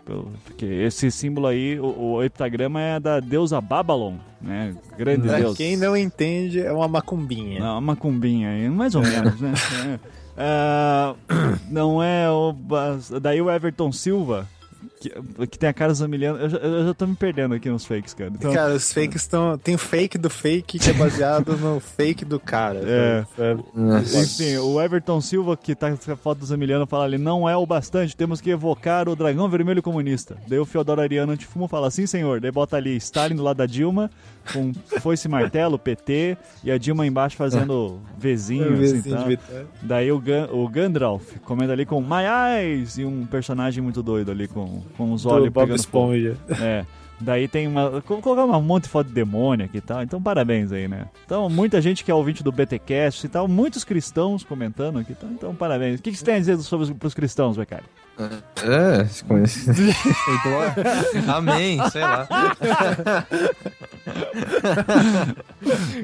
porque 0.45 0.65
esse 0.65 1.09
símbolo 1.11 1.47
aí, 1.47 1.79
o, 1.79 2.13
o 2.13 2.23
heptagrama 2.23 2.79
é 2.79 2.99
da 2.99 3.19
deusa 3.19 3.59
Babylon, 3.59 4.15
né, 4.39 4.75
grande 4.97 5.27
Pra 5.27 5.39
deus. 5.39 5.57
quem 5.57 5.75
não 5.75 5.97
entende, 5.97 6.61
é 6.61 6.71
uma 6.71 6.87
macumbinha. 6.87 7.59
Não, 7.59 7.79
uma 7.79 7.95
cumbinha 7.95 8.49
aí, 8.49 8.69
mais 8.69 8.93
ou 8.95 9.01
menos, 9.01 9.39
né? 9.41 9.53
É. 9.85 10.24
Ah, 10.37 11.15
não 11.69 12.01
é 12.03 12.29
o. 12.29 12.53
Daí 13.21 13.41
o 13.41 13.49
Everton 13.49 13.91
Silva, 13.91 14.47
que, 15.09 15.47
que 15.47 15.59
tem 15.59 15.69
a 15.69 15.73
cara 15.73 15.93
zamilhando. 15.93 16.39
Eu 16.39 16.49
já, 16.49 16.57
eu 16.57 16.87
já 16.87 16.93
tô 16.93 17.07
me 17.07 17.15
perdendo 17.15 17.55
aqui 17.55 17.69
nos 17.69 17.85
fakes, 17.85 18.13
cara. 18.13 18.31
Então, 18.33 18.53
Cara, 18.53 18.73
os 18.73 18.91
fakes 18.91 19.21
estão. 19.21 19.57
Tem 19.57 19.75
o 19.75 19.77
fake 19.77 20.17
do 20.17 20.29
fake 20.29 20.79
que 20.79 20.89
é 20.89 20.93
baseado 20.93 21.55
no 21.57 21.79
fake 21.79 22.25
do 22.25 22.39
cara. 22.39 22.81
É. 22.85 23.25
sabe? 23.35 23.63
Enfim, 24.21 24.57
o 24.57 24.81
Everton 24.81 25.21
Silva, 25.21 25.55
que 25.55 25.75
tá 25.75 25.91
com 25.95 26.11
a 26.11 26.15
foto 26.15 26.39
do 26.39 26.45
Zamiliano, 26.45 26.85
fala 26.85 27.05
ali: 27.05 27.17
não 27.17 27.47
é 27.47 27.55
o 27.55 27.65
bastante, 27.65 28.15
temos 28.15 28.41
que 28.41 28.49
evocar 28.49 29.07
o 29.07 29.15
dragão 29.15 29.49
vermelho 29.49 29.81
comunista. 29.81 30.37
Daí 30.47 30.59
o 30.59 30.65
Feodoro 30.65 31.01
Ariano 31.01 31.31
antifumo 31.31 31.67
fala: 31.67 31.89
sim, 31.91 32.05
senhor. 32.05 32.39
Daí 32.39 32.51
bota 32.51 32.77
ali 32.77 32.95
Stalin 32.97 33.35
do 33.35 33.43
lado 33.43 33.57
da 33.57 33.65
Dilma, 33.65 34.09
com 34.51 34.73
foice 34.99 35.27
e 35.27 35.31
martelo, 35.31 35.77
PT, 35.77 36.37
e 36.63 36.71
a 36.71 36.77
Dilma 36.77 37.05
embaixo 37.05 37.35
fazendo 37.35 37.99
Vzinho, 38.17 38.73
assim, 38.73 38.75
Vizinho 38.75 39.15
tá? 39.15 39.21
de 39.23 39.29
Vitória. 39.29 39.67
Daí 39.81 40.11
o, 40.11 40.19
Gan, 40.19 40.47
o 40.51 40.67
Gandalf 40.67 41.37
comenta 41.43 41.73
ali 41.73 41.85
com 41.85 42.01
My 42.01 42.23
Eyes 42.59 42.97
e 42.97 43.05
um 43.05 43.25
personagem 43.25 43.83
muito 43.83 44.01
doido 44.01 44.31
ali 44.31 44.47
com, 44.47 44.81
com 44.97 45.11
os 45.13 45.25
olhos 45.25 45.49
Bob 45.49 45.65
pegando 45.67 45.83
fogo. 45.83 46.13
Esponja. 46.13 46.37
É. 46.61 46.85
Daí 47.17 47.47
tem 47.47 47.65
uma. 47.65 48.01
co- 48.01 48.17
Colocar 48.21 48.43
um 48.43 48.61
monte 48.61 48.83
de 48.83 48.89
foto 48.89 49.07
de 49.07 49.13
demônio 49.13 49.65
aqui 49.65 49.77
e 49.77 49.81
tal. 49.81 50.03
Então, 50.03 50.21
parabéns 50.21 50.71
aí, 50.73 50.85
né? 50.85 51.05
Então, 51.25 51.49
muita 51.49 51.81
gente 51.81 52.03
que 52.03 52.11
é 52.11 52.13
ouvinte 52.13 52.43
do 52.43 52.51
BTcast 52.51 53.25
e 53.25 53.29
tal, 53.29 53.47
muitos 53.47 53.85
cristãos 53.85 54.43
comentando 54.43 54.99
aqui. 54.99 55.13
Então, 55.13 55.29
então 55.31 55.55
parabéns. 55.55 55.99
O 55.99 56.03
que, 56.03 56.11
que 56.11 56.17
você 56.17 56.25
tem 56.25 56.35
a 56.35 56.39
dizer 56.39 56.57
sobre 56.57 56.83
os, 56.87 56.91
pros 56.91 57.13
cristãos, 57.13 57.55
Becari? 57.55 57.85
É, 58.63 59.05
se 59.05 59.23
conhece. 59.23 59.69
Amém, 61.27 61.79
sei 61.89 62.01
lá. 62.01 62.27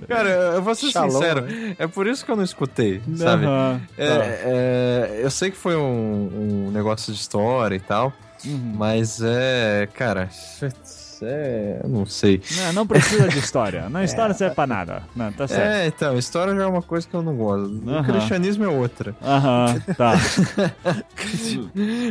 Cara, 0.08 0.30
eu 0.30 0.62
vou 0.62 0.76
ser 0.76 0.92
Shalom, 0.92 1.10
sincero, 1.12 1.42
né? 1.42 1.76
é 1.78 1.88
por 1.88 2.08
isso 2.08 2.26
que 2.26 2.32
eu 2.32 2.36
não 2.36 2.44
escutei, 2.44 3.02
sabe? 3.16 3.46
Aham, 3.46 3.82
É, 3.98 4.06
é, 4.08 5.20
eu 5.24 5.30
sei 5.32 5.52
que 5.52 5.58
foi 5.58 5.76
um, 5.76 6.68
um 6.68 6.72
negócio 6.72 7.14
de 7.14 7.20
história 7.20 7.76
e 7.76 7.80
tal, 7.80 8.12
Uhum. 8.44 8.74
mas 8.76 9.22
é, 9.22 9.88
cara, 9.94 10.30
é. 11.26 11.80
Eu 11.84 11.90
não 11.90 12.06
sei. 12.06 12.42
Não, 12.58 12.74
não 12.74 12.88
precisa 12.88 13.28
de 13.28 13.38
história. 13.40 13.90
Não, 13.90 14.02
história 14.04 14.30
não 14.30 14.38
serve 14.38 14.56
pra 14.56 14.68
nada. 14.68 15.04
Não, 15.16 15.32
tá 15.32 15.48
certo. 15.48 15.62
É, 15.62 15.88
então, 15.88 16.18
história 16.18 16.56
já 16.56 16.64
é 16.64 16.66
uma 16.66 16.82
coisa 16.82 17.08
que 17.08 17.14
eu 17.14 17.22
não 17.22 17.36
gosto. 17.36 17.82
O 17.86 17.90
Aham. 17.90 18.04
cristianismo 18.04 18.64
é 18.64 18.68
outra. 18.68 19.16
Aham, 19.24 19.80
tá. 19.98 20.14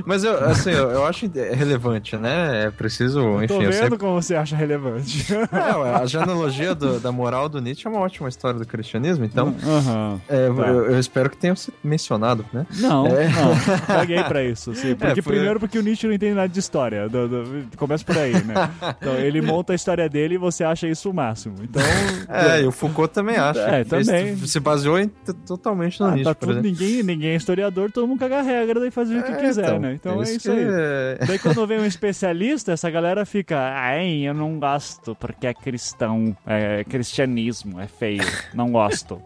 Mas 0.07 0.25
eu, 0.25 0.45
assim, 0.45 0.71
eu, 0.71 0.91
eu 0.91 1.07
acho 1.07 1.31
relevante, 1.55 2.17
né? 2.17 2.65
É 2.67 2.71
preciso, 2.71 3.21
Tô 3.21 3.43
enfim, 3.43 3.55
eu 3.55 3.71
vendo 3.71 3.73
sempre. 3.75 3.99
como 3.99 4.21
você 4.21 4.35
acha 4.35 4.57
relevante. 4.57 5.27
É, 5.53 5.95
a 6.03 6.07
genealogia 6.07 6.75
do- 6.75 7.01
da 7.01 7.11
moral 7.13 7.49
do 7.49 7.61
Nietzsche 7.61 7.87
é 7.87 7.91
uma 7.91 8.01
ótima 8.01 8.29
história 8.29 8.59
do 8.59 8.67
cristianismo, 8.67 9.25
então. 9.25 9.55
Aham. 9.67 10.21
é, 10.29 10.49
Tá. 10.51 10.69
eu, 10.69 10.91
eu 10.93 10.99
espero 10.99 11.29
que 11.31 11.37
tenha 11.37 11.55
sido 11.57 11.75
mencionado, 11.83 12.45
né? 12.53 12.67
Não, 12.79 13.07
É. 13.07 13.29
não. 13.29 13.87
Paguei 13.87 14.23
pra 14.25 14.43
isso, 14.45 14.75
sim. 14.75 14.95
Porque 14.95 15.21
É, 15.21 15.23
foi- 15.23 15.35
primeiro 15.35 15.59
porque 15.61 15.79
o 15.79 15.83
Nietzsche 15.83 16.07
não 16.07 16.15
entende 16.15 16.35
nada 16.35 16.49
de 16.49 16.59
história. 16.59 17.09
Do- 17.09 17.29
do- 17.29 17.77
começa 17.77 18.05
por 18.05 18.17
aí, 18.17 18.33
né? 18.45 18.55
Então 19.01 19.15
ele 19.17 19.41
monta 19.41 19.73
a 19.73 19.77
história 19.77 20.09
dele 20.09 20.35
e 20.35 20.39
você 20.39 20.63
acha 20.63 20.87
isso 20.87 21.09
o 21.11 21.15
máximo. 21.15 21.55
Então. 21.63 21.83
É, 22.29 22.61
e 22.63 22.67
o 22.67 22.71
Foucault 22.71 23.13
também 23.13 23.37
acha. 23.37 23.61
É, 23.61 23.83
também. 23.85 24.37
Se 24.37 24.61
baseou 24.61 24.99
em- 24.99 25.09
totalmente 25.47 25.99
no 26.01 26.07
Ah, 26.07 26.23
tá 26.23 26.35
tudo, 26.35 26.61
ninguém, 26.63 27.03
ninguém 27.03 27.31
é 27.31 27.35
historiador, 27.37 27.91
todo 27.91 28.07
mundo 28.07 28.21
caga 28.21 28.39
a 28.39 28.43
regra 28.43 28.87
e 28.87 28.91
faz 28.91 29.11
o 29.11 29.21
que 29.23 29.33
É, 29.33 29.37
quiser, 29.37 29.81
né? 29.81 29.95
Então 29.95 30.21
é 30.21 30.23
isso 30.25 30.33
isso 30.37 30.53
que 30.53 30.59
aí. 30.59 30.67
é- 30.69 31.19
Daí 31.27 31.39
quando 31.41 31.67
vem 31.67 31.81
um 31.81 31.85
especialista, 31.87 32.73
essa 32.73 32.89
galera 32.91 33.25
fica, 33.27 33.59
ai, 33.59 34.21
eu 34.29 34.35
não 34.35 34.59
gosto 34.61 35.15
porque 35.17 35.47
é 35.49 35.55
cristão, 35.55 36.37
é 36.47 36.85
cristianismo, 36.85 37.81
é 37.81 37.87
feio, 37.89 38.23
não 38.55 38.71
gosto. 38.71 39.21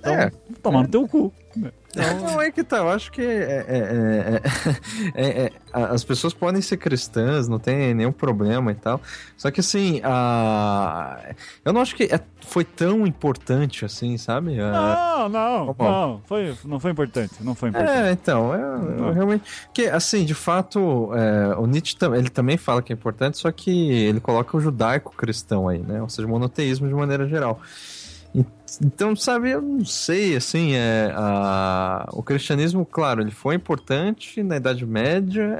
Então, 0.00 0.14
É. 0.14 0.30
toma 0.62 0.82
no 0.82 0.88
teu 0.88 1.06
cu. 1.08 1.32
Não, 1.98 2.40
é 2.40 2.50
que 2.50 2.62
tá, 2.64 2.78
eu 2.78 2.88
acho 2.90 3.10
que 3.12 3.20
é- 3.20 3.64
é- 3.68 4.42
é- 5.14 5.22
é- 5.22 5.42
é- 5.46 5.52
as 5.72 6.02
pessoas 6.04 6.32
podem 6.32 6.60
ser 6.62 6.76
cristãs, 6.76 7.48
não 7.48 7.58
tem 7.58 7.94
nenhum 7.94 8.12
problema 8.12 8.72
e 8.72 8.74
tal. 8.74 9.00
Só 9.36 9.50
que 9.50 9.60
assim, 9.60 10.00
a... 10.04 11.18
eu 11.64 11.72
não 11.72 11.80
acho 11.80 11.94
que 11.94 12.04
é- 12.04 12.20
foi 12.46 12.64
tão 12.64 13.06
importante 13.06 13.84
assim, 13.84 14.16
sabe? 14.16 14.58
A- 14.60 14.70
Não, 14.72 15.28
não, 15.28 15.74
Como? 15.74 15.90
não, 15.90 16.22
foi, 16.26 16.56
não 16.64 16.80
foi 16.80 16.90
importante, 16.92 17.34
não 17.40 17.54
foi 17.54 17.68
importante. 17.68 17.90
É, 17.90 18.10
então, 18.12 18.54
eu, 18.54 18.90
eu 19.06 19.12
realmente. 19.12 19.44
Porque, 19.66 19.82
assim, 19.86 20.24
de 20.24 20.34
fato, 20.34 21.10
é, 21.14 21.54
o 21.56 21.66
Nietzsche 21.66 21.96
ele 22.16 22.30
também 22.30 22.56
fala 22.56 22.80
que 22.80 22.92
é 22.92 22.94
importante, 22.96 23.36
só 23.38 23.50
que 23.52 23.70
ele 23.92 24.20
coloca 24.20 24.56
o 24.56 24.60
judaico-cristão 24.60 25.68
aí, 25.68 25.78
né? 25.80 26.00
Ou 26.00 26.08
seja, 26.08 26.26
o 26.26 26.30
monoteísmo 26.30 26.88
de 26.88 26.94
maneira 26.94 27.28
geral. 27.28 27.60
Então, 28.82 29.16
sabe, 29.16 29.50
eu 29.50 29.62
não 29.62 29.84
sei, 29.84 30.36
assim, 30.36 30.74
é, 30.74 31.10
a- 31.14 32.06
o 32.12 32.22
cristianismo, 32.22 32.84
claro, 32.84 33.22
ele 33.22 33.30
foi 33.30 33.54
importante 33.54 34.42
na 34.42 34.56
Idade 34.56 34.84
Média. 34.86 35.58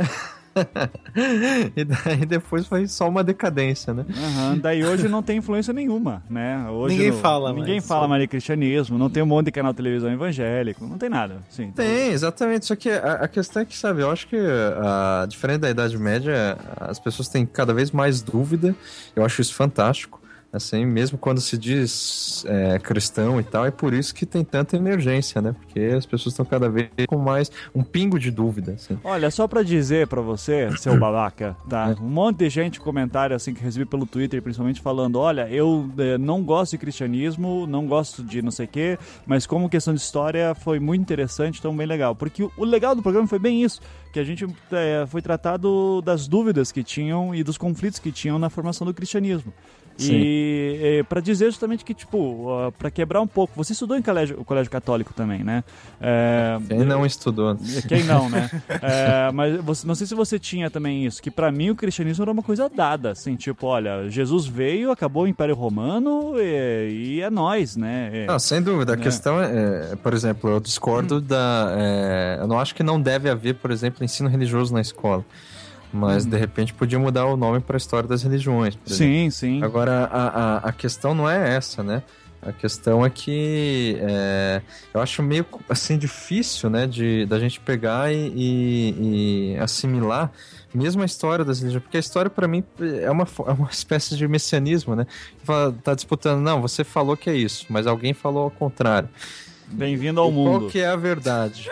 e 1.76 1.84
daí 1.84 2.26
depois 2.26 2.66
foi 2.66 2.86
só 2.86 3.08
uma 3.08 3.22
decadência, 3.22 3.94
né? 3.94 4.04
Aham, 4.10 4.58
Daí 4.58 4.84
hoje 4.84 5.08
não 5.08 5.22
tem 5.22 5.38
influência 5.38 5.72
nenhuma, 5.72 6.22
né? 6.28 6.66
Hoje 6.68 6.96
Ninguém 6.96 7.10
no- 7.12 7.18
fala 7.18 7.52
Ninguém 7.52 7.74
mais 7.76 7.86
fala 7.86 8.08
mais 8.08 8.20
de 8.22 8.28
cristianismo, 8.28 8.98
não 8.98 9.08
tem 9.08 9.22
um 9.22 9.26
monte 9.26 9.46
de 9.46 9.52
canal 9.52 9.72
de 9.72 9.76
televisão 9.76 10.10
evangélico, 10.12 10.84
não 10.86 10.98
tem 10.98 11.08
nada. 11.08 11.38
Sim, 11.48 11.64
então- 11.64 11.84
Tem, 11.84 12.08
exatamente. 12.10 12.66
Só 12.66 12.76
que 12.76 12.90
a, 12.90 13.12
a 13.14 13.28
questão 13.28 13.62
é 13.62 13.64
que, 13.64 13.76
sabe, 13.76 14.02
eu 14.02 14.10
acho 14.10 14.26
que, 14.26 14.36
ah, 14.36 15.24
diferente 15.28 15.60
da 15.60 15.70
Idade 15.70 15.96
Média, 15.96 16.58
as 16.80 16.98
pessoas 16.98 17.28
têm 17.28 17.46
cada 17.46 17.72
vez 17.72 17.90
mais 17.90 18.20
dúvida. 18.20 18.74
Eu 19.14 19.24
acho 19.24 19.40
isso 19.40 19.54
fantástico. 19.54 20.17
Assim, 20.50 20.86
mesmo 20.86 21.18
quando 21.18 21.42
se 21.42 21.58
diz 21.58 22.42
é, 22.46 22.78
cristão 22.78 23.38
e 23.38 23.44
tal, 23.44 23.66
é 23.66 23.70
por 23.70 23.92
isso 23.92 24.14
que 24.14 24.24
tem 24.24 24.42
tanta 24.42 24.76
emergência, 24.76 25.42
né? 25.42 25.52
Porque 25.52 25.78
as 25.78 26.06
pessoas 26.06 26.32
estão 26.32 26.44
cada 26.44 26.70
vez 26.70 26.88
com 27.06 27.18
mais 27.18 27.52
um 27.74 27.82
pingo 27.82 28.18
de 28.18 28.30
dúvida, 28.30 28.72
assim. 28.72 28.98
Olha, 29.04 29.30
só 29.30 29.46
pra 29.46 29.62
dizer 29.62 30.06
pra 30.06 30.22
você, 30.22 30.74
seu 30.78 30.98
babaca, 30.98 31.54
tá? 31.68 31.94
Um 32.00 32.08
monte 32.08 32.38
de 32.38 32.48
gente, 32.48 32.80
comentário 32.80 33.36
assim 33.36 33.52
que 33.52 33.62
recebi 33.62 33.84
pelo 33.84 34.06
Twitter, 34.06 34.40
principalmente 34.40 34.80
falando: 34.80 35.18
olha, 35.18 35.46
eu 35.50 35.90
eh, 35.98 36.16
não 36.16 36.42
gosto 36.42 36.72
de 36.72 36.78
cristianismo, 36.78 37.66
não 37.66 37.86
gosto 37.86 38.22
de 38.22 38.40
não 38.40 38.50
sei 38.50 38.64
o 38.64 38.68
quê, 38.68 38.98
mas 39.26 39.46
como 39.46 39.68
questão 39.68 39.92
de 39.92 40.00
história 40.00 40.54
foi 40.54 40.80
muito 40.80 41.02
interessante, 41.02 41.58
então 41.58 41.76
bem 41.76 41.86
legal. 41.86 42.14
Porque 42.14 42.42
o, 42.42 42.50
o 42.56 42.64
legal 42.64 42.94
do 42.94 43.02
programa 43.02 43.28
foi 43.28 43.38
bem 43.38 43.62
isso, 43.62 43.82
que 44.14 44.18
a 44.18 44.24
gente 44.24 44.46
eh, 44.72 45.04
foi 45.08 45.20
tratado 45.20 46.00
das 46.00 46.26
dúvidas 46.26 46.72
que 46.72 46.82
tinham 46.82 47.34
e 47.34 47.44
dos 47.44 47.58
conflitos 47.58 47.98
que 47.98 48.10
tinham 48.10 48.38
na 48.38 48.48
formação 48.48 48.86
do 48.86 48.94
cristianismo. 48.94 49.52
Sim. 49.98 50.20
E 50.22 51.04
pra 51.08 51.20
dizer 51.20 51.46
justamente 51.46 51.84
que, 51.84 51.92
tipo, 51.92 52.44
ó, 52.46 52.70
pra 52.70 52.90
quebrar 52.90 53.20
um 53.20 53.26
pouco, 53.26 53.52
você 53.56 53.72
estudou 53.72 53.96
em 53.96 54.02
colégio, 54.02 54.36
colégio 54.44 54.70
católico 54.70 55.12
também, 55.12 55.42
né? 55.42 55.64
Eh, 56.00 56.58
Quem 56.68 56.78
não 56.84 57.04
estudou. 57.04 57.56
quem 57.88 58.04
não, 58.04 58.30
né? 58.30 58.48
É, 58.80 59.32
mas 59.32 59.60
você, 59.60 59.86
não 59.86 59.94
sei 59.94 60.06
se 60.06 60.14
você 60.14 60.38
tinha 60.38 60.70
também 60.70 61.04
isso, 61.04 61.20
que 61.20 61.30
pra 61.30 61.50
mim 61.50 61.70
o 61.70 61.74
cristianismo 61.76 62.22
era 62.22 62.30
uma 62.30 62.42
coisa 62.42 62.68
dada, 62.68 63.10
assim, 63.10 63.34
tipo, 63.36 63.66
olha, 63.66 64.08
Jesus 64.08 64.46
veio, 64.46 64.90
acabou 64.92 65.24
o 65.24 65.26
Império 65.28 65.54
Romano 65.54 66.34
e, 66.38 67.16
e 67.16 67.20
é 67.20 67.28
nós, 67.28 67.76
né? 67.76 68.10
É, 68.12 68.26
Não, 68.26 68.38
sem 68.38 68.62
dúvida. 68.62 68.92
A 68.92 68.96
É. 68.96 68.98
questão 68.98 69.40
é, 69.42 69.90
é, 69.92 69.96
por 69.96 70.14
exemplo, 70.14 70.48
eu 70.50 70.60
discordo 70.60 71.20
da. 71.20 71.74
é, 71.76 72.38
eu 72.40 72.46
não 72.46 72.58
acho 72.58 72.74
que 72.74 72.82
não 72.82 73.00
deve 73.00 73.28
haver, 73.28 73.56
por 73.56 73.70
exemplo, 73.70 74.04
ensino 74.04 74.28
religioso 74.28 74.72
na 74.72 74.80
escola. 74.80 75.24
Mas, 75.92 76.24
de 76.26 76.36
repente, 76.36 76.74
podia 76.74 76.98
mudar 76.98 77.26
o 77.26 77.36
nome 77.36 77.60
para 77.60 77.76
a 77.76 77.78
história 77.78 78.08
das 78.08 78.22
religiões. 78.22 78.74
exemplo. 78.86 78.94
sim, 78.96 79.30
sim. 79.30 79.62
Agora, 79.62 80.04
a, 80.12 80.28
a, 80.28 80.56
a 80.68 80.72
questão 80.72 81.14
não 81.14 81.28
é 81.28 81.56
essa, 81.56 81.82
né? 81.82 82.02
A 82.40 82.52
questão 82.52 83.04
é 83.04 83.10
que 83.10 83.98
é, 84.00 84.62
eu 84.94 85.00
acho 85.00 85.22
meio 85.24 85.44
assim 85.68 85.98
difícil, 85.98 86.70
né, 86.70 86.86
de 86.86 87.26
da 87.26 87.36
gente 87.36 87.58
pegar 87.58 88.12
e, 88.12 88.32
e- 88.36 89.54
e 89.54 89.58
assimilar 89.58 90.30
mesmo 90.72 91.02
a 91.02 91.04
história 91.04 91.44
das 91.44 91.58
religiões, 91.58 91.82
porque 91.82 91.96
a 91.96 92.00
história 92.00 92.30
para 92.30 92.46
mim 92.46 92.62
é 93.02 93.10
uma, 93.10 93.26
é 93.46 93.50
uma 93.50 93.68
espécie 93.72 94.16
de 94.16 94.28
messianismo, 94.28 94.94
né? 94.94 95.04
Tá 95.82 95.94
disputando, 95.94 96.40
não, 96.40 96.62
você 96.62 96.84
falou 96.84 97.16
que 97.16 97.28
é 97.28 97.34
isso, 97.34 97.66
mas 97.70 97.86
alguém 97.88 98.14
falou 98.14 98.44
ao 98.44 98.50
contrário. 98.52 99.08
Bem-vindo 99.70 100.20
ao 100.20 100.28
E 100.30 100.32
mundo. 100.32 100.60
Qual 100.60 100.70
que 100.70 100.78
é 100.80 100.86
a 100.88 100.96
verdade? 100.96 101.70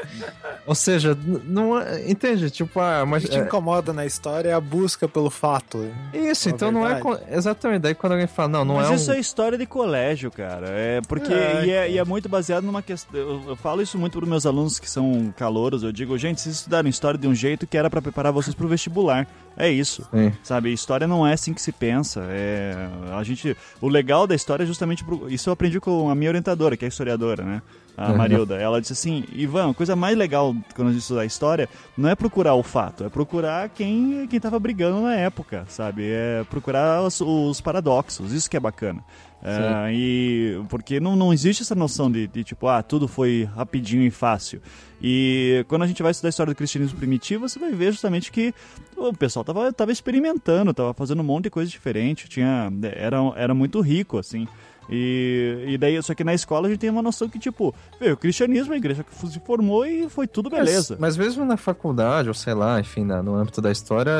Ou 0.66 0.74
seja, 0.74 1.16
não 1.44 1.78
é- 1.80 2.10
entende? 2.10 2.50
Tipo, 2.50 2.80
ah, 2.80 3.02
O 3.04 3.06
mas 3.06 3.22
que 3.24 3.30
te 3.30 3.38
é, 3.38 3.42
incomoda 3.42 3.92
na 3.92 4.04
história 4.04 4.50
é 4.50 4.52
a 4.52 4.60
busca 4.60 5.08
pelo 5.08 5.30
fato. 5.30 5.88
isso, 6.12 6.48
a 6.48 6.52
então 6.52 6.70
não 6.72 6.86
é 6.86 6.94
verdade. 7.00 7.22
exatamente. 7.30 7.82
Daí 7.82 7.94
quando 7.94 8.12
alguém 8.12 8.26
fala, 8.26 8.48
não, 8.48 8.64
não 8.64 8.74
Mas 8.76 8.90
é 8.90 8.94
isso 8.96 9.10
um 9.10 9.14
é 9.14 9.18
história 9.20 9.56
de 9.56 9.64
colégio, 9.66 10.30
cara. 10.30 10.66
É 10.68 11.00
porque 11.08 11.32
É, 11.32 11.64
e, 11.64 11.70
é, 11.70 11.90
e 11.92 11.98
é 11.98 12.04
muito 12.04 12.28
baseado 12.28 12.64
numa 12.64 12.82
questão. 12.82 13.18
Eu, 13.18 13.42
eu 13.48 13.56
falo 13.56 13.80
isso 13.80 13.96
muito 13.96 14.18
para 14.18 14.28
meus 14.28 14.44
alunos 14.44 14.78
que 14.78 14.90
são 14.90 15.32
calouros. 15.36 15.82
Eu 15.82 15.92
digo, 15.92 16.18
gente, 16.18 16.40
vocês 16.40 16.56
estudaram 16.56 16.88
história 16.88 17.18
de 17.18 17.26
um 17.28 17.34
jeito 17.34 17.66
que 17.66 17.78
era 17.78 17.88
para 17.88 18.02
preparar 18.02 18.32
vocês 18.32 18.54
pro 18.54 18.66
vestibular. 18.68 19.26
É 19.56 19.70
isso. 19.70 20.06
Sim. 20.12 20.32
Sabe, 20.42 20.72
história 20.72 21.06
não 21.06 21.26
é 21.26 21.32
assim 21.32 21.54
que 21.54 21.62
se 21.62 21.72
pensa. 21.72 22.22
É, 22.28 22.74
a 23.16 23.22
gente, 23.22 23.56
o 23.80 23.88
legal 23.88 24.26
da 24.26 24.34
história 24.34 24.64
é 24.64 24.66
justamente 24.66 25.02
pro- 25.02 25.30
isso 25.30 25.48
eu 25.48 25.52
aprendi 25.54 25.80
com 25.80 26.10
a 26.10 26.14
minha 26.14 26.28
orientadora, 26.30 26.76
que 26.76 26.84
é 26.84 26.88
historiadora, 26.88 27.42
né? 27.42 27.62
A. 27.96 28.12
Marilda. 28.12 28.56
Ela 28.56 28.80
disse 28.80 28.92
assim: 28.92 29.24
Ivan, 29.32 29.70
a 29.70 29.74
coisa 29.74 29.96
mais 29.96 30.16
legal 30.16 30.54
quando 30.74 30.88
a 30.88 30.92
gente 30.92 31.02
estudar 31.02 31.24
história 31.24 31.68
não 31.96 32.08
é 32.08 32.14
procurar 32.14 32.54
o 32.54 32.62
fato, 32.62 33.04
é 33.04 33.08
procurar 33.08 33.68
quem 33.70 34.26
quem 34.28 34.40
tava 34.40 34.58
brigando 34.58 35.00
na 35.00 35.14
época, 35.14 35.64
sabe? 35.68 36.04
É 36.06 36.44
procurar 36.50 37.02
os, 37.02 37.20
os 37.20 37.60
paradoxos. 37.60 38.32
Isso 38.32 38.50
que 38.50 38.56
é 38.56 38.60
bacana. 38.60 39.02
É, 39.42 39.92
e 39.92 40.60
porque 40.68 40.98
não, 40.98 41.14
não 41.14 41.32
existe 41.32 41.62
essa 41.62 41.74
noção 41.74 42.10
de, 42.10 42.26
de 42.26 42.42
tipo, 42.42 42.66
ah, 42.66 42.82
tudo 42.82 43.06
foi 43.06 43.48
rapidinho 43.54 44.02
e 44.02 44.10
fácil. 44.10 44.60
E 45.00 45.64
quando 45.68 45.82
a 45.82 45.86
gente 45.86 46.02
vai 46.02 46.10
estudar 46.10 46.28
a 46.28 46.30
história 46.30 46.52
do 46.52 46.56
cristianismo 46.56 46.98
primitivo, 46.98 47.48
você 47.48 47.58
vai 47.58 47.70
ver 47.70 47.92
justamente 47.92 48.32
que 48.32 48.52
o 48.96 49.12
pessoal 49.12 49.44
tava, 49.44 49.72
tava 49.72 49.92
experimentando, 49.92 50.74
tava 50.74 50.94
fazendo 50.94 51.20
um 51.20 51.24
monte 51.24 51.44
de 51.44 51.50
coisa 51.50 51.70
diferente, 51.70 52.28
tinha, 52.28 52.72
era, 52.94 53.18
era 53.36 53.54
muito 53.54 53.80
rico, 53.80 54.18
assim. 54.18 54.48
E, 54.88 55.64
e 55.68 55.78
daí, 55.78 56.00
só 56.02 56.14
que 56.14 56.22
na 56.22 56.32
escola 56.34 56.66
a 56.68 56.70
gente 56.70 56.80
tem 56.80 56.90
uma 56.90 57.02
noção 57.02 57.28
que, 57.28 57.38
tipo, 57.38 57.74
veio 58.00 58.14
o 58.14 58.16
cristianismo, 58.16 58.72
a 58.72 58.76
igreja 58.76 59.02
que 59.04 59.14
se 59.28 59.40
formou 59.40 59.84
e 59.84 60.08
foi 60.08 60.26
tudo 60.26 60.48
beleza. 60.48 60.96
Mas, 60.98 61.16
mas 61.16 61.26
mesmo 61.26 61.44
na 61.44 61.56
faculdade, 61.56 62.28
ou 62.28 62.34
sei 62.34 62.54
lá, 62.54 62.78
enfim, 62.80 63.04
na- 63.04 63.22
no 63.22 63.34
âmbito 63.34 63.60
da 63.60 63.70
história, 63.72 64.12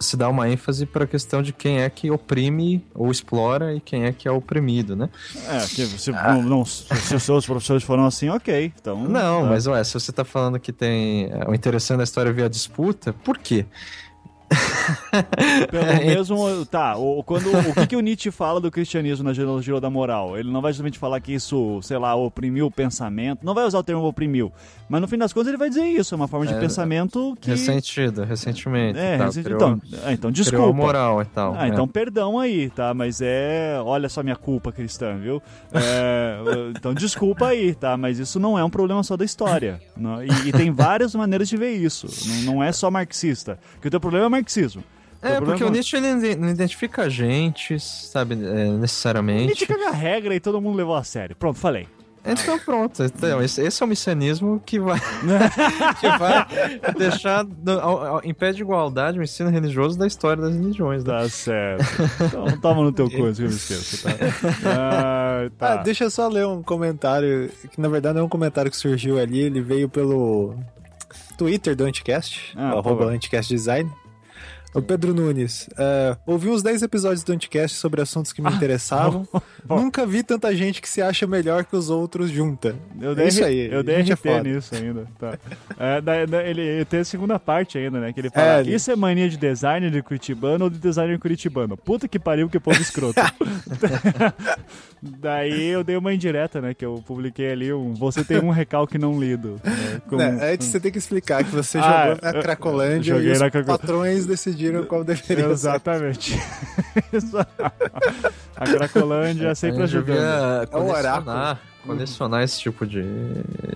se 0.00 0.16
dá 0.16 0.28
uma 0.28 0.48
ênfase 0.48 0.86
para 0.86 1.04
a 1.04 1.06
questão 1.06 1.42
de 1.42 1.52
quem 1.52 1.80
é 1.80 1.88
que 1.90 2.10
oprime 2.10 2.84
ou 2.94 3.10
explora 3.10 3.74
e 3.74 3.80
quem 3.80 4.04
é 4.04 4.12
que 4.12 4.26
é 4.26 4.30
oprimido, 4.30 4.96
né? 4.96 5.08
É, 5.48 5.60
que 5.66 5.86
se, 5.86 6.10
não, 6.10 6.42
não- 6.42 6.64
se 6.64 7.14
os 7.14 7.22
seus 7.22 7.46
professores 7.46 7.82
foram 7.82 8.04
assim, 8.06 8.28
ok. 8.28 8.72
Então, 8.80 9.04
Não, 9.04 9.42
tá. 9.42 9.48
mas 9.48 9.66
ué, 9.66 9.82
se 9.84 9.94
você 9.94 10.12
tá 10.12 10.24
falando 10.24 10.58
que 10.58 10.72
tem 10.72 11.26
é, 11.30 11.48
o 11.48 11.54
interessante 11.54 11.98
da 11.98 12.04
história 12.04 12.32
ver 12.32 12.44
a 12.44 12.48
disputa, 12.48 13.12
por 13.12 13.38
quê? 13.38 13.66
Pelo 15.70 15.86
mesmo. 16.04 16.66
Tá, 16.66 16.96
o, 16.96 17.22
quando, 17.22 17.46
o 17.70 17.74
que, 17.74 17.86
que 17.88 17.96
o 17.96 18.00
Nietzsche 18.00 18.30
fala 18.30 18.60
do 18.60 18.70
cristianismo 18.70 19.24
na 19.24 19.32
genealogia 19.32 19.80
da 19.80 19.90
moral? 19.90 20.38
Ele 20.38 20.50
não 20.50 20.60
vai 20.60 20.72
justamente 20.72 20.98
falar 20.98 21.20
que 21.20 21.32
isso, 21.32 21.80
sei 21.82 21.98
lá, 21.98 22.14
oprimiu 22.14 22.66
o 22.66 22.70
pensamento. 22.70 23.44
Não 23.44 23.54
vai 23.54 23.64
usar 23.64 23.78
o 23.78 23.82
termo 23.82 24.02
oprimiu. 24.04 24.52
Mas 24.88 25.00
no 25.00 25.08
fim 25.08 25.16
das 25.18 25.32
contas 25.32 25.48
ele 25.48 25.56
vai 25.56 25.68
dizer 25.68 25.84
isso. 25.84 26.14
É 26.14 26.16
uma 26.16 26.28
forma 26.28 26.46
de 26.46 26.54
É, 26.54 26.58
pensamento 26.60 27.36
que. 27.40 27.50
Ressentido, 27.50 28.24
recentemente. 28.24 28.98
É, 28.98 29.16
tá, 29.18 29.24
ressentido. 29.26 29.56
criou- 29.56 29.70
Então, 29.70 29.80
ah, 30.04 30.12
então 30.12 30.32
criou 30.32 30.32
desculpa. 30.32 30.72
moral 30.72 31.22
e 31.22 31.24
tal. 31.26 31.54
Ah, 31.56 31.66
é. 31.66 31.68
então 31.70 31.86
perdão 31.88 32.38
aí, 32.38 32.68
tá? 32.70 32.92
Mas 32.94 33.20
é. 33.22 33.78
Olha 33.84 34.08
só 34.08 34.22
minha 34.22 34.36
culpa 34.36 34.70
cristã, 34.72 35.16
viu? 35.16 35.42
É, 35.72 36.36
então 36.76 36.92
desculpa 36.94 37.46
aí, 37.48 37.74
tá? 37.74 37.96
Mas 37.96 38.18
isso 38.18 38.38
não 38.38 38.58
é 38.58 38.64
um 38.64 38.70
problema 38.70 39.02
só 39.02 39.16
da 39.16 39.24
história. 39.24 39.80
Não- 39.96 40.22
e, 40.22 40.28
e 40.46 40.52
tem 40.52 40.70
várias 40.70 41.14
maneiras 41.14 41.48
de 41.48 41.56
ver 41.56 41.70
isso. 41.72 42.06
Não, 42.44 42.54
não 42.56 42.62
é 42.62 42.70
só 42.72 42.90
marxista. 42.90 43.58
Porque 43.74 43.88
o 43.88 43.90
teu 43.90 44.00
problema 44.00 44.26
é 44.26 44.28
marxismo. 44.42 44.84
É, 45.22 45.40
porque 45.40 45.62
o 45.62 45.70
Nietzsche 45.70 45.96
ele 45.96 46.34
não 46.34 46.48
identifica 46.48 47.02
a 47.02 47.08
gente, 47.08 47.78
sabe, 47.78 48.34
é, 48.34 48.68
necessariamente. 48.72 49.46
Nietzsche 49.46 49.66
caga 49.66 49.90
a 49.90 49.92
regra 49.92 50.34
e 50.34 50.40
todo 50.40 50.60
mundo 50.60 50.76
levou 50.76 50.96
a 50.96 51.04
sério. 51.04 51.36
Pronto, 51.36 51.58
falei. 51.60 51.86
Então 52.24 52.56
pronto, 52.60 53.02
então, 53.02 53.42
esse, 53.42 53.60
esse 53.62 53.82
é 53.82 53.86
o 53.86 53.88
messianismo 53.88 54.62
que 54.64 54.78
vai, 54.78 54.96
que 55.98 56.08
vai 56.18 56.94
deixar 56.96 57.44
ao, 57.82 58.06
ao, 58.06 58.24
em 58.24 58.32
pé 58.32 58.52
de 58.52 58.62
igualdade 58.62 59.18
o 59.18 59.22
ensino 59.24 59.50
religioso 59.50 59.98
da 59.98 60.06
história 60.06 60.40
das 60.40 60.54
religiões. 60.54 61.02
Né? 61.02 61.12
Tá 61.12 61.28
certo. 61.28 61.84
Então 62.24 62.60
toma 62.60 62.82
no 62.82 62.92
teu 62.92 63.10
coisa 63.10 63.42
que 63.42 63.46
eu 63.46 63.50
me 63.50 63.56
esqueço. 63.56 64.04
Tá? 64.04 64.10
Ah, 64.64 65.50
tá. 65.58 65.72
Ah, 65.72 65.76
deixa 65.78 66.04
eu 66.04 66.10
só 66.10 66.28
ler 66.28 66.46
um 66.46 66.62
comentário, 66.62 67.50
que 67.72 67.80
na 67.80 67.88
verdade 67.88 68.20
é 68.20 68.22
um 68.22 68.28
comentário 68.28 68.70
que 68.70 68.76
surgiu 68.76 69.18
ali, 69.18 69.40
ele 69.40 69.60
veio 69.60 69.88
pelo 69.88 70.54
Twitter 71.36 71.74
do 71.74 71.84
Anticast, 71.84 72.56
ah, 72.56 72.70
arroba 72.70 73.06
Anticast 73.06 73.52
Design. 73.52 73.90
O 74.74 74.80
Pedro 74.80 75.12
Nunes, 75.12 75.68
uh, 75.72 76.16
ouvi 76.24 76.48
uns 76.48 76.62
10 76.62 76.80
episódios 76.80 77.22
do 77.22 77.30
Anticast 77.30 77.76
sobre 77.76 78.00
assuntos 78.00 78.32
que 78.32 78.40
me 78.40 78.48
ah, 78.48 78.52
interessavam. 78.52 79.28
Nunca 79.68 80.06
vi 80.06 80.22
tanta 80.22 80.54
gente 80.56 80.80
que 80.80 80.88
se 80.88 81.02
acha 81.02 81.26
melhor 81.26 81.66
que 81.66 81.76
os 81.76 81.90
outros 81.90 82.30
junta. 82.30 82.74
Eu 82.98 83.14
dei, 83.14 83.26
é 83.26 83.28
isso 83.28 83.44
aí. 83.44 83.70
Eu 83.70 83.82
dei 83.82 84.00
RT 84.00 84.24
é 84.24 84.42
nisso 84.42 84.74
ainda. 84.74 85.06
Tá. 85.18 85.38
É, 85.78 86.00
da, 86.00 86.24
da, 86.24 86.42
ele 86.42 86.86
tem 86.86 87.00
a 87.00 87.04
segunda 87.04 87.38
parte 87.38 87.76
ainda, 87.76 88.00
né? 88.00 88.14
Que 88.14 88.20
ele 88.20 88.30
fala: 88.30 88.60
é, 88.60 88.62
Isso 88.62 88.90
é 88.90 88.96
mania 88.96 89.28
de 89.28 89.36
designer 89.36 89.90
de 89.90 90.02
Curitibano 90.02 90.64
ou 90.64 90.70
de 90.70 90.78
designer 90.78 91.18
curitibano? 91.18 91.76
Puta 91.76 92.08
que 92.08 92.18
pariu, 92.18 92.48
que 92.48 92.58
povo 92.58 92.80
escroto. 92.80 93.20
Daí 95.02 95.66
eu 95.66 95.84
dei 95.84 95.96
uma 95.96 96.14
indireta, 96.14 96.62
né? 96.62 96.72
Que 96.72 96.84
eu 96.84 97.02
publiquei 97.06 97.52
ali 97.52 97.72
um 97.72 97.92
Você 97.92 98.24
tem 98.24 98.38
um 98.38 98.50
recalque 98.50 98.96
não 98.96 99.20
lido. 99.20 99.60
Né, 99.62 100.00
com, 100.08 100.16
né, 100.16 100.52
antes 100.54 100.68
você 100.68 100.80
tem 100.80 100.90
que 100.90 100.98
explicar 100.98 101.44
que 101.44 101.50
você 101.50 101.76
ah, 101.78 102.14
jogou 102.14 102.22
na 102.22 102.40
Cracolândia 102.40 103.14
e 103.18 103.30
os 103.30 103.40
na 103.40 103.50
patrões 103.50 104.24
decidiram 104.24 104.61
qual 104.86 105.04
deveria 105.04 105.46
Exatamente. 105.46 106.36
a 108.56 108.64
Cracolândia 108.64 109.48
é 109.48 109.54
sempre 109.54 109.82
ajudando. 109.82 110.68
É 110.70 110.76
o 110.76 110.90
oráculo 110.90 111.58
colecionar 111.84 112.42
esse 112.42 112.60
tipo 112.60 112.86
de, 112.86 113.04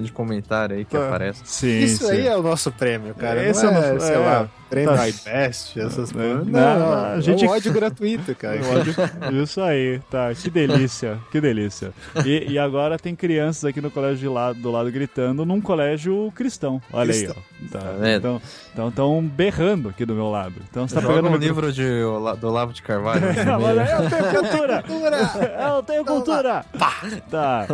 de 0.00 0.12
comentário 0.12 0.76
aí 0.76 0.84
que 0.84 0.96
ah, 0.96 1.06
aparece. 1.06 1.42
Sim, 1.44 1.80
Isso 1.80 2.06
sim. 2.06 2.12
aí 2.12 2.26
é 2.26 2.36
o 2.36 2.42
nosso 2.42 2.70
prêmio, 2.72 3.14
cara. 3.14 3.44
Esse 3.44 3.64
não 3.64 3.72
é, 3.72 3.74
é 3.74 3.90
o 3.90 3.94
nosso, 3.94 4.06
sei 4.06 4.14
é, 4.14 4.18
lá, 4.18 4.48
prêmio 4.68 4.94
tá. 4.94 5.08
iBest, 5.08 5.78
essas 5.78 6.12
coisas. 6.12 6.46
Não, 6.46 6.78
não, 6.78 6.92
a 6.92 7.20
gente... 7.20 7.44
é 7.44 7.48
um 7.48 7.50
ódio 7.50 7.72
gratuito, 7.72 8.34
cara. 8.34 8.56
Ódio... 8.66 9.42
Isso 9.42 9.60
aí, 9.60 10.00
tá. 10.10 10.34
Que 10.34 10.50
delícia, 10.50 11.18
que 11.30 11.40
delícia. 11.40 11.92
E, 12.24 12.52
e, 12.52 12.58
agora 12.58 12.98
tem 12.98 13.14
crianças 13.14 13.64
aqui 13.64 13.80
no 13.80 13.90
colégio 13.90 14.18
de 14.18 14.28
lado, 14.28 14.58
do 14.58 14.70
lado 14.70 14.90
gritando 14.90 15.44
num 15.44 15.60
colégio 15.60 16.32
cristão. 16.34 16.80
Olha 16.92 17.12
cristão. 17.12 17.36
aí, 17.36 17.42
ó. 17.42 17.68
Tá, 17.70 17.78
tá 17.78 18.10
então, 18.16 18.42
então 18.72 18.88
estão 18.88 19.22
berrando 19.22 19.88
aqui 19.88 20.04
do 20.04 20.14
meu 20.14 20.30
lado. 20.30 20.54
Então 20.68 20.86
você 20.86 20.94
tá 20.94 21.00
pegando 21.00 21.28
um 21.28 21.36
livro 21.36 21.72
de, 21.72 22.00
do 22.40 22.48
Olavo 22.48 22.72
de 22.72 22.82
Carvalho. 22.82 23.24
eu 23.26 24.10
tenho 24.10 24.42
cultura! 24.42 24.84
eu 25.68 25.82
tenho 25.82 26.04
cultura! 26.04 26.64
Tá. 27.30 27.66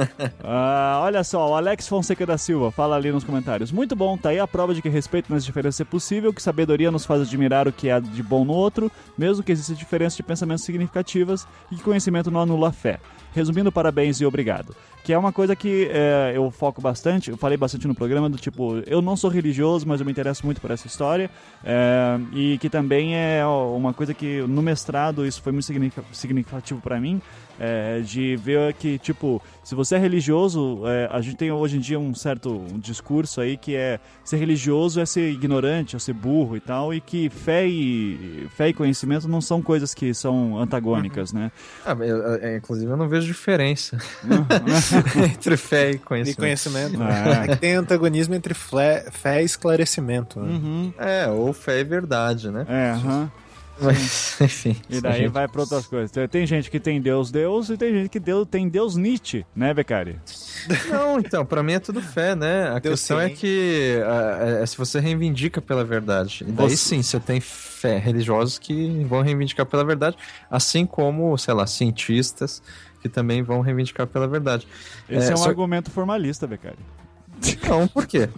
Uh, 0.42 1.02
olha 1.02 1.24
só, 1.24 1.50
o 1.50 1.54
Alex 1.54 1.88
Fonseca 1.88 2.24
da 2.26 2.38
Silva 2.38 2.70
fala 2.70 2.96
ali 2.96 3.10
nos 3.10 3.24
comentários. 3.24 3.72
Muito 3.72 3.96
bom, 3.96 4.16
tá 4.16 4.30
aí 4.30 4.38
a 4.38 4.46
prova 4.46 4.74
de 4.74 4.82
que 4.82 4.88
respeito 4.88 5.32
nas 5.32 5.44
diferenças 5.44 5.80
é 5.80 5.84
possível, 5.84 6.32
que 6.32 6.42
sabedoria 6.42 6.81
nos 6.90 7.06
faz 7.06 7.22
admirar 7.22 7.68
o 7.68 7.72
que 7.72 7.90
há 7.90 8.00
de 8.00 8.22
bom 8.22 8.44
no 8.44 8.52
outro, 8.52 8.90
mesmo 9.16 9.42
que 9.42 9.52
exista 9.52 9.74
diferença 9.74 10.16
de 10.16 10.22
pensamentos 10.22 10.64
significativas 10.64 11.46
e 11.70 11.76
que 11.76 11.82
conhecimento 11.82 12.30
não 12.30 12.40
anula 12.40 12.68
a 12.68 12.72
fé. 12.72 12.98
Resumindo, 13.34 13.72
parabéns 13.72 14.20
e 14.20 14.26
obrigado. 14.26 14.74
Que 15.04 15.12
é 15.12 15.18
uma 15.18 15.32
coisa 15.32 15.56
que 15.56 15.88
é, 15.90 16.32
eu 16.34 16.50
foco 16.50 16.80
bastante, 16.80 17.30
eu 17.30 17.36
falei 17.36 17.56
bastante 17.56 17.88
no 17.88 17.94
programa, 17.94 18.28
do 18.28 18.36
tipo, 18.36 18.78
eu 18.86 19.02
não 19.02 19.16
sou 19.16 19.30
religioso, 19.30 19.86
mas 19.86 20.00
eu 20.00 20.06
me 20.06 20.12
interesso 20.12 20.44
muito 20.44 20.60
por 20.60 20.70
essa 20.70 20.86
história. 20.86 21.30
É, 21.64 22.20
e 22.32 22.58
que 22.58 22.68
também 22.68 23.16
é 23.16 23.44
uma 23.46 23.92
coisa 23.92 24.14
que 24.14 24.42
no 24.42 24.62
mestrado 24.62 25.26
isso 25.26 25.42
foi 25.42 25.50
muito 25.50 25.66
significativo 26.12 26.80
para 26.80 27.00
mim, 27.00 27.20
é, 27.62 28.00
de 28.00 28.34
ver 28.34 28.74
que, 28.74 28.98
tipo, 28.98 29.40
se 29.62 29.76
você 29.76 29.94
é 29.94 29.98
religioso, 29.98 30.82
é, 30.84 31.08
a 31.12 31.20
gente 31.20 31.36
tem 31.36 31.52
hoje 31.52 31.76
em 31.76 31.80
dia 31.80 31.96
um 31.96 32.12
certo 32.12 32.60
discurso 32.78 33.40
aí 33.40 33.56
que 33.56 33.76
é 33.76 34.00
ser 34.24 34.38
religioso 34.38 35.00
é 35.00 35.06
ser 35.06 35.30
ignorante, 35.30 35.94
é 35.94 35.98
ser 36.00 36.12
burro 36.12 36.56
e 36.56 36.60
tal, 36.60 36.92
e 36.92 37.00
que 37.00 37.30
fé 37.30 37.64
e, 37.64 38.48
fé 38.56 38.70
e 38.70 38.72
conhecimento 38.74 39.28
não 39.28 39.40
são 39.40 39.62
coisas 39.62 39.94
que 39.94 40.12
são 40.12 40.58
antagônicas, 40.58 41.32
uhum. 41.32 41.38
né? 41.38 41.52
Ah, 41.86 41.96
eu, 42.00 42.34
é, 42.34 42.56
inclusive 42.56 42.90
eu 42.90 42.96
não 42.96 43.08
vejo 43.08 43.28
diferença 43.28 43.96
uhum. 44.24 45.22
entre 45.24 45.56
fé 45.56 45.92
e 45.92 45.98
conhecimento. 45.98 46.38
E 46.38 46.40
conhecimento. 46.40 46.98
Ah. 47.00 47.44
É. 47.48 47.54
tem 47.54 47.74
antagonismo 47.74 48.34
entre 48.34 48.54
fé, 48.54 49.06
fé 49.12 49.40
e 49.40 49.44
esclarecimento. 49.44 50.40
Né? 50.40 50.52
Uhum. 50.52 50.94
É, 50.98 51.28
ou 51.28 51.52
fé 51.52 51.78
e 51.78 51.84
verdade, 51.84 52.50
né? 52.50 52.66
É, 52.68 52.90
aham. 52.90 53.30
Mas, 53.80 54.40
enfim. 54.40 54.76
E 54.88 55.00
daí 55.00 55.28
vai 55.28 55.48
para 55.48 55.62
outras 55.62 55.86
coisas. 55.86 56.10
Tem 56.30 56.46
gente 56.46 56.70
que 56.70 56.78
tem 56.78 57.00
Deus 57.00 57.30
Deus 57.30 57.70
e 57.70 57.76
tem 57.76 57.92
gente 57.92 58.08
que 58.08 58.20
Deus, 58.20 58.46
tem 58.48 58.68
Deus 58.68 58.96
Nietzsche, 58.96 59.44
né, 59.54 59.72
Becari? 59.74 60.18
Não, 60.88 61.18
então, 61.18 61.44
para 61.44 61.62
mim 61.62 61.72
é 61.72 61.78
tudo 61.78 62.00
fé, 62.00 62.34
né? 62.34 62.68
A 62.68 62.78
Deus 62.78 63.00
questão 63.00 63.18
sim. 63.18 63.24
é 63.24 63.28
que 63.30 63.98
é, 63.98 64.62
é, 64.62 64.66
se 64.66 64.76
você 64.76 65.00
reivindica 65.00 65.60
pela 65.60 65.84
verdade. 65.84 66.44
E 66.46 66.52
daí 66.52 66.70
você... 66.70 66.76
sim, 66.76 67.02
você 67.02 67.18
tem 67.18 67.40
fé 67.40 67.98
religiosos 67.98 68.58
que 68.58 69.04
vão 69.04 69.22
reivindicar 69.22 69.66
pela 69.66 69.84
verdade, 69.84 70.16
assim 70.50 70.86
como, 70.86 71.36
sei 71.38 71.54
lá, 71.54 71.66
cientistas 71.66 72.62
que 73.00 73.08
também 73.08 73.42
vão 73.42 73.60
reivindicar 73.60 74.06
pela 74.06 74.28
verdade. 74.28 74.66
Esse 75.08 75.28
é, 75.28 75.30
é 75.32 75.34
um 75.34 75.38
só... 75.38 75.48
argumento 75.48 75.90
formalista, 75.90 76.46
Becari. 76.46 76.78
Não, 77.68 77.88
por 77.88 78.06
quê? 78.06 78.28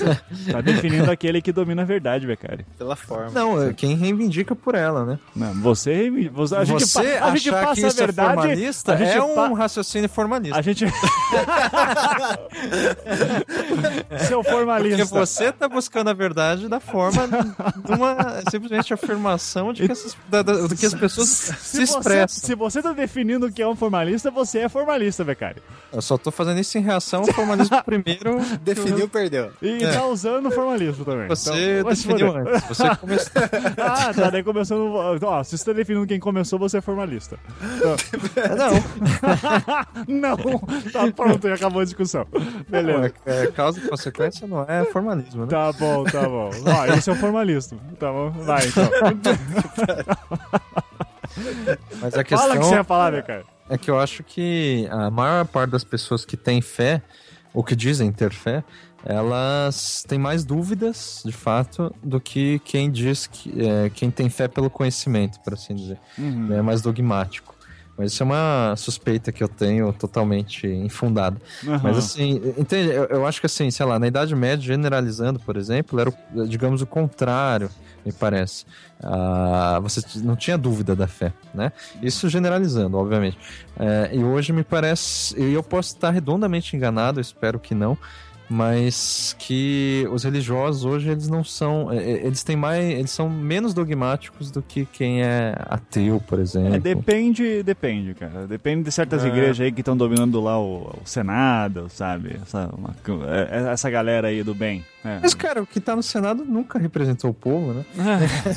tá 0.50 0.60
definindo 0.60 1.10
aquele 1.10 1.42
que 1.42 1.52
domina 1.52 1.82
a 1.82 1.84
verdade, 1.84 2.26
Becari. 2.26 2.64
Pela 2.78 2.96
forma. 2.96 3.30
Não, 3.30 3.62
é 3.62 3.72
quem 3.72 3.96
reivindica 3.96 4.54
por 4.54 4.74
ela, 4.74 5.04
né? 5.04 5.18
Não, 5.34 5.52
você, 5.54 6.10
você 6.32 6.56
a 6.56 6.64
gente, 6.64 6.86
você 6.86 7.18
a 7.20 7.30
gente 7.34 7.50
passa 7.50 7.74
que 7.74 7.86
isso 7.86 8.02
a 8.02 8.06
verdade, 8.06 8.30
é 8.30 8.34
formalista 8.34 8.92
a 8.94 8.96
gente 8.96 9.16
é 9.16 9.22
um 9.22 9.52
raciocínio 9.52 10.08
formalista. 10.08 10.58
A 10.58 10.62
gente 10.62 10.86
Seu 14.28 14.42
formalista. 14.42 14.96
Porque 14.98 15.18
você 15.18 15.52
tá 15.52 15.68
buscando 15.68 16.10
a 16.10 16.12
verdade 16.12 16.68
da 16.68 16.80
forma 16.80 17.26
de 17.84 17.92
uma 17.92 18.42
simplesmente 18.50 18.94
afirmação 18.94 19.72
de 19.72 19.86
que, 19.86 19.92
essas, 19.92 20.16
da, 20.28 20.42
da, 20.42 20.66
do 20.66 20.76
que 20.76 20.86
as 20.86 20.94
pessoas 20.94 21.28
se, 21.28 21.54
se 21.54 21.82
expressam. 21.82 22.28
Você, 22.28 22.46
se 22.46 22.54
você 22.54 22.82
tá 22.82 22.92
definindo 22.92 23.46
o 23.46 23.52
que 23.52 23.62
é 23.62 23.68
um 23.68 23.76
formalista, 23.76 24.30
você 24.30 24.60
é 24.60 24.68
formalista, 24.68 25.24
Becari. 25.24 25.62
Eu 25.92 26.02
só 26.02 26.16
tô 26.16 26.30
fazendo 26.30 26.60
isso 26.60 26.78
em 26.78 26.80
reação 26.82 27.20
ao 27.20 27.26
formalismo 27.32 27.82
primeiro 27.84 28.38
Definiu, 28.62 29.08
perdeu. 29.08 29.50
E 29.60 29.82
é. 29.82 29.92
tá 29.92 30.06
usando 30.06 30.46
o 30.46 30.50
formalismo 30.50 31.04
também. 31.04 31.28
Você 31.28 31.80
então, 31.80 31.90
definiu 31.90 32.36
antes. 32.36 32.68
Você 32.68 32.96
começou. 32.96 33.32
ah, 33.78 34.14
tá. 34.14 34.30
Daí 34.30 34.42
começando. 34.42 34.94
Ó, 35.22 35.44
se 35.44 35.58
você 35.58 35.64
tá 35.64 35.72
definindo 35.72 36.06
quem 36.06 36.20
começou, 36.20 36.58
você 36.58 36.78
é 36.78 36.80
formalista. 36.80 37.38
Não. 40.06 40.36
não. 40.36 40.36
Tá 40.92 41.10
pronto, 41.14 41.48
já 41.48 41.54
acabou 41.54 41.80
a 41.82 41.84
discussão. 41.84 42.26
Beleza. 42.68 43.12
É, 43.26 43.46
causa 43.48 43.78
e 43.78 43.88
consequência 43.88 44.46
não 44.46 44.62
é 44.62 44.84
formalismo, 44.86 45.42
né? 45.42 45.48
Tá 45.50 45.72
bom, 45.72 46.04
tá 46.04 46.28
bom. 46.28 46.50
Vai, 46.62 46.90
esse 46.96 47.10
é 47.10 47.12
o 47.12 47.16
formalismo. 47.16 47.80
Tá 47.98 48.10
bom? 48.12 48.30
Vai, 48.30 48.66
então. 48.66 49.38
Mas 52.00 52.14
a 52.14 52.24
questão... 52.24 52.48
Fala 52.48 52.60
que 52.60 52.64
você 52.64 52.74
ia 52.74 52.84
falar, 52.84 53.12
né, 53.12 53.22
cara? 53.22 53.44
É 53.68 53.78
que 53.78 53.90
eu 53.90 53.98
acho 53.98 54.22
que 54.22 54.86
a 54.90 55.10
maior 55.10 55.46
parte 55.46 55.70
das 55.70 55.84
pessoas 55.84 56.24
que 56.24 56.36
têm 56.36 56.60
fé 56.60 57.02
o 57.54 57.62
que 57.62 57.76
dizem 57.76 58.10
ter 58.10 58.32
fé, 58.32 58.64
elas 59.04 60.04
têm 60.08 60.18
mais 60.18 60.44
dúvidas, 60.44 61.22
de 61.24 61.32
fato, 61.32 61.94
do 62.02 62.20
que 62.20 62.58
quem 62.64 62.90
diz 62.90 63.26
que 63.26 63.52
é, 63.60 63.90
quem 63.90 64.10
tem 64.10 64.28
fé 64.28 64.48
pelo 64.48 64.68
conhecimento, 64.68 65.38
por 65.40 65.54
assim 65.54 65.74
dizer. 65.74 65.98
Uhum. 66.18 66.52
É 66.52 66.60
mais 66.60 66.82
dogmático. 66.82 67.53
Mas 67.96 68.12
isso 68.12 68.22
é 68.22 68.26
uma 68.26 68.74
suspeita 68.76 69.30
que 69.30 69.42
eu 69.42 69.48
tenho 69.48 69.92
totalmente 69.92 70.66
infundada. 70.66 71.40
Uhum. 71.62 71.78
Mas 71.82 71.96
assim, 71.98 72.40
entende? 72.58 72.90
Eu, 72.90 73.04
eu, 73.04 73.26
acho 73.26 73.40
que 73.40 73.46
assim, 73.46 73.70
sei 73.70 73.86
lá, 73.86 73.98
na 73.98 74.06
Idade 74.06 74.34
Média, 74.34 74.64
generalizando, 74.64 75.38
por 75.38 75.56
exemplo, 75.56 76.00
era, 76.00 76.10
o, 76.10 76.46
digamos, 76.46 76.82
o 76.82 76.86
contrário 76.86 77.70
me 78.04 78.12
parece. 78.12 78.66
Ah, 79.02 79.78
você 79.82 80.00
não 80.22 80.36
tinha 80.36 80.58
dúvida 80.58 80.94
da 80.94 81.06
fé, 81.06 81.32
né? 81.54 81.72
Isso 82.02 82.28
generalizando, 82.28 82.96
obviamente. 82.98 83.38
É, 83.78 84.10
e 84.12 84.22
hoje 84.22 84.52
me 84.52 84.64
parece, 84.64 85.38
e 85.40 85.52
eu 85.52 85.62
posso 85.62 85.94
estar 85.94 86.10
redondamente 86.10 86.76
enganado, 86.76 87.20
espero 87.20 87.58
que 87.58 87.74
não, 87.74 87.96
mas 88.48 89.34
que 89.38 90.06
os 90.12 90.24
religiosos 90.24 90.84
hoje 90.84 91.10
eles 91.10 91.28
não 91.28 91.42
são 91.42 91.90
é, 91.90 91.96
é, 91.96 92.26
eles 92.26 92.42
têm 92.42 92.56
mais 92.56 92.84
eles 92.84 93.10
são 93.10 93.28
menos 93.28 93.72
dogmáticos 93.72 94.50
do 94.50 94.62
que 94.62 94.84
quem 94.86 95.22
é 95.22 95.54
ateu 95.66 96.20
por 96.26 96.38
exemplo. 96.38 96.74
é, 96.74 96.78
depende 96.78 97.62
depende 97.62 98.14
cara. 98.14 98.46
Depende 98.46 98.84
de 98.84 98.92
certas 98.92 99.24
é. 99.24 99.28
igrejas 99.28 99.60
aí 99.60 99.72
que 99.72 99.80
estão 99.80 99.96
dominando 99.96 100.40
lá 100.40 100.58
o, 100.60 100.94
o 101.02 101.06
senado 101.06 101.86
sabe? 101.88 102.38
Essa, 102.42 102.70
uma, 102.76 102.94
é, 103.26 103.72
essa 103.72 103.88
galera 103.88 104.28
aí 104.28 104.42
do 104.42 104.54
bem 104.54 104.84
é. 105.04 105.18
Mas, 105.20 105.34
cara, 105.34 105.62
o 105.62 105.66
que 105.66 105.78
tá 105.80 105.94
no 105.94 106.02
Senado 106.02 106.44
nunca 106.44 106.78
representou 106.78 107.30
o 107.30 107.34
povo, 107.34 107.74
né? 107.74 107.84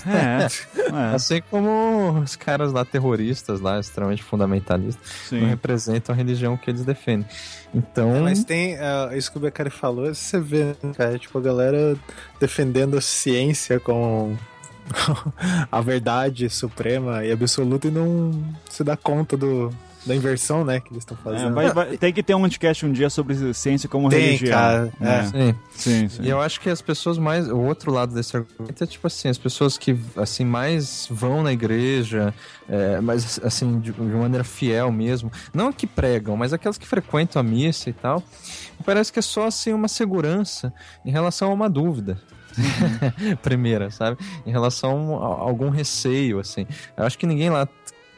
É, 0.07 0.91
é, 0.91 1.15
assim 1.15 1.41
como 1.49 2.19
os 2.19 2.35
caras 2.35 2.71
lá 2.71 2.85
terroristas, 2.85 3.59
lá, 3.59 3.79
extremamente 3.79 4.23
fundamentalistas, 4.23 5.05
Sim. 5.27 5.41
não 5.41 5.49
representam 5.49 6.13
a 6.13 6.15
religião 6.15 6.55
que 6.55 6.69
eles 6.69 6.85
defendem. 6.85 7.27
Então. 7.73 8.15
É, 8.15 8.19
mas 8.21 8.43
tem. 8.43 8.75
Uh, 8.75 9.15
isso 9.17 9.31
que 9.31 9.37
o 9.37 9.41
Beccari 9.41 9.69
falou, 9.69 10.13
você 10.13 10.39
vê, 10.39 10.75
né, 10.81 10.93
cara, 10.95 11.19
tipo, 11.19 11.37
a 11.37 11.41
galera 11.41 11.97
defendendo 12.39 12.97
a 12.97 13.01
ciência 13.01 13.79
com 13.79 14.35
a 15.69 15.81
verdade 15.81 16.49
suprema 16.49 17.25
e 17.25 17.31
absoluta 17.31 17.87
e 17.87 17.91
não 17.91 18.31
se 18.69 18.83
dá 18.83 18.95
conta 18.95 19.35
do, 19.35 19.69
da 20.07 20.15
inversão, 20.15 20.63
né, 20.63 20.79
que 20.79 20.91
eles 20.91 21.01
estão 21.03 21.17
É, 21.19 21.23
fazendo. 21.23 21.53
vai- 21.53 21.71
vai- 21.71 21.97
tem 21.97 22.11
que 22.13 22.23
ter 22.23 22.33
um 22.33 22.41
podcast 22.41 22.85
um 22.85 22.91
dia 22.91 23.09
sobre 23.09 23.53
ciência 23.53 23.87
como 23.89 24.09
Tem, 24.09 24.21
religião. 24.21 24.51
cara, 24.57 24.91
É. 25.01 25.07
é. 25.09 25.23
Sim. 25.25 25.55
Sim, 25.75 26.09
sim. 26.09 26.21
E 26.23 26.29
eu 26.29 26.41
acho 26.41 26.59
que 26.61 26.69
as 26.69 26.81
pessoas 26.81 27.17
mais. 27.17 27.47
O 27.47 27.57
outro 27.59 27.91
lado 27.91 28.13
desse 28.15 28.35
argumento 28.37 28.83
é 28.83 28.87
tipo 28.87 29.05
assim, 29.05 29.27
as 29.29 29.37
pessoas 29.37 29.77
que 29.77 29.95
assim 30.15 30.43
mais 30.45 31.07
vão 31.11 31.43
na 31.43 31.51
igreja, 31.53 32.33
é, 32.67 32.99
mas 33.01 33.39
assim, 33.43 33.79
de, 33.79 33.91
de 33.91 34.01
maneira 34.01 34.43
fiel 34.43 34.91
mesmo. 34.91 35.31
Não 35.53 35.71
que 35.73 35.85
pregam, 35.85 36.35
mas 36.37 36.53
aquelas 36.53 36.77
que 36.77 36.87
frequentam 36.87 37.39
a 37.39 37.43
missa 37.43 37.89
e 37.89 37.93
tal. 37.93 38.23
Parece 38.85 39.11
que 39.11 39.19
é 39.19 39.21
só 39.21 39.47
assim 39.47 39.73
uma 39.73 39.87
segurança 39.87 40.73
em 41.05 41.11
relação 41.11 41.51
a 41.51 41.53
uma 41.53 41.69
dúvida. 41.69 42.17
Primeira, 43.43 43.91
sabe? 43.91 44.17
Em 44.45 44.51
relação 44.51 45.21
a 45.23 45.27
algum 45.41 45.69
receio, 45.69 46.39
assim. 46.39 46.65
Eu 46.95 47.05
acho 47.05 47.17
que 47.17 47.25
ninguém 47.27 47.49
lá 47.49 47.67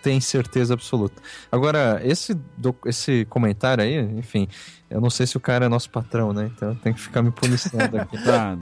tem 0.01 0.19
certeza 0.21 0.73
absoluta. 0.73 1.21
Agora, 1.51 1.99
esse, 2.03 2.33
doc- 2.57 2.85
esse 2.85 3.25
comentário 3.29 3.83
aí, 3.83 3.95
enfim, 4.17 4.47
eu 4.89 4.99
não 5.01 5.09
sei 5.09 5.25
se 5.27 5.37
o 5.37 5.39
cara 5.39 5.65
é 5.65 5.69
nosso 5.69 5.89
patrão, 5.89 6.33
né? 6.33 6.49
Então 6.55 6.73
tem 6.75 6.93
que 6.93 6.99
ficar 6.99 7.21
me 7.21 7.31
policiando 7.31 7.97
aqui. 7.99 8.17
Tá, 8.23 8.57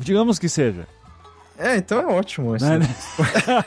digamos 0.00 0.38
que 0.38 0.48
seja. 0.48 0.86
É, 1.58 1.76
então 1.76 1.98
é 2.00 2.06
ótimo. 2.06 2.54
Assim. 2.54 2.78
Né? 2.78 2.86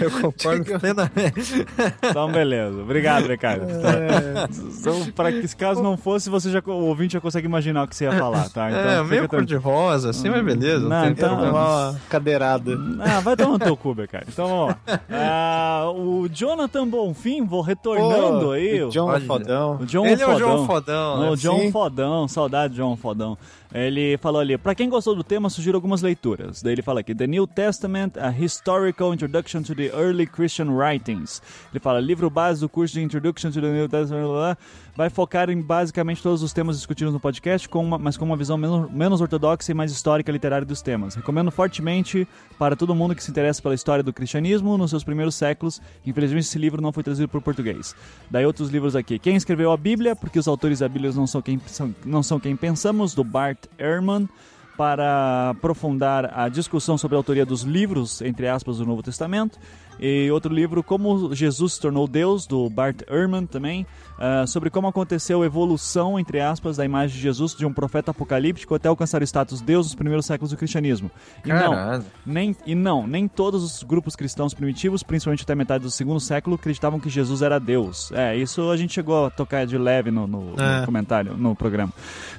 Eu 0.00 0.10
concordo 0.10 0.78
plenamente. 0.78 1.66
Então, 2.02 2.30
beleza. 2.30 2.82
Obrigado, 2.82 3.26
Ricardo. 3.26 3.64
É, 3.70 4.46
Então, 4.80 5.06
para 5.12 5.32
que 5.32 5.38
esse 5.38 5.56
caso 5.56 5.82
não 5.82 5.96
fosse, 5.96 6.28
você 6.28 6.50
já, 6.50 6.60
o 6.66 6.72
ouvinte 6.72 7.14
já 7.14 7.20
consegue 7.20 7.46
imaginar 7.46 7.84
o 7.84 7.88
que 7.88 7.96
você 7.96 8.04
ia 8.04 8.12
falar, 8.12 8.48
tá? 8.50 8.70
Então, 8.70 8.80
é, 8.90 9.02
meio 9.04 9.28
tran- 9.28 9.28
cor 9.28 9.44
de 9.46 9.54
rosa, 9.56 10.10
assim, 10.10 10.28
mas 10.28 10.44
beleza. 10.44 10.86
Não, 10.88 11.06
então- 11.08 11.42
uma 11.50 11.96
cadeirada. 12.10 12.72
Ah, 13.00 13.20
vai 13.20 13.36
tomar 13.36 13.52
no 13.52 13.58
teu 13.58 13.76
cu, 13.76 13.94
cara. 14.08 14.24
Então 14.28 14.46
vamos 14.48 14.68
lá. 14.86 15.00
Ah, 15.10 15.90
o 15.94 16.28
Jonathan 16.28 16.86
Bonfim, 16.86 17.44
vou 17.46 17.60
retornando 17.62 18.46
Pô, 18.46 18.50
aí. 18.52 18.82
o 18.82 18.88
John 18.90 19.06
Olha. 19.06 19.24
Fodão. 19.24 19.78
O 19.80 19.86
John 19.86 20.06
Ele 20.06 20.20
é 20.22 20.26
o 20.26 20.30
Fodão. 20.32 20.38
João 20.38 20.66
Fodão, 20.66 21.20
né? 21.20 21.30
O 21.30 21.36
John 21.36 21.60
Sim. 21.60 21.72
Fodão, 21.72 22.28
saudade 22.28 22.74
de 22.74 22.80
John 22.80 22.96
Fodão. 22.96 23.38
Ele 23.74 24.16
falou 24.18 24.40
ali, 24.40 24.56
pra 24.56 24.72
quem 24.72 24.88
gostou 24.88 25.16
do 25.16 25.24
tema, 25.24 25.50
sugiro 25.50 25.76
algumas 25.76 26.00
leituras. 26.00 26.62
Daí 26.62 26.74
ele 26.74 26.82
fala 26.82 27.00
aqui, 27.00 27.12
The 27.12 27.26
New 27.26 27.44
Testament, 27.44 28.12
A 28.20 28.30
Historical 28.30 29.12
Introduction 29.12 29.62
to 29.62 29.74
the 29.74 29.86
Early 29.86 30.28
Christian 30.28 30.70
Writings. 30.70 31.42
Ele 31.72 31.80
fala, 31.80 31.98
livro 31.98 32.30
base 32.30 32.60
do 32.60 32.68
curso 32.68 32.94
de 32.94 33.02
Introduction 33.02 33.50
to 33.50 33.60
the 33.60 33.72
New 33.72 33.88
Testament, 33.88 34.22
blá, 34.22 34.32
blá, 34.32 34.58
vai 34.96 35.10
focar 35.10 35.50
em 35.50 35.60
basicamente 35.60 36.22
todos 36.22 36.40
os 36.40 36.52
temas 36.52 36.76
discutidos 36.76 37.12
no 37.12 37.18
podcast, 37.18 37.68
com 37.68 37.84
uma- 37.84 37.98
mas 37.98 38.16
com 38.16 38.24
uma 38.24 38.36
visão 38.36 38.56
menos, 38.56 38.88
menos 38.92 39.20
ortodoxa 39.20 39.72
e 39.72 39.74
mais 39.74 39.90
histórica 39.90 40.30
literária 40.30 40.64
dos 40.64 40.80
temas. 40.80 41.16
Recomendo 41.16 41.50
fortemente 41.50 42.28
para 42.56 42.76
todo 42.76 42.94
mundo 42.94 43.12
que 43.12 43.24
se 43.24 43.30
interessa 43.32 43.60
pela 43.60 43.74
história 43.74 44.04
do 44.04 44.12
cristianismo 44.12 44.78
nos 44.78 44.90
seus 44.90 45.02
primeiros 45.02 45.34
séculos. 45.34 45.82
Infelizmente 46.06 46.44
esse 46.44 46.58
livro 46.60 46.80
não 46.80 46.92
foi 46.92 47.02
traduzido 47.02 47.28
para 47.28 47.38
o 47.38 47.42
português. 47.42 47.92
Daí 48.30 48.46
outros 48.46 48.70
livros 48.70 48.94
aqui. 48.94 49.18
Quem 49.18 49.34
escreveu 49.34 49.72
a 49.72 49.76
Bíblia, 49.76 50.14
porque 50.14 50.38
os 50.38 50.46
autores 50.46 50.78
da 50.78 50.88
Bíblia 50.88 51.10
não 51.12 51.26
são 51.26 51.42
quem, 51.42 51.60
são, 51.66 51.92
não 52.04 52.22
são 52.22 52.38
quem 52.38 52.54
pensamos, 52.54 53.14
do 53.14 53.24
Bart 53.24 53.63
Ehrman, 53.78 54.28
para 54.76 55.50
aprofundar 55.50 56.32
a 56.36 56.48
discussão 56.48 56.98
sobre 56.98 57.16
a 57.16 57.18
autoria 57.18 57.46
dos 57.46 57.62
livros, 57.62 58.20
entre 58.20 58.48
aspas, 58.48 58.78
do 58.78 58.86
Novo 58.86 59.02
Testamento. 59.02 59.58
E 60.00 60.30
outro 60.30 60.52
livro, 60.52 60.82
Como 60.82 61.34
Jesus 61.34 61.74
se 61.74 61.80
tornou 61.80 62.06
Deus, 62.06 62.46
do 62.46 62.68
Bart 62.68 63.02
Ehrman 63.08 63.46
também, 63.46 63.86
ah, 64.18 64.46
sobre 64.46 64.70
como 64.70 64.86
aconteceu 64.88 65.42
a 65.42 65.46
evolução, 65.46 66.18
entre 66.18 66.40
aspas, 66.40 66.76
da 66.76 66.84
imagem 66.84 67.16
de 67.16 67.22
Jesus 67.22 67.54
de 67.54 67.64
um 67.66 67.72
profeta 67.72 68.10
apocalíptico 68.10 68.74
até 68.74 68.88
alcançar 68.88 69.20
o 69.22 69.24
status 69.24 69.60
Deus 69.60 69.86
nos 69.86 69.94
primeiros 69.94 70.26
séculos 70.26 70.50
do 70.50 70.56
cristianismo. 70.56 71.10
E 71.44 71.48
não, 71.48 72.04
nem, 72.26 72.56
e 72.66 72.74
não, 72.74 73.06
nem 73.06 73.26
todos 73.28 73.62
os 73.62 73.82
grupos 73.82 74.14
cristãos 74.16 74.52
primitivos, 74.54 75.02
principalmente 75.02 75.42
até 75.42 75.54
metade 75.54 75.84
do 75.84 75.90
segundo 75.90 76.20
século, 76.20 76.56
acreditavam 76.56 76.98
que 77.00 77.08
Jesus 77.08 77.42
era 77.42 77.58
Deus. 77.58 78.10
É, 78.12 78.36
isso 78.36 78.70
a 78.70 78.76
gente 78.76 78.92
chegou 78.92 79.26
a 79.26 79.30
tocar 79.30 79.66
de 79.66 79.78
leve 79.78 80.10
no, 80.10 80.26
no- 80.26 80.54
no 80.56 80.62
É. 80.62 80.84
comentário, 80.84 81.36
no 81.36 81.54
programa. 81.54 81.92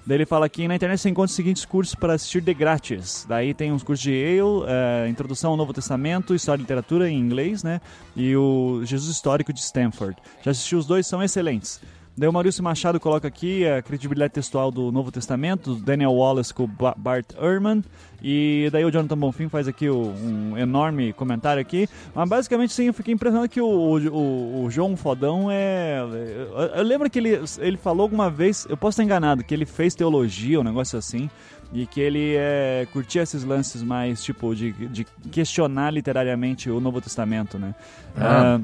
Daí 0.06 0.18
ele 0.18 0.26
fala 0.26 0.48
que 0.48 0.68
na 0.68 0.76
internet 0.76 1.00
você 1.00 1.10
encontra 1.10 1.30
os 1.30 1.36
seguintes 1.36 1.66
cursos 1.66 1.96
para 1.96 2.14
assistir 2.14 2.42
de 2.42 2.54
grátis. 2.54 3.26
Daí 3.28 3.54
tem 3.54 3.72
uns 3.72 3.82
cursos 3.84 4.04
de 4.04 4.12
Yale, 4.12 4.64
é, 4.68 5.08
Introdução 5.10 5.52
ao 5.52 5.58
Novo 5.58 5.74
Testamento, 5.74 6.34
História 6.36 6.60
e 6.60 6.64
Literatura 6.64 7.10
em 7.10 7.18
inglês, 7.20 7.45
né? 7.64 7.82
E 8.16 8.36
o 8.36 8.82
Jesus 8.84 9.14
Histórico 9.14 9.54
de 9.54 9.60
Stanford. 9.60 10.18
Já 10.44 10.52
assisti 10.52 10.76
os 10.76 10.86
dois, 10.86 11.08
são 11.08 11.22
excelentes. 11.22 11.80
Daí 12.18 12.30
o 12.30 12.34
Maurício 12.34 12.64
Machado 12.64 12.98
coloca 12.98 13.28
aqui 13.28 13.68
a 13.68 13.82
credibilidade 13.82 14.32
textual 14.32 14.72
do 14.72 14.90
Novo 14.90 15.12
Testamento, 15.12 15.76
Daniel 15.76 16.14
Wallace 16.14 16.54
com 16.54 16.66
Bart 16.96 17.26
Ehrman. 17.38 17.84
E 18.24 18.70
daí 18.72 18.86
o 18.86 18.92
Jonathan 18.92 19.18
Bonfim 19.18 19.50
faz 19.50 19.68
aqui 19.68 19.90
um 19.90 20.58
enorme 20.58 21.12
comentário 21.12 21.62
aqui. 21.62 21.90
Mas 22.14 22.30
basicamente 22.30 22.72
sim, 22.72 22.86
eu 22.86 22.94
fiquei 22.94 23.14
impressionado 23.14 23.50
que 23.50 23.60
o, 23.60 23.68
o, 23.68 24.64
o 24.64 24.72
João 24.72 24.96
Fodão 24.96 25.52
é. 25.52 26.00
Eu, 26.00 26.58
eu 26.78 26.84
lembro 26.84 27.10
que 27.10 27.20
ele, 27.20 27.38
ele 27.60 27.76
falou 27.76 28.04
alguma 28.04 28.30
vez, 28.30 28.66
eu 28.70 28.78
posso 28.78 28.96
estar 28.96 29.04
enganado, 29.04 29.44
que 29.44 29.54
ele 29.54 29.66
fez 29.66 29.94
teologia, 29.94 30.62
um 30.62 30.64
negócio 30.64 30.98
assim. 30.98 31.30
E 31.74 31.86
que 31.86 32.00
ele 32.00 32.36
é, 32.36 32.88
curtia 32.94 33.24
esses 33.24 33.44
lances 33.44 33.84
mais, 33.84 34.24
tipo, 34.24 34.56
de, 34.56 34.72
de 34.72 35.06
questionar 35.32 35.92
literariamente 35.92 36.70
o 36.70 36.80
Novo 36.80 37.02
Testamento, 37.02 37.58
né? 37.60 37.76
Ah. 38.16 38.60
Ah, 38.60 38.62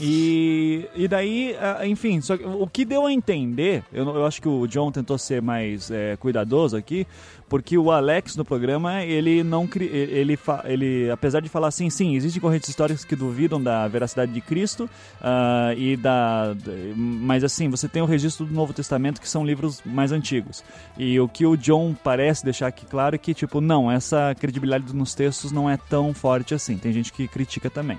e, 0.00 0.88
e 0.94 1.08
daí, 1.08 1.56
enfim, 1.86 2.20
só 2.20 2.34
o 2.34 2.66
que 2.66 2.84
deu 2.84 3.06
a 3.06 3.12
entender, 3.12 3.82
eu, 3.92 4.04
eu 4.04 4.26
acho 4.26 4.42
que 4.42 4.48
o 4.48 4.66
John 4.66 4.90
tentou 4.92 5.16
ser 5.16 5.40
mais 5.40 5.90
é, 5.90 6.16
cuidadoso 6.16 6.76
aqui, 6.76 7.06
porque 7.48 7.78
o 7.78 7.90
Alex 7.90 8.36
no 8.36 8.44
programa, 8.44 9.02
ele 9.04 9.42
não 9.44 9.68
ele, 9.76 10.38
ele 10.64 11.10
apesar 11.10 11.40
de 11.40 11.48
falar 11.48 11.68
assim, 11.68 11.88
sim, 11.88 12.14
existem 12.14 12.40
correntes 12.40 12.68
históricas 12.68 13.04
que 13.04 13.14
duvidam 13.14 13.62
da 13.62 13.86
veracidade 13.86 14.32
de 14.32 14.40
Cristo, 14.40 14.90
ah, 15.20 15.72
e 15.76 15.96
da, 15.96 16.54
mas 16.96 17.44
assim, 17.44 17.68
você 17.68 17.88
tem 17.88 18.02
o 18.02 18.06
registro 18.06 18.44
do 18.44 18.52
Novo 18.52 18.72
Testamento 18.72 19.20
que 19.20 19.28
são 19.28 19.46
livros 19.46 19.80
mais 19.84 20.12
antigos. 20.12 20.64
E 20.98 21.18
o 21.20 21.28
que 21.28 21.46
o 21.46 21.56
John 21.56 21.94
parece 22.02 22.44
deixar 22.44 22.66
aqui 22.66 22.84
claro 22.84 23.14
é 23.14 23.18
que, 23.18 23.32
tipo, 23.32 23.60
não, 23.60 23.90
essa 23.90 24.34
credibilidade 24.38 24.94
nos 24.94 25.14
textos 25.14 25.52
não 25.52 25.70
é 25.70 25.76
tão 25.76 26.12
forte 26.12 26.54
assim. 26.54 26.76
Tem 26.76 26.92
gente 26.92 27.12
que 27.12 27.28
critica 27.28 27.70
também. 27.70 27.98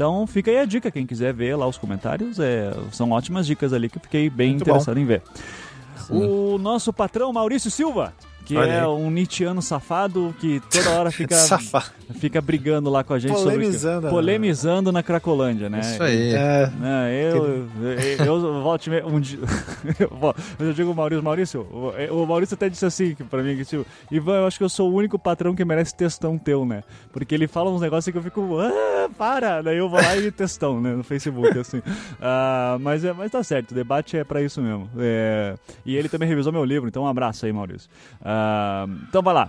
Então 0.00 0.26
fica 0.26 0.50
aí 0.50 0.56
a 0.56 0.64
dica, 0.64 0.90
quem 0.90 1.06
quiser 1.06 1.34
ver 1.34 1.54
lá 1.56 1.66
os 1.66 1.76
comentários, 1.76 2.38
é, 2.38 2.72
são 2.90 3.10
ótimas 3.10 3.46
dicas 3.46 3.70
ali 3.70 3.86
que 3.86 3.98
eu 3.98 4.00
fiquei 4.00 4.30
bem 4.30 4.52
Muito 4.52 4.62
interessado 4.62 4.98
em 4.98 5.04
ver. 5.04 5.20
O 6.08 6.56
nosso 6.56 6.90
patrão 6.90 7.30
Maurício 7.34 7.70
Silva, 7.70 8.14
que 8.50 8.56
Olha 8.56 8.68
é 8.72 8.80
aí. 8.80 8.86
um 8.86 9.08
Nietzscheano 9.12 9.62
safado 9.62 10.34
que 10.40 10.60
toda 10.72 10.90
hora 10.90 11.10
fica, 11.12 11.36
fica 12.18 12.40
brigando 12.40 12.90
lá 12.90 13.04
com 13.04 13.14
a 13.14 13.18
gente 13.18 13.32
Polemizando, 13.32 13.94
sobre 13.94 14.04
né? 14.06 14.10
polemizando 14.10 14.90
na 14.92 15.02
Cracolândia, 15.04 15.68
né? 15.70 15.78
Isso 15.80 16.02
aí. 16.02 16.34
É, 16.34 16.70
É, 16.82 17.32
eu, 17.32 17.68
eu, 18.18 18.26
eu 18.26 18.62
volto 18.62 18.86
e 18.86 18.90
meia- 18.90 19.06
um 19.06 19.20
dia. 19.20 19.38
eu 20.00 20.34
eu 20.66 20.72
digo 20.72 20.90
o 20.90 20.94
Maurício, 20.94 21.22
Maurício, 21.22 21.60
o, 22.10 22.26
Maurício 22.26 22.54
até 22.54 22.68
disse 22.68 22.84
assim 22.84 23.14
pra 23.14 23.40
mim, 23.40 23.56
que 23.56 23.64
tipo, 23.64 23.86
Ivan, 24.10 24.38
eu 24.38 24.46
acho 24.46 24.58
que 24.58 24.64
eu 24.64 24.68
sou 24.68 24.90
o 24.90 24.94
único 24.94 25.16
patrão 25.18 25.54
que 25.54 25.64
merece 25.64 25.94
textão 25.94 26.36
teu, 26.36 26.64
né? 26.66 26.82
Porque 27.12 27.34
ele 27.34 27.46
fala 27.46 27.70
uns 27.70 27.80
negócios 27.80 28.10
que 28.12 28.18
eu 28.18 28.22
fico, 28.22 28.58
ah, 28.58 29.08
para! 29.16 29.62
Daí 29.62 29.78
eu 29.78 29.88
vou 29.88 30.00
lá 30.00 30.16
e 30.16 30.30
textão, 30.32 30.80
né? 30.80 30.92
No 30.94 31.04
Facebook, 31.04 31.56
assim. 31.56 31.80
Ah, 32.22 32.76
mas, 32.80 33.04
é, 33.04 33.12
mas 33.12 33.30
tá 33.30 33.42
certo, 33.42 33.70
o 33.70 33.74
debate 33.74 34.16
é 34.16 34.24
pra 34.24 34.42
isso 34.42 34.60
mesmo. 34.60 34.88
É, 34.98 35.54
e 35.86 35.96
ele 35.96 36.08
também 36.08 36.28
revisou 36.28 36.52
meu 36.52 36.64
livro, 36.64 36.88
então 36.88 37.04
um 37.04 37.06
abraço 37.06 37.46
aí, 37.46 37.52
Maurício. 37.52 37.88
Ah, 38.22 38.39
então 39.08 39.22
vai 39.22 39.34
lá. 39.34 39.48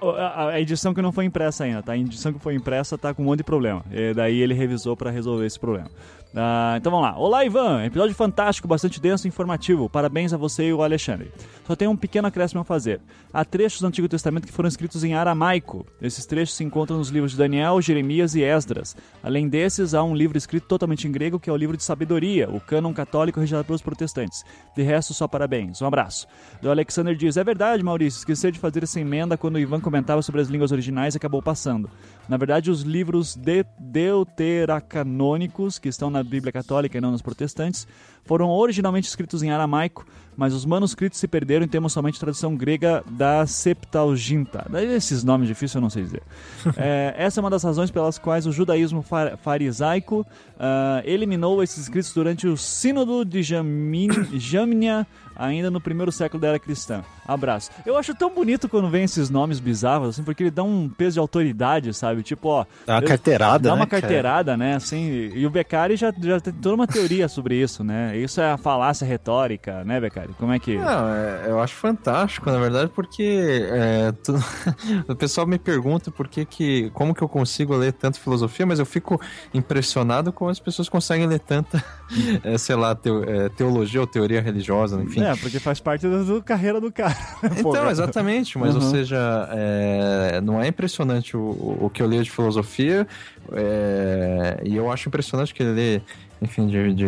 A- 0.00 0.60
edição 0.60 0.92
que 0.94 1.02
não 1.02 1.12
foi 1.12 1.24
impressa 1.24 1.64
ainda, 1.64 1.82
tá? 1.82 1.92
A 1.92 1.98
edição 1.98 2.32
que 2.32 2.38
foi 2.38 2.54
impressa 2.54 2.96
tá 2.98 3.12
com 3.14 3.22
um 3.22 3.26
monte 3.26 3.38
de 3.38 3.44
problema. 3.44 3.84
E 3.90 4.12
daí 4.14 4.40
ele 4.40 4.54
revisou 4.54 4.96
pra 4.96 5.10
resolver 5.10 5.46
esse 5.46 5.58
problema. 5.58 5.90
Ah, 6.38 6.74
então 6.76 6.90
vamos 6.92 7.06
lá. 7.06 7.16
Olá, 7.16 7.46
Ivan. 7.46 7.82
Episódio 7.84 8.14
fantástico, 8.14 8.68
bastante 8.68 9.00
denso 9.00 9.26
e 9.26 9.28
informativo. 9.28 9.88
Parabéns 9.88 10.34
a 10.34 10.36
você 10.36 10.68
e 10.68 10.72
o 10.72 10.82
Alexandre. 10.82 11.32
Só 11.66 11.74
tem 11.74 11.88
um 11.88 11.96
pequeno 11.96 12.28
acréscimo 12.28 12.60
a 12.60 12.64
fazer. 12.64 13.00
Há 13.32 13.42
trechos 13.42 13.80
do 13.80 13.86
Antigo 13.86 14.06
Testamento 14.06 14.46
que 14.46 14.52
foram 14.52 14.68
escritos 14.68 15.02
em 15.02 15.14
aramaico. 15.14 15.86
Esses 16.02 16.26
trechos 16.26 16.54
se 16.54 16.62
encontram 16.62 16.98
nos 16.98 17.08
livros 17.08 17.32
de 17.32 17.38
Daniel, 17.38 17.80
Jeremias 17.80 18.34
e 18.34 18.42
Esdras. 18.42 18.94
Além 19.22 19.48
desses, 19.48 19.94
há 19.94 20.02
um 20.02 20.14
livro 20.14 20.36
escrito 20.36 20.66
totalmente 20.66 21.08
em 21.08 21.12
grego 21.12 21.40
que 21.40 21.48
é 21.48 21.52
o 21.52 21.56
livro 21.56 21.76
de 21.76 21.82
sabedoria, 21.82 22.50
o 22.50 22.60
cânon 22.60 22.92
católico 22.92 23.40
registrado 23.40 23.64
pelos 23.64 23.80
protestantes. 23.80 24.44
De 24.76 24.82
resto, 24.82 25.14
só 25.14 25.26
parabéns. 25.26 25.80
Um 25.80 25.86
abraço. 25.86 26.26
O 26.62 26.68
Alexander 26.68 27.14
diz: 27.16 27.38
É 27.38 27.44
verdade, 27.44 27.82
Maurício, 27.82 28.18
esqueci 28.18 28.50
de 28.52 28.58
fazer 28.58 28.82
essa 28.82 29.00
emenda 29.00 29.38
quando 29.38 29.54
o 29.54 29.58
Ivan 29.58 29.75
comentava 29.80 30.22
sobre 30.22 30.40
as 30.40 30.48
línguas 30.48 30.72
originais 30.72 31.14
e 31.14 31.16
acabou 31.16 31.42
passando. 31.42 31.90
Na 32.28 32.36
verdade, 32.36 32.70
os 32.70 32.82
livros 32.82 33.36
de 33.36 33.64
deuteracanônicos, 33.78 35.78
que 35.78 35.88
estão 35.88 36.10
na 36.10 36.22
Bíblia 36.22 36.52
Católica 36.52 36.98
e 36.98 37.00
não 37.00 37.12
nos 37.12 37.22
protestantes, 37.22 37.86
foram 38.24 38.50
originalmente 38.50 39.08
escritos 39.08 39.42
em 39.42 39.50
aramaico, 39.50 40.04
mas 40.36 40.52
os 40.52 40.64
manuscritos 40.64 41.18
se 41.18 41.28
perderam 41.28 41.64
e 41.64 41.68
temos 41.68 41.92
somente 41.92 42.18
tradução 42.18 42.56
grega 42.56 43.02
da 43.08 43.46
Septuaginta. 43.46 44.66
Daí 44.68 44.92
esses 44.94 45.22
nomes 45.22 45.48
difíceis 45.48 45.76
eu 45.76 45.80
não 45.80 45.90
sei 45.90 46.02
dizer. 46.02 46.22
É, 46.76 47.14
essa 47.16 47.38
é 47.38 47.40
uma 47.40 47.48
das 47.48 47.62
razões 47.62 47.90
pelas 47.90 48.18
quais 48.18 48.46
o 48.46 48.52
judaísmo 48.52 49.00
fa- 49.00 49.36
farisaico 49.36 50.26
ah, 50.58 51.00
eliminou 51.04 51.62
esses 51.62 51.84
escritos 51.84 52.12
durante 52.12 52.46
o 52.46 52.56
Sínodo 52.56 53.24
de 53.24 53.42
Jamin, 53.42 54.08
Jamnia 54.34 55.06
ainda 55.36 55.70
no 55.70 55.80
primeiro 55.80 56.10
século 56.12 56.40
da 56.40 56.48
era 56.48 56.58
cristã. 56.58 57.02
Abraço. 57.26 57.70
Eu 57.84 57.96
acho 57.96 58.14
tão 58.14 58.32
bonito 58.34 58.68
quando 58.68 58.88
vem 58.88 59.04
esses 59.04 59.28
nomes 59.30 59.58
bizarros, 59.60 60.10
assim, 60.10 60.22
porque 60.22 60.44
ele 60.44 60.50
dá 60.50 60.62
um 60.62 60.88
peso 60.88 61.14
de 61.14 61.18
autoridade, 61.20 61.92
sabe? 61.94 62.22
Tipo, 62.22 62.48
ó. 62.48 62.66
Dá 62.86 62.94
uma 62.94 63.02
eu- 63.02 63.08
carteirada, 63.08 63.58
Dá 63.58 63.70
né, 63.70 63.76
uma 63.76 63.86
cara? 63.86 64.00
carteirada, 64.02 64.56
né? 64.56 64.74
Assim, 64.76 65.30
e 65.34 65.44
o 65.46 65.50
Beccari 65.50 65.96
já, 65.96 66.12
já 66.18 66.40
tem 66.40 66.52
toda 66.52 66.74
uma 66.74 66.86
teoria 66.86 67.28
sobre 67.28 67.56
isso, 67.60 67.82
né? 67.84 68.16
Isso 68.16 68.40
é 68.40 68.52
a 68.52 68.56
falácia 68.56 69.04
retórica, 69.06 69.82
né, 69.84 70.00
Beccari? 70.00 70.32
Como 70.38 70.52
é 70.52 70.58
que. 70.58 70.76
Não, 70.76 71.08
é- 71.08 71.44
eu 71.48 71.60
acho 71.60 71.74
fantástico, 71.74 72.50
na 72.50 72.58
verdade, 72.58 72.90
porque 72.94 73.66
é, 73.70 74.12
tu- 74.12 74.34
o 75.08 75.14
pessoal 75.16 75.46
me 75.46 75.58
pergunta 75.58 76.10
por 76.10 76.28
que 76.28 76.44
que, 76.44 76.90
como 76.94 77.14
que 77.14 77.22
eu 77.22 77.28
consigo 77.28 77.74
ler 77.76 77.92
tanto 77.92 78.20
filosofia, 78.20 78.64
mas 78.64 78.78
eu 78.78 78.86
fico 78.86 79.20
impressionado 79.52 80.32
como 80.32 80.50
as 80.50 80.60
pessoas 80.60 80.88
conseguem 80.88 81.26
ler 81.26 81.40
tanta, 81.40 81.82
é, 82.44 82.56
sei 82.58 82.76
lá, 82.76 82.94
teo- 82.94 83.24
é, 83.24 83.48
teologia 83.48 84.00
ou 84.00 84.06
teoria 84.06 84.40
religiosa, 84.40 85.00
enfim. 85.02 85.20
É, 85.26 85.36
porque 85.36 85.58
faz 85.58 85.80
parte 85.80 86.06
da, 86.06 86.40
carreira 86.42 86.80
do 86.80 86.90
cara. 86.92 87.16
Então, 87.44 87.62
Porra. 87.62 87.90
exatamente, 87.90 88.56
mas 88.58 88.74
ou 88.76 88.82
Uhum. 88.82 88.90
seja, 88.90 89.48
é, 89.52 90.40
não 90.40 90.60
é 90.62 90.68
impressionante 90.68 91.36
o, 91.36 91.78
o 91.80 91.90
que 91.92 92.02
eu 92.02 92.06
leio 92.06 92.22
de 92.22 92.30
filosofia, 92.30 93.06
é, 93.52 94.60
e 94.64 94.76
eu 94.76 94.90
acho 94.90 95.08
impressionante 95.08 95.52
que 95.54 95.62
ele 95.62 95.72
lê, 95.72 96.00
enfim, 96.40 96.66
de, 96.66 96.94
de, 96.94 97.06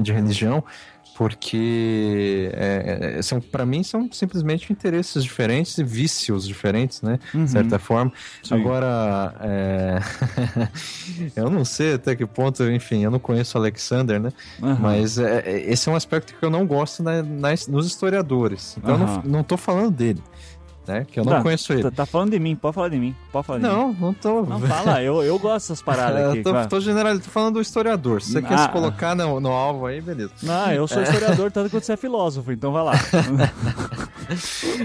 de 0.00 0.12
religião, 0.12 0.64
porque 1.22 2.50
é, 2.52 3.14
é, 3.18 3.22
são 3.22 3.40
para 3.40 3.64
mim 3.64 3.84
são 3.84 4.10
simplesmente 4.10 4.72
interesses 4.72 5.22
diferentes 5.22 5.78
e 5.78 5.84
vícios 5.84 6.46
diferentes, 6.48 7.00
né? 7.00 7.16
Uhum. 7.32 7.44
De 7.44 7.50
certa 7.52 7.78
forma. 7.78 8.12
Sim. 8.42 8.56
Agora, 8.56 9.32
é, 9.40 9.98
eu 11.36 11.48
não 11.48 11.64
sei 11.64 11.94
até 11.94 12.16
que 12.16 12.26
ponto, 12.26 12.64
enfim, 12.64 13.04
eu 13.04 13.10
não 13.10 13.20
conheço 13.20 13.56
Alexander, 13.56 14.20
né? 14.20 14.30
Aham. 14.60 14.78
Mas 14.80 15.16
é, 15.16 15.42
é, 15.46 15.70
esse 15.70 15.88
é 15.88 15.92
um 15.92 15.94
aspecto 15.94 16.34
que 16.36 16.44
eu 16.44 16.50
não 16.50 16.66
gosto 16.66 17.04
na- 17.04 17.22
nas- 17.22 17.68
nos 17.68 17.86
historiadores. 17.86 18.74
Então 18.76 18.96
eu 18.96 19.02
Aham. 19.04 19.22
não, 19.24 19.30
não 19.32 19.44
tô 19.44 19.56
falando 19.56 19.92
dele, 19.92 20.20
né? 20.86 21.06
Que 21.10 21.20
eu 21.20 21.24
não 21.24 21.32
Tá, 21.32 21.42
conheço 21.42 21.72
ele. 21.72 21.82
Tá, 21.82 21.90
tá 21.90 22.06
falando 22.06 22.30
de 22.30 22.38
mim, 22.38 22.54
pode 22.56 22.74
falar 22.74 22.88
de 22.88 22.98
mim. 22.98 23.14
Pode 23.30 23.46
falar 23.46 23.58
de 23.58 23.64
mim. 23.64 23.70
Não, 23.70 23.92
não 23.92 24.12
tô. 24.14 24.42
Não 24.42 24.60
fala, 24.60 25.02
eu, 25.02 25.22
eu 25.22 25.38
gosto 25.38 25.64
dessas 25.68 25.82
paradas 25.82 26.20
É, 26.22 26.28
aqui. 26.28 26.38
eu 26.38 26.42
tô, 26.42 26.52
tô 26.52 26.80
tô 27.20 27.30
falando 27.30 27.54
do 27.54 27.60
historiador. 27.60 28.20
Se 28.22 28.32
você 28.32 28.42
quer 28.42 28.54
Ah, 28.54 28.58
se 28.64 28.68
colocar 28.70 29.14
no, 29.14 29.40
no 29.40 29.50
alvo 29.50 29.86
aí, 29.86 30.00
beleza. 30.00 30.32
Não, 30.42 30.72
eu 30.72 30.86
sou 30.88 31.02
historiador 31.02 31.50
tanto 31.50 31.70
quanto 31.70 31.84
você 31.84 31.92
é 31.92 31.96
filósofo, 31.96 32.52
então 32.52 32.72
vai 32.72 32.82
lá. 32.84 32.92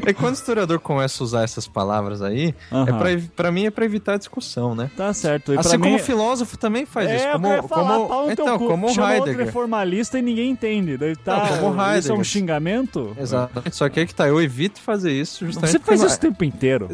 É 0.06 0.14
quando 0.14 0.32
o 0.32 0.38
historiador 0.38 0.80
começa 0.80 1.22
a 1.22 1.26
usar 1.26 1.43
essas 1.43 1.68
palavras 1.68 2.22
aí, 2.22 2.54
é 2.72 2.76
Aham. 2.76 2.98
pra, 2.98 3.10
pra 3.36 3.52
mim 3.52 3.66
é 3.66 3.72
pra 3.72 3.86
evitar 3.86 4.14
a 4.14 4.18
discussão, 4.18 4.74
né? 4.76 4.89
Tá 4.95 5.14
certo. 5.14 5.54
E 5.54 5.58
assim 5.58 5.78
como 5.80 5.91
mim... 5.91 5.95
o 5.95 6.00
filósofo 6.04 6.58
também 6.58 6.86
faz 6.86 7.10
é, 7.10 7.16
isso. 7.18 7.28
Como, 7.32 7.68
falar, 7.68 8.08
como, 8.08 8.24
teu 8.36 8.45
então, 8.45 8.58
cu. 8.60 8.68
como 8.68 8.88
o 8.88 8.89
Heidegger. 9.12 9.45
reformalista 9.45 10.20
e 10.20 10.22
ninguém 10.22 10.52
entende. 10.52 10.98
Daí 10.98 11.16
tá, 11.16 11.38
Não, 11.52 11.58
como 11.60 11.82
o 11.82 11.84
Isso 11.98 12.10
é 12.10 12.14
um 12.14 12.18
Heidegger. 12.18 12.24
xingamento? 12.24 13.16
Exatamente. 13.20 13.76
Só 13.76 13.89
que 13.89 14.00
aí 14.00 14.06
que 14.08 14.16
tá, 14.16 14.28
eu 14.28 14.41
evito 14.41 14.80
fazer 14.82 15.12
isso 15.12 15.45
justamente 15.45 15.72
Você 15.72 15.80
faz 15.80 16.00
porque- 16.02 16.08
isso 16.08 16.18
o 16.18 16.20
tempo 16.20 16.43
inteiro. 16.43 16.89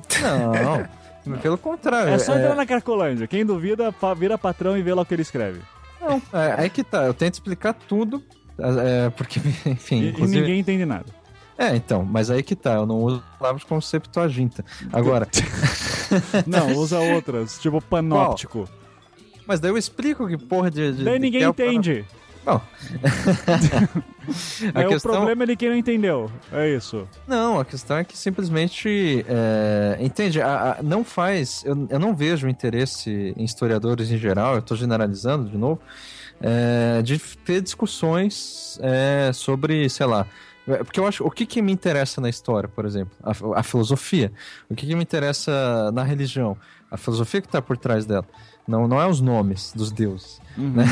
Não, 1.25 1.37
pelo 1.41 1.57
contrário. 1.57 2.13
É 2.13 2.19
só 2.19 2.33
é- 2.35 2.39
entrar 2.41 2.55
na 2.55 2.65
Cracolândia. 2.65 3.27
Quem 3.27 3.45
duvida, 3.45 3.93
vira 4.17 4.37
patrão 4.37 4.77
e 4.77 4.81
vê 4.81 4.93
lá 4.93 5.01
o 5.01 5.05
que 5.05 5.13
ele 5.13 5.21
escreve. 5.21 5.59
Não, 6.01 6.21
é, 6.33 6.55
aí 6.57 6.69
que 6.69 6.83
tá. 6.83 7.03
Eu 7.05 7.13
tento 7.13 7.35
explicar 7.35 7.73
tudo, 7.73 8.21
é, 8.59 9.09
porque, 9.11 9.39
enfim, 9.65 10.13
E, 10.17 10.21
e 10.21 10.27
ninguém 10.27 10.59
entende 10.59 10.85
nada. 10.85 11.05
É, 11.57 11.75
então, 11.75 12.03
mas 12.03 12.29
aí 12.31 12.41
que 12.43 12.55
tá. 12.55 12.73
Eu 12.73 12.85
não 12.85 12.97
uso 13.03 13.23
palavras 13.39 13.63
como 13.63 13.81
Septuaginta. 13.81 14.65
Agora, 14.91 15.27
Não, 16.47 16.73
usa 16.75 16.99
outras, 16.99 17.59
tipo 17.59 17.79
panóptico. 17.81 18.67
mas 19.47 19.59
daí 19.59 19.71
eu 19.71 19.77
explico 19.77 20.27
que 20.27 20.37
porra 20.37 20.69
de... 20.71 20.91
de 20.93 21.03
Daí 21.03 21.13
de 21.15 21.19
ninguém 21.19 21.39
que 21.53 21.61
é 21.61 21.65
o- 21.67 21.71
entende. 21.71 22.05
Bom, 22.45 22.59
É 24.73 24.85
o 24.85 24.89
questão... 24.89 25.11
problema 25.13 25.43
é 25.43 25.47
de 25.47 25.55
quem 25.55 25.69
não 25.69 25.75
entendeu. 25.77 26.31
É 26.51 26.69
isso. 26.69 27.07
Não, 27.27 27.59
a 27.59 27.65
questão 27.65 27.97
é 27.97 28.03
que 28.03 28.17
simplesmente, 28.17 29.25
é, 29.27 29.97
entende, 29.99 30.41
a- 30.41 30.77
a- 30.79 30.83
não 30.83 31.03
faz, 31.03 31.63
eu, 31.65 31.87
eu 31.89 31.99
não 31.99 32.15
vejo 32.15 32.47
interesse 32.47 33.33
em 33.37 33.43
historiadores 33.43 34.11
em 34.11 34.17
geral, 34.17 34.53
eu 34.53 34.59
estou 34.59 34.75
generalizando 34.77 35.49
de 35.49 35.57
novo, 35.57 35.79
é, 36.41 37.01
de 37.01 37.17
ter 37.45 37.61
discussões 37.61 38.77
é, 38.81 39.31
sobre, 39.33 39.89
sei 39.89 40.05
lá, 40.05 40.25
porque 40.65 40.99
eu 40.99 41.07
acho, 41.07 41.25
o 41.25 41.31
que 41.31 41.45
que 41.45 41.61
me 41.61 41.71
interessa 41.71 42.21
na 42.21 42.29
história, 42.29 42.69
por 42.69 42.85
exemplo? 42.85 43.15
A, 43.21 43.59
a 43.59 43.63
filosofia. 43.63 44.31
O 44.69 44.75
que 44.75 44.85
que 44.85 44.95
me 44.95 45.03
interessa 45.03 45.91
na 45.91 46.03
religião? 46.03 46.57
A 46.89 46.97
filosofia 46.97 47.41
que 47.41 47.47
está 47.47 47.61
por 47.61 47.77
trás 47.77 48.05
dela. 48.05 48.25
Não, 48.67 48.87
não 48.87 49.01
é 49.01 49.07
os 49.07 49.19
nomes 49.19 49.73
dos 49.75 49.91
deuses. 49.91 50.41
Uhum. 50.57 50.69
Né? 50.71 50.85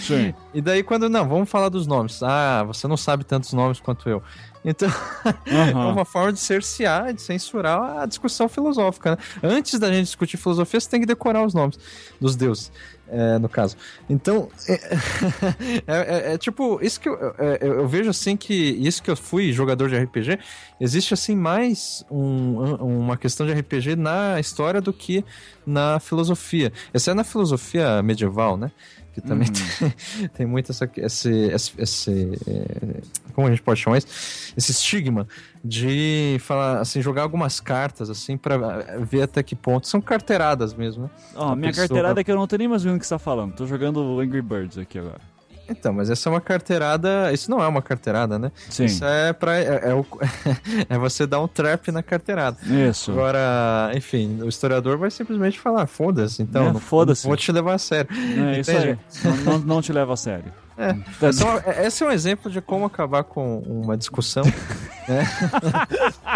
Sim. 0.00 0.34
E 0.54 0.60
daí 0.62 0.82
quando, 0.82 1.08
não, 1.10 1.28
vamos 1.28 1.50
falar 1.50 1.68
dos 1.68 1.86
nomes. 1.86 2.22
Ah, 2.22 2.64
você 2.66 2.88
não 2.88 2.96
sabe 2.96 3.24
tantos 3.24 3.52
nomes 3.52 3.78
quanto 3.78 4.08
eu. 4.08 4.22
Então, 4.64 4.88
é 5.46 5.54
Aham. 5.70 5.92
uma 5.92 6.04
forma 6.06 6.32
de 6.32 6.40
cercear, 6.40 7.12
de 7.12 7.20
censurar 7.20 7.98
a 8.00 8.06
discussão 8.06 8.48
filosófica. 8.48 9.10
Né? 9.10 9.18
Antes 9.42 9.78
da 9.78 9.88
gente 9.92 10.06
discutir 10.06 10.38
filosofia, 10.38 10.80
você 10.80 10.88
tem 10.88 11.00
que 11.00 11.06
decorar 11.06 11.44
os 11.44 11.52
nomes 11.54 11.78
dos 12.18 12.34
deuses, 12.34 12.72
é, 13.06 13.38
no 13.38 13.48
caso. 13.50 13.76
Então, 14.08 14.48
é, 14.66 14.72
é- 15.86 16.30
é- 16.30 16.34
é 16.34 16.38
tipo, 16.38 16.78
isso 16.82 16.98
que 16.98 17.08
eu, 17.08 17.34
é, 17.38 17.58
eu- 17.60 17.74
eu 17.80 17.88
vejo 17.88 18.08
assim 18.10 18.36
que 18.36 18.54
isso 18.54 19.02
que 19.02 19.10
eu 19.10 19.16
fui 19.16 19.52
jogador 19.52 19.88
de 19.90 19.96
RPG, 19.96 20.38
existe 20.80 21.12
assim 21.14 21.36
mais 21.36 22.02
um- 22.10 22.74
uma 22.76 23.16
questão 23.16 23.46
de 23.46 23.52
RPG 23.52 23.94
na 23.94 24.40
história 24.40 24.80
do 24.80 24.92
que 24.92 25.24
na 25.66 26.00
filosofia. 26.00 26.72
Essa 26.94 27.10
é 27.10 27.14
na 27.14 27.24
filosofia 27.24 28.02
medieval, 28.02 28.56
né? 28.56 28.70
Que 29.16 29.22
também 29.22 29.48
tem, 29.50 30.28
tem 30.36 30.46
muito 30.46 30.70
essa, 30.72 30.86
esse, 30.98 31.30
esse, 31.30 31.72
esse, 31.78 32.38
é, 32.46 33.00
como 33.32 33.46
a 33.46 33.50
gente 33.50 33.62
pode 33.62 33.80
chamar 33.80 33.96
isso? 33.96 34.52
Esse 34.54 34.72
estigma 34.72 35.26
de 35.64 36.36
falar, 36.40 36.80
assim, 36.80 37.00
jogar 37.00 37.22
algumas 37.22 37.58
cartas, 37.58 38.10
assim, 38.10 38.36
pra 38.36 38.58
ver 39.00 39.22
até 39.22 39.42
que 39.42 39.56
ponto. 39.56 39.88
São 39.88 40.02
carteiradas 40.02 40.74
mesmo, 40.74 41.04
né? 41.04 41.10
Ó, 41.34 41.52
A 41.52 41.56
minha 41.56 41.70
pessoa- 41.70 41.88
carteirada 41.88 42.20
é 42.20 42.24
que 42.24 42.30
eu 42.30 42.36
não 42.36 42.46
tô 42.46 42.56
nem 42.56 42.68
mais 42.68 42.82
vendo 42.82 42.96
o 42.96 42.98
que 42.98 43.06
você 43.06 43.14
tá 43.14 43.18
falando. 43.18 43.54
Tô 43.54 43.64
jogando 43.66 44.20
Angry 44.20 44.42
Birds 44.42 44.76
aqui 44.76 44.98
agora. 44.98 45.20
Então, 45.68 45.92
mas 45.92 46.08
essa 46.10 46.28
é 46.28 46.30
uma 46.30 46.40
carteirada. 46.40 47.32
Isso 47.32 47.50
não 47.50 47.62
é 47.62 47.66
uma 47.66 47.82
carteirada, 47.82 48.38
né? 48.38 48.52
Sim. 48.70 48.84
Isso 48.84 49.04
é 49.04 49.32
pra. 49.32 49.56
É, 49.56 49.90
é 49.90 49.94
o- 49.94 50.06
é 50.88 50.96
você 50.98 51.26
dar 51.26 51.40
um 51.40 51.48
trap 51.48 51.90
na 51.90 52.02
carteirada. 52.02 52.56
Isso. 52.64 53.10
Agora, 53.10 53.90
enfim, 53.94 54.40
o 54.42 54.48
historiador 54.48 54.96
vai 54.96 55.10
simplesmente 55.10 55.58
falar, 55.58 55.86
foda-se, 55.86 56.42
então, 56.42 56.68
É, 56.68 56.74
foda-se. 56.74 57.26
vou 57.26 57.36
te 57.36 57.50
levar 57.50 57.74
a 57.74 57.78
sério. 57.78 58.08
É 58.54 58.60
isso 58.60 58.70
aí. 58.70 58.98
Não, 59.44 59.58
não 59.58 59.82
te 59.82 59.92
leva 59.92 60.12
a 60.12 60.16
sério. 60.16 60.52
É. 60.78 60.90
Então, 60.90 61.58
é- 61.64 61.86
esse 61.86 62.04
é 62.04 62.06
um 62.06 62.10
exemplo 62.10 62.50
de 62.50 62.60
como 62.60 62.84
acabar 62.84 63.24
com 63.24 63.60
uma 63.60 63.96
discussão 63.96 64.44
né? 65.08 65.24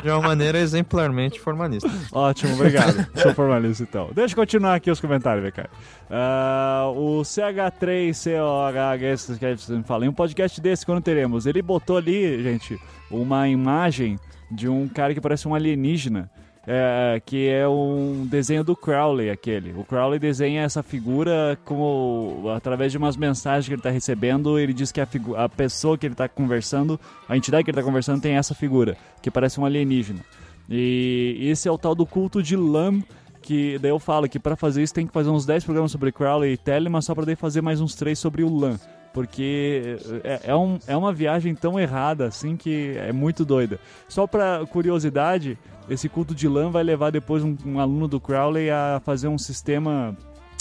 de 0.03 0.09
uma 0.11 0.23
maneira 0.23 0.59
exemplarmente 0.59 1.39
formalista. 1.39 1.91
Ótimo, 2.11 2.55
obrigado. 2.55 3.07
Sou 3.17 3.35
formalista 3.35 3.83
então. 3.83 4.09
Deixa 4.15 4.33
eu 4.33 4.37
continuar 4.37 4.77
aqui 4.77 4.91
os 4.91 4.99
comentários, 5.01 5.43
velho, 5.43 5.55
cara. 5.55 5.69
Ah, 6.11 6.87
o 6.95 7.21
CH3COHS, 7.23 9.39
que 9.39 9.45
a 9.47 9.55
gente 9.55 9.83
fala, 9.85 10.07
em 10.07 10.09
um 10.09 10.13
podcast 10.13 10.61
desse, 10.61 10.85
quando 10.87 11.03
teremos? 11.03 11.47
Ele 11.47 11.63
botou 11.63 11.97
ali, 11.97 12.43
gente, 12.43 12.79
uma 13.11 13.49
imagem 13.49 14.19
de 14.51 14.69
um 14.69 14.89
cara 14.89 15.15
que 15.15 15.21
parece 15.21 15.47
um 15.47 15.55
alienígena. 15.55 16.31
É, 16.67 17.21
que 17.25 17.49
é 17.49 17.67
um 17.67 18.27
desenho 18.27 18.63
do 18.63 18.77
Crowley, 18.77 19.31
aquele. 19.31 19.73
O 19.73 19.85
Crowley 19.85 20.19
desenha 20.19 20.63
essa 20.63 20.83
figura 20.83 21.59
como 21.65 22.45
através 22.55 22.93
de 22.93 22.99
umas 22.99 23.17
mensagens 23.17 23.67
que 23.67 23.73
ele 23.73 23.81
está 23.81 23.91
recebendo. 23.91 24.59
Ele 24.59 24.73
diz 24.73 24.93
que 24.93 25.01
a, 25.01 25.09
a 25.37 25.49
pessoa 25.49 25.97
que 25.97 26.07
ele 26.07 26.15
está 26.15 26.29
conversando, 26.29 27.01
a 27.29 27.37
entidade 27.37 27.65
que 27.65 27.71
ele 27.71 27.79
está 27.79 27.87
conversando, 27.87 28.21
tem 28.21 28.35
essa 28.35 28.55
figura, 28.55 28.97
que 29.23 29.31
parece 29.31 29.59
um 29.59 29.65
alienígena. 29.65 30.21
E 30.69 31.39
esse 31.41 31.67
é 31.67 31.73
o 31.73 31.79
tal 31.79 31.95
do 31.95 32.07
culto 32.07 32.43
de 32.43 32.57
Lam, 32.57 33.03
que 33.43 33.79
daí 33.79 33.91
eu 33.91 33.99
falo 33.99 34.29
que 34.29 34.39
para 34.39 34.55
fazer 34.55 34.83
isso 34.83 34.95
tem 34.95 35.07
que 35.07 35.13
fazer 35.13 35.31
uns 35.31 35.47
10 35.47 35.65
programas 35.65 35.91
sobre 35.91 36.13
Crowley 36.13 36.53
e 36.53 36.57
Telemann 36.57 37.01
só 37.01 37.15
para 37.15 37.25
daí 37.25 37.37
fazer 37.37 37.63
mais 37.63 37.81
uns 37.81 37.95
3 37.95 38.19
sobre 38.19 38.45
o 38.45 38.55
Lam. 38.55 38.79
Porque 39.13 39.97
é, 40.23 40.41
é, 40.45 40.55
um, 40.55 40.79
é 40.87 40.97
uma 40.97 41.13
viagem 41.13 41.53
tão 41.55 41.81
errada 41.81 42.27
assim 42.27 42.57
que 42.57 42.95
é 42.97 43.13
muito 43.13 43.45
doida. 43.45 43.81
Só 44.09 44.27
para 44.27 44.65
curiosidade, 44.67 45.59
esse 45.91 46.09
culto 46.09 46.35
de 46.35 46.49
Lam 46.49 46.71
vai 46.71 46.83
levar 46.83 47.11
depois 47.11 47.43
um, 47.43 47.57
um 47.67 47.81
aluno 47.81 48.07
do 48.07 48.21
Crowley 48.21 48.71
a 48.71 49.03
fazer 49.05 49.29
um 49.29 49.37
sistema 49.37 50.17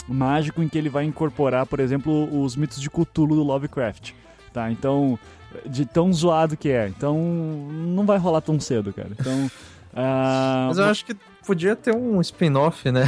mágico 0.07 0.63
em 0.63 0.67
que 0.67 0.77
ele 0.77 0.89
vai 0.89 1.05
incorporar, 1.05 1.67
por 1.67 1.79
exemplo, 1.79 2.43
os 2.43 2.55
mitos 2.55 2.81
de 2.81 2.89
Cthulhu 2.89 3.35
do 3.35 3.43
Lovecraft. 3.43 4.11
Tá, 4.51 4.71
então, 4.71 5.19
de 5.65 5.85
tão 5.85 6.11
zoado 6.11 6.57
que 6.57 6.69
é. 6.69 6.87
Então, 6.87 7.15
não 7.17 8.05
vai 8.05 8.17
rolar 8.17 8.41
tão 8.41 8.59
cedo, 8.59 8.91
cara. 8.91 9.09
Então. 9.11 9.51
ah, 9.95 10.65
Mas 10.69 10.77
eu 10.79 10.85
acho 10.85 11.05
que 11.05 11.15
podia 11.45 11.75
ter 11.75 11.93
um 11.93 12.21
spin-off, 12.21 12.91
né? 12.91 13.07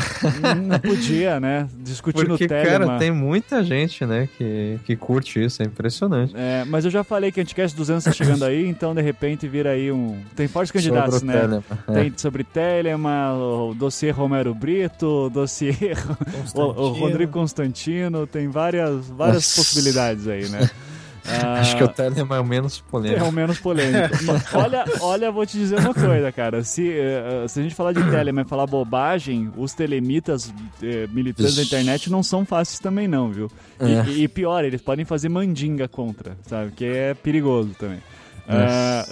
Não 0.68 0.80
podia, 0.80 1.40
né? 1.40 1.68
Discutindo 1.78 2.30
Porque, 2.30 2.46
o 2.46 2.48
Telemann. 2.48 2.88
cara, 2.88 3.00
tem 3.00 3.12
muita 3.12 3.64
gente, 3.64 4.06
né, 4.06 4.28
que, 4.38 4.80
que 4.86 4.96
curte 4.96 5.44
isso, 5.44 5.62
é 5.62 5.66
impressionante. 5.66 6.34
É, 6.36 6.64
mas 6.66 6.86
eu 6.86 6.92
já 6.92 7.04
falei 7.04 7.32
que 7.32 7.40
a 7.40 7.44
Anticast 7.44 7.76
200 7.76 8.04
tá 8.04 8.12
chegando 8.12 8.44
aí, 8.44 8.68
então 8.68 8.96
de 8.96 9.02
repente 9.02 9.48
vira 9.48 9.72
aí 9.72 9.92
um. 9.92 10.20
Tem 10.36 10.48
fortes 10.48 10.72
candidatos, 10.72 11.20
Sobre 11.20 11.30
o 11.30 11.34
né? 11.34 11.40
Telemann, 11.40 11.64
é. 11.88 11.94
Tem 11.94 12.14
sobre 12.18 12.44
Telemann, 12.44 13.34
o 13.38 13.74
dossiê 13.74 14.12
Romero 14.12 14.54
Brito, 14.54 15.26
o 15.26 15.30
dossiê 15.30 15.94
o, 16.56 16.62
o 16.62 16.90
Rodrigo 16.94 17.32
Constantino, 17.32 18.26
tem 18.26 18.48
várias, 18.48 19.08
várias 19.08 19.36
Nossa. 19.36 19.62
possibilidades 19.62 20.28
aí, 20.28 20.48
né? 20.50 20.70
Ah, 21.26 21.60
Acho 21.60 21.78
que 21.78 21.84
o 21.84 21.88
Telemann 21.88 22.38
é 22.38 22.40
o 22.40 22.46
menos 22.46 22.80
é 22.86 22.92
polêmico. 22.92 23.26
o 23.26 23.32
menos 23.32 23.60
polêmico. 23.60 24.16
Olha, 24.54 24.86
olha, 25.02 25.32
vou 25.32 25.46
te 25.46 25.58
dizer 25.58 25.80
uma 25.80 25.94
coisa, 25.94 26.32
cara. 26.32 26.64
Se, 26.64 26.90
eh, 26.92 27.46
se 27.48 27.60
a 27.60 27.64
gente 27.64 27.76
falar 27.76 27.94
de 27.94 28.04
Telemann 28.10 28.44
e 28.44 28.48
falar 28.50 28.66
bobagem, 28.66 29.52
os 29.56 29.74
telemitas 29.74 30.52
eh, 30.82 31.08
militantes 31.12 31.56
da 31.56 31.62
internet 31.64 32.10
não 32.10 32.24
são 32.24 32.44
fáceis 32.46 32.80
também, 32.80 33.08
não, 33.08 33.32
viu? 33.32 33.52
E, 33.80 33.94
É. 33.94 34.14
e 34.24 34.28
pior, 34.28 34.64
eles 34.66 34.82
podem 34.82 35.06
fazer 35.06 35.30
mandinga 35.30 35.88
contra, 35.88 36.36
sabe? 36.48 36.72
Que 36.72 36.86
é 36.86 37.14
perigoso 37.14 37.70
também. 37.80 38.00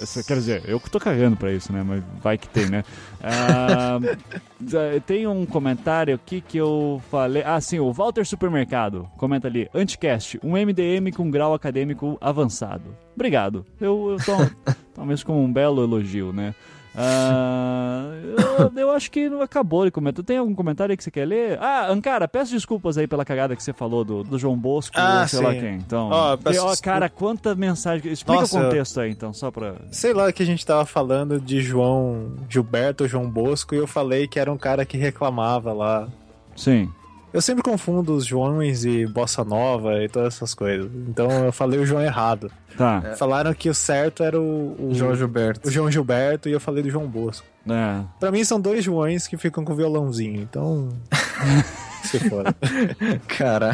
Isso- 0.02 0.24
quer 0.26 0.34
dizer, 0.34 0.62
eu 0.66 0.78
que 0.80 0.90
tô 0.90 0.98
cagando 0.98 1.36
pra 1.36 1.52
isso, 1.52 1.72
né? 1.72 1.82
Mas 1.86 2.02
vai 2.22 2.36
que 2.36 2.48
tem, 2.48 2.66
né? 2.66 2.84
Ah, 3.22 3.98
tem 5.06 5.26
um 5.26 5.46
comentário 5.46 6.14
aqui 6.14 6.40
que 6.40 6.58
eu 6.58 7.00
falei. 7.10 7.42
Ah, 7.44 7.60
sim, 7.60 7.78
o 7.78 7.92
Walter 7.92 8.26
Supermercado 8.26 9.08
comenta 9.16 9.48
ali: 9.48 9.68
Anticast, 9.74 10.38
um 10.42 10.52
MDM 10.52 11.12
com 11.14 11.30
grau 11.30 11.54
acadêmico 11.54 12.18
avançado. 12.20 12.96
Obrigado. 13.14 13.64
Eu, 13.80 14.16
eu 14.18 14.24
tomo, 14.24 14.50
tomo 14.94 15.24
como 15.24 15.42
um 15.42 15.52
belo 15.52 15.82
elogio, 15.82 16.32
né? 16.32 16.54
Ah, 16.96 18.10
eu, 18.58 18.72
eu 18.76 18.90
acho 18.90 19.10
que 19.10 19.28
não 19.28 19.40
acabou 19.42 19.84
de 19.84 19.90
comentar. 19.90 20.24
Tem 20.24 20.38
algum 20.38 20.54
comentário 20.54 20.92
aí 20.92 20.96
que 20.96 21.04
você 21.04 21.10
quer 21.10 21.26
ler? 21.26 21.58
Ah, 21.60 21.88
Ancara, 21.90 22.26
peço 22.26 22.52
desculpas 22.52 22.98
aí 22.98 23.06
pela 23.06 23.24
cagada 23.24 23.54
que 23.54 23.62
você 23.62 23.72
falou 23.72 24.04
do, 24.04 24.22
do 24.24 24.38
João 24.38 24.56
Bosco 24.56 24.94
Ah, 24.98 25.26
sei 25.26 25.40
lá 25.40 25.52
sim. 25.52 25.60
quem. 25.60 25.74
Então, 25.76 26.08
Ó, 26.10 26.36
peço 26.36 26.56
e, 26.56 26.60
ó, 26.60 26.74
cara, 26.82 27.08
quanta 27.08 27.54
mensagem. 27.54 28.10
Explica 28.12 28.40
Nossa, 28.40 28.58
o 28.58 28.62
contexto 28.64 29.00
aí, 29.00 29.10
então, 29.10 29.32
só 29.32 29.50
pra. 29.50 29.74
Sei 29.90 30.12
lá 30.12 30.32
que 30.32 30.42
a 30.42 30.46
gente 30.46 30.64
tava 30.66 30.84
falando 30.84 31.40
de 31.40 31.60
João 31.60 32.32
Gilberto, 32.48 33.06
João 33.06 33.28
Bosco, 33.30 33.74
e 33.74 33.78
eu 33.78 33.86
falei 33.86 34.26
que 34.26 34.38
era 34.38 34.50
um 34.52 34.58
cara 34.58 34.84
que 34.84 34.96
reclamava 34.96 35.72
lá. 35.72 36.08
Sim. 36.56 36.90
Eu 37.32 37.40
sempre 37.40 37.62
confundo 37.62 38.14
os 38.14 38.26
Joões 38.26 38.84
e 38.84 39.06
Bossa 39.06 39.44
Nova 39.44 40.02
e 40.02 40.08
todas 40.08 40.34
essas 40.34 40.52
coisas. 40.54 40.90
Então 41.08 41.30
eu 41.44 41.52
falei 41.52 41.78
o 41.78 41.86
João 41.86 42.02
errado. 42.02 42.50
Tá. 42.76 43.14
Falaram 43.16 43.54
que 43.54 43.68
o 43.68 43.74
certo 43.74 44.22
era 44.22 44.40
o, 44.40 44.76
o, 44.78 44.94
João 44.94 45.14
Gilberto. 45.14 45.68
o 45.68 45.70
João 45.70 45.90
Gilberto 45.90 46.48
e 46.48 46.52
eu 46.52 46.60
falei 46.60 46.82
do 46.82 46.90
João 46.90 47.06
Bosco. 47.06 47.46
É. 47.68 48.02
Pra 48.18 48.30
mim 48.30 48.42
são 48.42 48.60
dois 48.60 48.82
Joões 48.84 49.28
que 49.28 49.36
ficam 49.36 49.64
com 49.64 49.74
violãozinho, 49.74 50.40
então. 50.40 50.88
For. 52.28 52.44
Cara, 53.28 53.72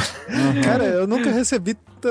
Cara, 0.64 0.84
eu 0.84 1.06
nunca 1.06 1.30
recebi. 1.30 1.74
ta- 1.74 2.08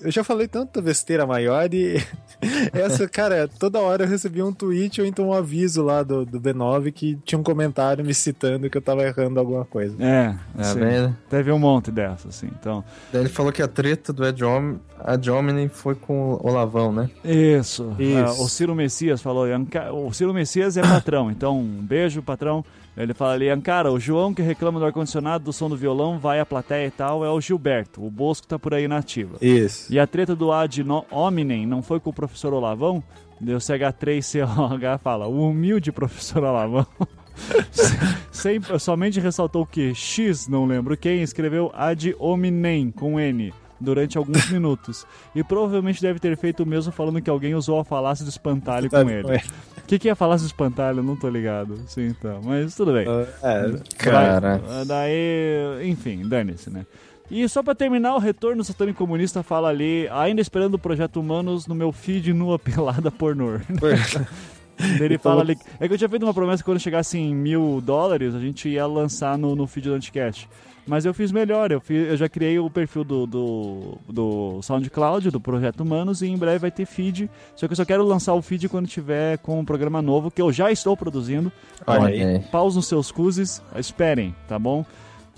Eu 0.00 0.10
já 0.10 0.24
falei 0.24 0.48
tanta 0.48 0.80
besteira 0.80 1.26
maior 1.26 1.72
e. 1.72 1.96
Essa, 2.72 3.06
cara, 3.08 3.46
toda 3.46 3.78
hora 3.78 4.02
eu 4.02 4.08
recebia 4.08 4.44
um 4.44 4.52
tweet 4.52 5.00
ou 5.00 5.06
então 5.06 5.28
um 5.28 5.32
aviso 5.32 5.80
lá 5.80 6.02
do, 6.02 6.24
do 6.26 6.40
B9 6.40 6.92
que 6.92 7.16
tinha 7.24 7.38
um 7.38 7.42
comentário 7.42 8.04
me 8.04 8.12
citando 8.12 8.68
que 8.68 8.76
eu 8.76 8.82
tava 8.82 9.04
errando 9.04 9.38
alguma 9.38 9.64
coisa. 9.64 9.94
É, 10.02 10.34
tá 10.56 10.64
sim. 10.64 10.80
vendo? 10.80 11.16
Teve 11.30 11.52
um 11.52 11.58
monte 11.60 11.92
dessas, 11.92 12.34
assim. 12.34 12.48
Então, 12.58 12.82
Daí 13.12 13.22
ele 13.22 13.28
falou 13.28 13.52
que 13.52 13.62
a 13.62 13.68
treta 13.68 14.12
do 14.12 14.26
Ed 14.26 14.42
Om- 14.44 14.76
Ad 14.98 15.30
Hominem 15.30 15.68
foi 15.68 15.94
com 15.94 16.36
o 16.42 16.50
Lavão, 16.50 16.90
né? 16.92 17.08
isso. 17.24 17.94
Isso. 17.96 18.18
Ah, 18.40 18.42
o 18.42 18.48
Ciro 18.48 18.74
Messias 18.74 19.22
falou. 19.22 19.44
"Anca- 19.44 19.92
O 19.92 20.12
Ciro 20.12 20.34
Messias 20.34 20.76
é 20.76 20.82
patrão, 20.82 21.30
então 21.30 21.60
um 21.60 21.80
beijo, 21.80 22.22
patrão. 22.22 22.64
Ele 22.96 23.14
fala 23.14 23.32
ali, 23.32 23.48
Ancara, 23.48 23.90
o 23.90 23.98
João 23.98 24.34
que 24.34 24.42
reclama 24.42 24.78
do 24.78 24.84
ar-condicionado, 24.84 25.44
do 25.44 25.52
som 25.52 25.68
do 25.68 25.76
violão, 25.76 26.18
vai 26.18 26.40
à 26.40 26.44
plateia 26.46 26.86
e 26.86 26.90
tal, 26.90 27.24
é 27.24 27.30
o 27.30 27.40
Gilberto. 27.40 28.04
O 28.04 28.10
Bosco 28.10 28.46
tá 28.46 28.58
por 28.58 28.74
aí 28.74 28.86
na 28.86 28.98
ativa. 28.98 29.38
Isso. 29.40 29.90
E 29.92 29.98
a 29.98 30.06
treta 30.06 30.36
do 30.36 30.52
ad 30.52 30.84
no- 30.84 31.04
hominem 31.10 31.66
não 31.66 31.82
foi 31.82 31.98
com 31.98 32.10
o 32.10 32.12
professor 32.12 32.52
Olavão? 32.52 33.02
Deu 33.40 33.58
CH3COH 33.58 34.98
fala, 35.02 35.26
o 35.26 35.48
humilde 35.48 35.90
professor 35.90 36.44
Olavão. 36.44 36.86
Sempre, 38.30 38.78
somente 38.78 39.20
ressaltou 39.20 39.64
que 39.66 39.94
X, 39.94 40.46
não 40.48 40.66
lembro 40.66 40.96
quem, 40.96 41.22
escreveu 41.22 41.70
ad 41.74 42.14
hominem 42.18 42.90
com 42.90 43.18
N 43.18 43.52
durante 43.80 44.16
alguns 44.18 44.50
minutos. 44.50 45.06
E 45.34 45.42
provavelmente 45.42 46.00
deve 46.00 46.18
ter 46.20 46.36
feito 46.36 46.62
o 46.62 46.66
mesmo 46.66 46.92
falando 46.92 47.20
que 47.20 47.30
alguém 47.30 47.54
usou 47.54 47.80
a 47.80 47.84
falácia 47.84 48.24
do 48.24 48.28
espantalho 48.28 48.88
com 48.90 49.08
ele. 49.08 49.42
O 49.84 49.86
que, 49.86 49.98
que 49.98 50.08
é 50.08 50.12
a 50.12 50.16
falácia 50.16 50.44
do 50.46 50.48
espantalho? 50.48 51.00
Eu 51.00 51.02
não 51.02 51.16
tô 51.16 51.28
ligado. 51.28 51.78
Sim, 51.86 52.06
então. 52.08 52.40
Mas 52.44 52.74
tudo 52.74 52.92
bem. 52.92 53.06
É, 53.42 53.72
Cara. 53.98 54.58
Vai- 54.58 54.84
Daí, 54.86 55.88
enfim, 55.90 56.26
dane-se, 56.26 56.70
né? 56.70 56.86
E 57.30 57.48
só 57.48 57.62
pra 57.62 57.74
terminar, 57.74 58.14
o 58.14 58.18
Retorno 58.18 58.62
Satânico 58.62 58.98
Comunista 58.98 59.42
fala 59.42 59.68
ali, 59.68 60.06
ainda 60.10 60.40
esperando 60.40 60.74
o 60.74 60.78
Projeto 60.78 61.18
Humanos 61.18 61.66
no 61.66 61.74
meu 61.74 61.90
feed 61.92 62.32
nua 62.32 62.58
pelada 62.58 63.10
pornô. 63.10 63.58
Ele 65.00 65.18
fala 65.18 65.42
ali. 65.42 65.56
É 65.78 65.86
que 65.86 65.94
eu 65.94 65.98
tinha 65.98 66.08
feito 66.08 66.24
uma 66.24 66.34
promessa 66.34 66.62
que 66.62 66.64
quando 66.68 66.80
chegasse 66.80 67.16
em 67.18 67.34
mil 67.34 67.80
dólares, 67.84 68.34
a 68.34 68.40
gente 68.40 68.68
ia 68.68 68.86
lançar 68.86 69.36
no, 69.38 69.54
no 69.54 69.66
feed 69.66 69.88
do 69.88 69.94
Anticast. 69.94 70.48
Mas 70.86 71.04
eu 71.04 71.14
fiz 71.14 71.30
melhor, 71.30 71.70
eu, 71.70 71.80
fiz- 71.80 72.08
eu 72.08 72.16
já 72.16 72.28
criei 72.28 72.58
o 72.58 72.68
perfil 72.68 73.04
do, 73.04 73.24
do, 73.26 73.98
do 74.08 74.60
SoundCloud, 74.62 75.30
do 75.30 75.40
Projeto 75.40 75.82
Humanos, 75.82 76.22
e 76.22 76.26
em 76.26 76.36
breve 76.36 76.58
vai 76.58 76.70
ter 76.72 76.84
feed. 76.86 77.30
Só 77.54 77.66
que 77.68 77.72
eu 77.72 77.76
só 77.76 77.84
quero 77.84 78.04
lançar 78.04 78.34
o 78.34 78.42
feed 78.42 78.68
quando 78.68 78.88
tiver 78.88 79.38
com 79.38 79.60
um 79.60 79.64
programa 79.64 80.02
novo, 80.02 80.30
que 80.30 80.42
eu 80.42 80.52
já 80.52 80.72
estou 80.72 80.96
produzindo. 80.96 81.52
Olha 81.86 82.00
aí. 82.08 82.38
Paus 82.50 82.74
nos 82.74 82.86
seus 82.88 83.12
cuses, 83.12 83.62
esperem, 83.76 84.34
tá 84.48 84.58
bom? 84.58 84.84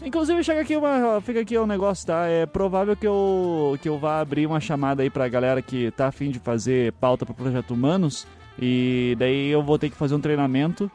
Inclusive, 0.02 0.42
chega 0.42 0.60
aqui 0.62 0.76
uma, 0.76 1.20
fica 1.20 1.40
aqui 1.40 1.56
um 1.58 1.66
negócio, 1.66 2.06
tá? 2.06 2.26
É 2.26 2.46
provável 2.46 2.96
que 2.96 3.06
eu, 3.06 3.78
que 3.80 3.88
eu 3.88 3.98
vá 3.98 4.20
abrir 4.20 4.46
uma 4.46 4.60
chamada 4.60 5.02
aí 5.02 5.10
pra 5.10 5.28
galera 5.28 5.60
que 5.62 5.90
tá 5.92 6.08
afim 6.08 6.30
de 6.30 6.38
fazer 6.38 6.92
pauta 6.94 7.24
pro 7.24 7.34
Projeto 7.34 7.72
Humanos. 7.74 8.26
E 8.58 9.14
daí 9.18 9.48
eu 9.50 9.62
vou 9.62 9.78
ter 9.78 9.90
que 9.90 9.96
fazer 9.96 10.14
um 10.14 10.20
treinamento. 10.20 10.90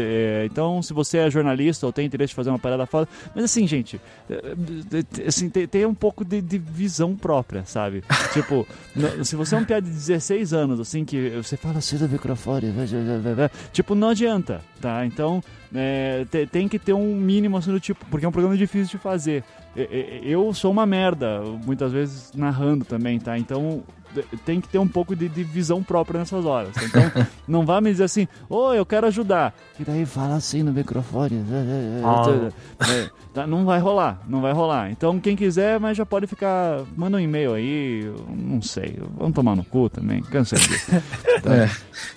É, 0.00 0.46
Então, 0.50 0.82
se 0.82 0.92
você 0.92 1.18
é 1.18 1.30
jornalista 1.30 1.86
ou 1.86 1.92
tem 1.92 2.06
interesse 2.06 2.30
de 2.30 2.34
fazer 2.34 2.50
uma 2.50 2.58
parada 2.58 2.86
foda. 2.86 3.08
Mas 3.34 3.44
assim, 3.44 3.66
gente, 3.66 4.00
é, 4.28 5.26
assim, 5.26 5.48
tem, 5.48 5.86
um 5.86 5.94
pouco 5.94 6.24
de, 6.24 6.40
de 6.40 6.58
visão 6.58 7.14
própria, 7.16 7.64
sabe? 7.64 8.02
tipo, 8.32 8.66
no- 8.94 9.24
se 9.24 9.36
você 9.36 9.54
é 9.54 9.58
um 9.58 9.64
piada 9.64 9.86
de 9.86 9.92
16 9.92 10.52
anos, 10.52 10.80
assim, 10.80 11.04
que 11.04 11.30
você 11.30 11.56
fala 11.56 11.78
assim 11.78 11.96
do 11.96 12.08
microfone, 12.08 12.70
vai, 12.70 12.86
vai, 12.86 13.04
vai, 13.04 13.18
vai, 13.18 13.34
vai, 13.34 13.50
tipo, 13.72 13.94
não 13.94 14.08
adianta, 14.10 14.60
tá? 14.80 15.04
Então, 15.06 15.42
é, 15.74 16.24
te- 16.30 16.46
tem 16.46 16.68
que 16.68 16.78
ter 16.78 16.92
um 16.92 17.14
mínimo 17.16 17.56
assim 17.56 17.70
do 17.72 17.80
tipo, 17.80 18.04
porque 18.10 18.24
é 18.24 18.28
um 18.28 18.32
programa 18.32 18.56
difícil 18.56 18.96
de 18.96 19.02
fazer. 19.02 19.42
Eu 20.22 20.54
sou 20.54 20.70
uma 20.70 20.86
merda, 20.86 21.40
muitas 21.66 21.90
vezes 21.92 22.30
narrando 22.32 22.84
também, 22.84 23.18
tá? 23.18 23.36
Então 23.36 23.82
tem 24.44 24.60
que 24.60 24.68
ter 24.68 24.78
um 24.78 24.88
pouco 24.88 25.14
de, 25.14 25.28
de 25.28 25.44
visão 25.44 25.82
própria 25.82 26.18
nessas 26.18 26.44
horas. 26.44 26.70
Então 26.82 27.02
não 27.46 27.64
vá 27.64 27.80
me 27.80 27.90
dizer 27.90 28.04
assim, 28.04 28.28
ô, 28.48 28.72
eu 28.72 28.86
quero 28.86 29.06
ajudar. 29.06 29.54
E 29.78 29.84
daí 29.84 30.06
fala 30.06 30.36
assim 30.36 30.62
no 30.62 30.72
microfone. 30.72 31.44
É, 32.80 33.10
tá? 33.32 33.46
Não 33.46 33.64
vai 33.64 33.80
rolar, 33.80 34.20
não 34.26 34.40
vai 34.40 34.52
rolar. 34.52 34.90
Então 34.90 35.18
quem 35.18 35.36
quiser, 35.36 35.80
mas 35.80 35.96
já 35.96 36.06
pode 36.06 36.26
ficar. 36.26 36.82
Manda 36.96 37.16
um 37.16 37.20
e-mail 37.20 37.54
aí, 37.54 38.12
não 38.28 38.62
sei. 38.62 38.98
Vamos 39.16 39.34
tomar 39.34 39.56
no 39.56 39.64
cu 39.64 39.88
também, 39.88 40.22
cansei 40.22 40.58
disso. 40.58 40.92
É. 41.44 41.68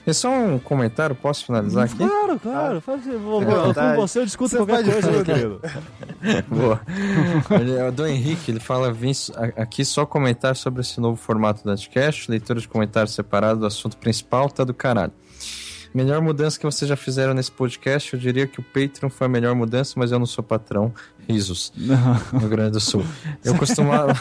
É 0.06 0.14
só 0.14 0.30
um 0.32 0.58
comentário, 0.58 1.14
posso 1.14 1.46
finalizar 1.46 1.84
aqui? 1.84 1.98
Claro, 1.98 2.40
claro. 2.40 2.80
Faz, 2.80 3.04
vou, 3.06 3.42
com 3.44 3.96
você 3.98 4.20
eu 4.20 4.26
discuto 4.26 4.52
Você 4.52 4.58
qualquer 4.58 4.86
coisa, 4.86 5.12
meu 5.12 5.26
querido. 5.26 5.62
Boa. 6.48 6.82
É 7.78 7.88
o 7.88 7.92
do 7.92 8.08
Henrique, 8.08 8.52
ele 8.52 8.60
fala: 8.60 8.92
vim 8.94 9.12
aqui 9.58 9.84
só 9.84 10.06
comentar 10.06 10.56
sobre 10.56 10.82
esse 10.82 11.00
novo 11.00 11.18
formato 11.18 11.64
do 11.64 11.72
Anticast, 11.88 12.30
leitura 12.30 12.60
de 12.60 12.68
comentários 12.68 13.14
separados 13.14 13.60
do 13.60 13.66
assunto 13.66 13.98
principal, 13.98 14.50
tá 14.50 14.64
do 14.64 14.74
caralho. 14.74 15.14
Melhor 15.94 16.22
mudança 16.22 16.60
que 16.60 16.66
vocês 16.66 16.88
já 16.88 16.96
fizeram 16.96 17.34
nesse 17.34 17.52
podcast, 17.52 18.14
eu 18.14 18.20
diria 18.20 18.46
que 18.46 18.60
o 18.60 18.64
Patreon 18.64 19.10
foi 19.10 19.26
a 19.26 19.30
melhor 19.30 19.56
mudança, 19.56 19.94
mas 19.96 20.12
eu 20.12 20.20
não 20.20 20.26
sou 20.26 20.44
patrão. 20.44 20.94
Risos, 21.28 21.74
no 21.76 22.40
Rio 22.40 22.50
Grande 22.50 22.72
do 22.72 22.80
Sul. 22.80 23.04
Eu 23.44 23.56
costumava. 23.56 24.14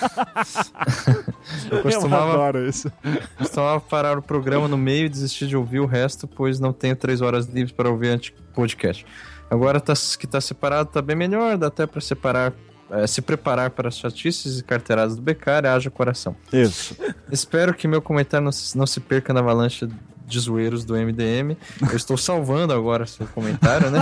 eu 1.71 1.77
Eu 1.79 1.83
costumava 1.83 2.33
adoro 2.33 2.69
isso. 2.69 2.91
Costumava 3.37 3.81
parar 3.81 4.19
o 4.19 4.23
programa 4.23 4.67
no 4.67 4.77
meio 4.77 5.07
e 5.07 5.09
desistir 5.09 5.47
de 5.47 5.57
ouvir 5.57 5.81
o 5.81 5.87
resto, 5.87 6.27
pois 6.27 6.59
não 6.59 6.73
tenho 6.73 6.97
três 6.97 7.21
horas 7.21 7.47
livres 7.47 7.73
para 7.73 7.89
ouvir 7.89 8.09
anti 8.09 8.35
podcast. 8.55 9.07
Agora 9.49 9.81
tá, 9.81 9.93
que 10.19 10.27
tá 10.27 10.41
separado 10.41 10.91
tá 10.91 11.01
bem 11.01 11.15
melhor, 11.15 11.57
dá 11.57 11.69
até 11.69 11.87
para 11.87 12.01
separar, 12.01 12.53
eh, 12.91 13.07
se 13.07 13.21
preparar 13.21 13.71
para 13.71 13.89
as 13.89 13.99
chatices 13.99 14.61
e 14.61 14.65
carteiradas 14.65 15.17
do 15.17 15.23
Becari, 15.23 15.67
haja 15.67 15.91
coração. 15.91 16.37
Isso. 16.53 16.97
Espero 17.31 17.75
que 17.75 17.89
meu 17.89 18.01
comentário 18.01 18.45
não 18.45 18.53
se, 18.53 18.77
não 18.77 18.87
se 18.87 19.01
perca 19.01 19.33
na 19.33 19.41
avalanche 19.41 19.89
de 20.27 20.41
zoeiros 20.41 20.85
do 20.85 20.95
MDM. 20.95 21.57
Eu 21.89 21.97
estou 21.97 22.17
salvando 22.17 22.73
agora 22.73 23.07
seu 23.07 23.27
comentário, 23.29 23.91
né? 23.91 24.01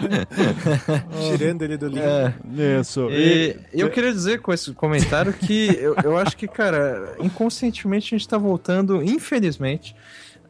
Tirando 1.36 1.62
ele 1.62 1.76
do 1.76 1.88
link. 1.88 2.00
É. 2.00 2.80
Isso. 2.80 3.08
E 3.10 3.58
eu 3.72 3.90
queria 3.90 4.12
dizer 4.12 4.40
com 4.40 4.52
esse 4.52 4.72
comentário 4.72 5.32
que 5.32 5.76
eu, 5.78 5.94
eu 6.02 6.16
acho 6.16 6.36
que, 6.36 6.48
cara, 6.48 7.16
inconscientemente 7.20 8.14
a 8.14 8.18
gente 8.18 8.28
tá 8.28 8.38
voltando, 8.38 9.02
infelizmente, 9.02 9.94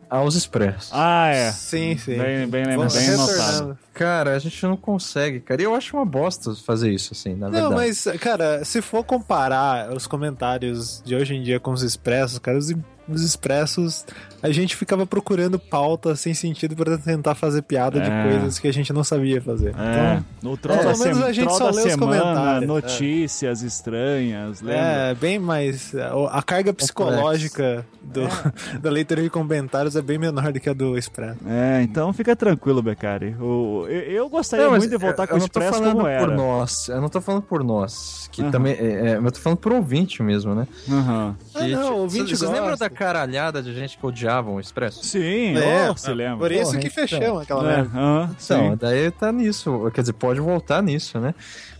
aos 0.09 0.34
expressos. 0.34 0.90
Ah, 0.92 1.28
é. 1.28 1.50
Sim, 1.52 1.96
sim. 1.96 2.16
Bem, 2.16 2.46
bem, 2.46 2.64
bem, 2.64 2.76
Vamos 2.76 2.94
bem 2.94 3.16
notado. 3.16 3.78
Cara, 3.92 4.34
a 4.34 4.38
gente 4.38 4.62
não 4.64 4.76
consegue, 4.76 5.40
cara. 5.40 5.61
E 5.61 5.64
eu 5.64 5.74
acho 5.74 5.96
uma 5.96 6.04
bosta 6.04 6.54
fazer 6.54 6.92
isso, 6.92 7.12
assim, 7.12 7.34
na 7.34 7.48
verdade. 7.48 7.70
Não, 7.70 7.76
mas, 7.76 8.07
cara, 8.20 8.64
se 8.64 8.82
for 8.82 9.02
comparar 9.04 9.92
os 9.92 10.07
comentários 10.07 11.02
de 11.04 11.14
hoje 11.14 11.34
em 11.34 11.42
dia 11.42 11.59
com 11.59 11.72
os 11.72 11.82
expressos, 11.82 12.38
cara, 12.38 12.59
os, 12.59 12.72
nos 13.09 13.22
expressos, 13.22 14.04
a 14.47 14.53
gente 14.53 14.76
ficava 14.76 15.07
procurando 15.07 15.59
pauta 15.59 16.14
sem 16.16 16.32
sentido 16.34 16.74
para 16.76 16.97
tentar 16.99 17.34
fazer 17.34 17.62
piada 17.62 17.99
É. 17.99 18.03
de 18.03 18.30
coisas 18.30 18.59
que 18.59 18.68
a 18.68 18.72
gente 18.72 18.92
não 18.92 19.03
sabia 19.05 19.40
fazer. 19.42 19.68
É, 19.70 19.70
Então, 19.70 20.24
no 20.51 20.57
troll 20.57 20.78
é, 20.78 20.84
da, 20.84 20.92
pelo 20.92 21.05
menos 21.05 21.22
a 21.22 21.32
gente 21.32 21.53
só 21.55 21.70
lê 21.70 21.82
os 21.82 21.92
semana, 21.92 22.22
comentários, 22.22 22.66
notícias 22.68 23.62
estranhas, 23.62 24.61
lembra? 24.61 24.80
é 24.82 25.14
bem 25.14 25.38
mais. 25.38 25.92
A 26.30 26.42
carga 26.42 26.72
psicológica 26.72 27.84
do, 28.03 28.20
da 28.80 28.90
leitura 28.90 29.22
de 29.22 29.30
comentários 29.30 29.97
é 29.97 30.03
bem 30.03 30.18
menor 30.18 30.53
do 30.53 30.61
que 30.61 30.68
a 30.68 30.72
do 30.72 30.97
Expresso. 30.97 31.38
É, 31.47 31.82
então 31.82 32.12
fica 32.12 32.34
tranquilo, 32.36 32.82
Becari. 32.82 33.34
Eu, 33.38 33.86
eu 33.88 34.28
gostaria 34.28 34.64
Não, 34.64 34.72
muito 34.72 34.88
de 34.88 34.97
voltar 34.97 35.24
eu- 35.24 35.28
com 35.28 35.34
o 35.34 35.38
Expresso 35.38 35.82
como 35.82 36.01
por 36.01 36.09
era. 36.11 36.26
nós. 36.26 36.88
Eu 36.88 37.01
não 37.01 37.09
tô 37.09 37.20
falando 37.20 37.42
por 37.42 37.62
nós. 37.64 38.28
Que 38.32 38.42
Aham. 38.42 38.51
também. 38.51 38.74
É, 38.74 39.11
é, 39.11 39.16
mas 39.16 39.24
eu 39.26 39.32
tô 39.32 39.40
falando 39.40 39.59
por 39.59 39.72
ouvinte 39.72 40.22
mesmo, 40.22 40.55
né? 40.55 40.66
Ah, 40.90 41.32
Que, 41.55 41.68
não, 41.74 41.82
tipo, 41.84 41.94
ouvinte 41.97 42.36
Vocês 42.36 42.51
lembram 42.51 42.76
da 42.76 42.90
caralhada 42.90 43.62
de 43.62 43.74
gente 43.74 43.97
que 43.97 44.07
odiava 44.07 44.36
o 44.43 44.61
Expresso? 44.61 45.05
Sim, 45.05 45.57
É, 45.57 45.91
oh, 45.91 45.97
se 45.97 46.12
lembra. 46.12 46.39
Por 46.39 46.53
isso 46.53 46.64
Porra, 46.70 46.78
que 46.78 46.87
então. 46.89 47.07
fechamos 47.09 47.43
aquela 47.43 47.62
É, 47.62 47.76
merda. 47.76 47.91
Então, 47.95 48.30
sim. 48.39 48.76
daí 48.78 49.11
tá 49.11 49.32
nisso. 49.32 49.91
Quer 49.95 50.01
dizer, 50.03 50.12
pode 50.14 50.41
voltar 50.41 50.82
nisso, 50.82 51.18
né? 51.20 51.34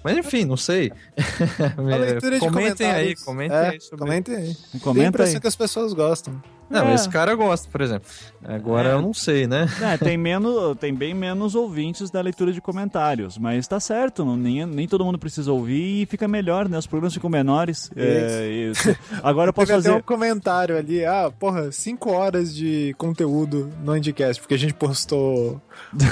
Mas 0.07 0.17
enfim, 0.19 0.45
não 0.45 0.57
sei. 0.57 0.93
A 1.77 1.97
leitura 1.97 2.39
de 2.39 2.41
comentem 2.41 2.87
aí, 2.89 3.17
comentem 3.17 3.57
é, 3.57 3.69
aí 3.71 3.81
sobre 3.81 3.99
Comentem 4.05 4.37
aí. 4.37 4.57
A 4.75 4.79
Comenta 4.79 5.09
impressão 5.09 5.35
aí. 5.35 5.41
que 5.41 5.49
as 5.49 5.57
pessoas 5.57 5.93
gostam. 5.93 6.41
Não, 6.69 6.89
É. 6.89 6.95
esse 6.95 7.09
cara 7.09 7.33
gosta, 7.37 7.69
por 7.71 7.81
exemplo. 7.81 8.09
Agora 8.45 8.89
É. 8.89 8.93
eu 8.95 9.01
não 9.03 9.15
sei, 9.15 9.47
né? 9.47 9.69
É, 9.81 9.97
tem, 10.05 10.17
menos, 10.17 10.77
tem 10.79 10.93
bem 10.93 11.15
menos 11.15 11.55
ouvintes 11.55 12.11
da 12.11 12.21
leitura 12.21 12.53
de 12.53 12.61
comentários, 12.61 13.39
mas 13.39 13.69
tá 13.69 13.79
certo, 13.79 14.25
não, 14.25 14.37
nem, 14.37 14.67
nem 14.67 14.89
todo 14.89 15.05
mundo 15.05 15.17
precisa 15.17 15.53
ouvir 15.53 16.03
e 16.03 16.07
fica 16.07 16.27
melhor, 16.27 16.69
né? 16.69 16.77
Os 16.77 16.87
programas 16.87 17.15
ficam 17.15 17.31
menores. 17.31 17.89
É, 17.97 18.49
isso. 18.49 18.97
Agora 19.23 19.51
eu 19.51 19.53
posso 19.55 19.67
Teve 19.69 19.79
até 19.79 19.89
fazer. 19.91 19.99
um 19.99 20.03
comentário 20.03 20.77
ali, 20.77 21.05
ah, 21.05 21.33
porra, 21.39 21.71
5 21.71 22.11
horas 22.11 22.53
de 22.53 22.95
conteúdo 22.99 23.71
no 23.85 23.93
Andcast, 23.93 24.41
porque 24.43 24.55
a 24.55 24.59
gente 24.59 24.75
postou 24.75 25.61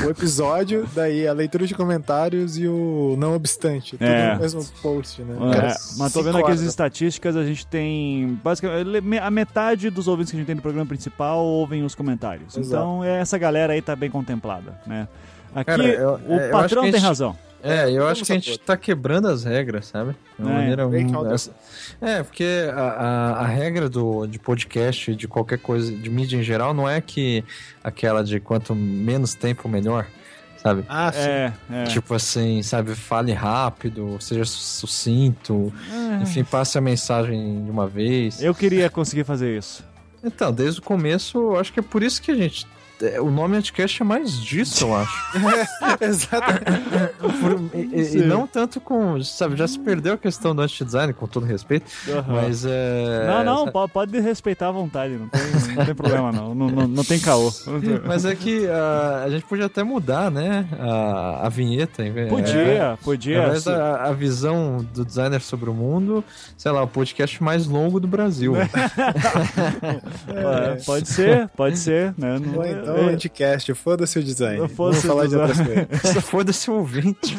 o 0.06 0.10
episódio, 0.10 0.88
daí 0.94 1.26
a 1.26 1.32
leitura 1.32 1.66
de 1.66 1.74
comentários 1.74 2.56
e 2.56 2.68
o 2.68 3.16
não 3.18 3.34
obstante. 3.34 3.83
Tudo 3.92 4.02
É. 4.04 4.34
no 4.34 4.40
mesmo 4.40 4.64
post, 4.82 5.22
né? 5.22 5.36
É, 5.50 5.54
Cara, 5.56 5.74
mas 5.98 6.12
tô 6.12 6.22
vendo 6.22 6.38
aqui 6.38 6.50
as 6.50 6.60
estatísticas, 6.60 7.36
a 7.36 7.44
gente 7.44 7.66
tem 7.66 8.38
basicamente 8.42 9.18
a 9.22 9.30
metade 9.30 9.90
dos 9.90 10.08
ouvintes 10.08 10.30
que 10.30 10.36
a 10.36 10.40
gente 10.40 10.46
tem 10.46 10.56
no 10.56 10.62
programa 10.62 10.86
principal 10.88 11.44
ouvem 11.44 11.84
os 11.84 11.94
comentários. 11.94 12.56
Exato. 12.56 12.66
Então 12.66 13.04
essa 13.04 13.36
galera 13.38 13.72
aí 13.72 13.82
tá 13.82 13.94
bem 13.96 14.10
contemplada, 14.10 14.78
né? 14.86 15.08
Aqui 15.54 15.64
Cara, 15.70 15.84
eu- 15.84 16.20
o 16.26 16.32
é, 16.32 16.36
eu 16.36 16.42
acho 16.42 16.50
patrão 16.50 16.82
tem 16.82 16.92
gente- 16.92 17.02
razão. 17.02 17.36
É, 17.66 17.88
eu 17.90 18.06
acho 18.06 18.16
Vamos 18.16 18.22
que 18.26 18.32
a 18.32 18.34
gente 18.34 18.50
supor. 18.52 18.66
tá 18.66 18.76
quebrando 18.76 19.26
as 19.26 19.42
regras, 19.44 19.86
sabe? 19.86 20.14
De 20.38 20.44
uma 20.44 20.50
É, 20.50 20.54
maneira 20.54 20.86
um- 20.86 21.32
essa- 21.32 21.50
É, 21.98 22.22
porque 22.22 22.44
a, 22.70 22.78
a, 22.78 23.30
a 23.40 23.46
regra 23.46 23.88
do, 23.88 24.26
de 24.26 24.38
podcast, 24.38 25.14
de 25.14 25.26
qualquer 25.26 25.58
coisa, 25.58 25.90
de 25.90 26.10
mídia 26.10 26.36
em 26.36 26.42
geral, 26.42 26.74
não 26.74 26.86
é 26.86 27.00
que 27.00 27.42
aquela 27.82 28.22
de 28.22 28.38
quanto 28.38 28.74
menos 28.74 29.34
tempo, 29.34 29.66
melhor, 29.66 30.06
sabe? 30.64 30.84
Ah, 30.88 31.12
sim. 31.12 31.18
É, 31.20 31.52
é. 31.70 31.84
Tipo 31.84 32.14
assim, 32.14 32.62
sabe, 32.62 32.94
fale 32.94 33.32
rápido, 33.32 34.16
seja 34.20 34.44
su- 34.44 34.58
sucinto, 34.86 35.72
É. 36.18 36.22
enfim, 36.22 36.42
passe 36.42 36.76
a 36.78 36.80
mensagem 36.80 37.62
de 37.64 37.70
uma 37.70 37.86
vez. 37.86 38.42
Eu 38.42 38.54
queria 38.54 38.88
conseguir 38.90 39.24
fazer 39.24 39.56
isso. 39.58 39.84
Então, 40.24 40.50
desde 40.52 40.80
o 40.80 40.82
começo, 40.82 41.36
eu 41.36 41.60
acho 41.60 41.70
que 41.72 41.80
é 41.80 41.82
por 41.82 42.02
isso 42.02 42.20
que 42.22 42.30
a 42.30 42.34
gente. 42.34 42.66
É, 43.02 43.20
O 43.20 43.30
nome 43.30 43.56
Anticast 43.56 44.00
é 44.02 44.04
mais 44.04 44.40
disso, 44.40 44.84
eu 44.86 44.96
acho. 44.96 45.24
Exatamente. 46.00 47.14
Por- 47.40 47.70
e, 47.78 48.18
e- 48.18 48.22
não 48.22 48.46
tanto 48.46 48.80
com. 48.80 49.22
Sabe, 49.22 49.56
já 49.56 49.66
se 49.66 49.78
perdeu 49.78 50.14
a 50.14 50.18
questão 50.18 50.54
do 50.54 50.62
anti-design, 50.62 51.12
com 51.12 51.26
todo 51.26 51.44
respeito. 51.46 51.86
Aham. 52.08 52.24
Mas 52.42 52.64
é. 52.66 53.26
Não, 53.26 53.44
não, 53.44 53.72
po- 53.72 53.88
pode 53.88 54.18
respeitar 54.20 54.68
à 54.68 54.72
vontade, 54.72 55.14
não 55.14 55.28
tem, 55.28 55.74
não 55.76 55.84
tem 55.84 55.94
problema 55.94 56.32
não. 56.32 56.54
Não, 56.54 56.68
não, 56.68 56.88
não 56.88 57.04
tem 57.04 57.18
caô. 57.18 57.52
Mas 58.06 58.24
é 58.24 58.34
que 58.34 58.66
ah, 58.68 59.22
a 59.26 59.30
gente 59.30 59.44
podia 59.44 59.66
até 59.66 59.82
mudar, 59.82 60.30
né? 60.30 60.66
A, 60.78 61.46
a 61.46 61.48
vinheta. 61.48 62.04
em 62.04 62.12
vez- 62.12 62.26
é, 62.26 62.30
Podia, 62.30 62.98
podia. 63.02 63.60
se- 63.60 63.66
da 63.66 64.04
a 64.04 64.12
visão 64.12 64.84
do 64.94 65.04
designer 65.04 65.40
sobre 65.40 65.70
o 65.70 65.74
mundo, 65.74 66.24
sei 66.56 66.70
lá, 66.72 66.82
o 66.82 66.88
podcast 66.88 67.42
mais 67.42 67.66
longo 67.66 67.98
do 68.00 68.06
Brasil. 68.08 68.54
É, 70.28 70.76
pode 70.84 71.08
ser, 71.08 71.48
pode 71.56 71.78
ser, 71.78 72.14
né? 72.18 72.38
Não- 72.38 72.62
então, 72.92 73.08
é, 73.08 73.12
Anticast, 73.12 73.74
foda-se 73.74 74.18
o 74.18 74.22
design. 74.22 74.58
Vamos 74.58 74.72
Foda-se 74.72 75.04
o 75.06 75.08
falar 75.08 75.26
de 75.26 75.36
outras 75.36 75.58
design. 75.58 75.86
coisas. 75.86 76.10
Só 76.14 76.20
foda-se 76.20 76.70
o 76.70 76.74
ouvinte. 76.74 77.36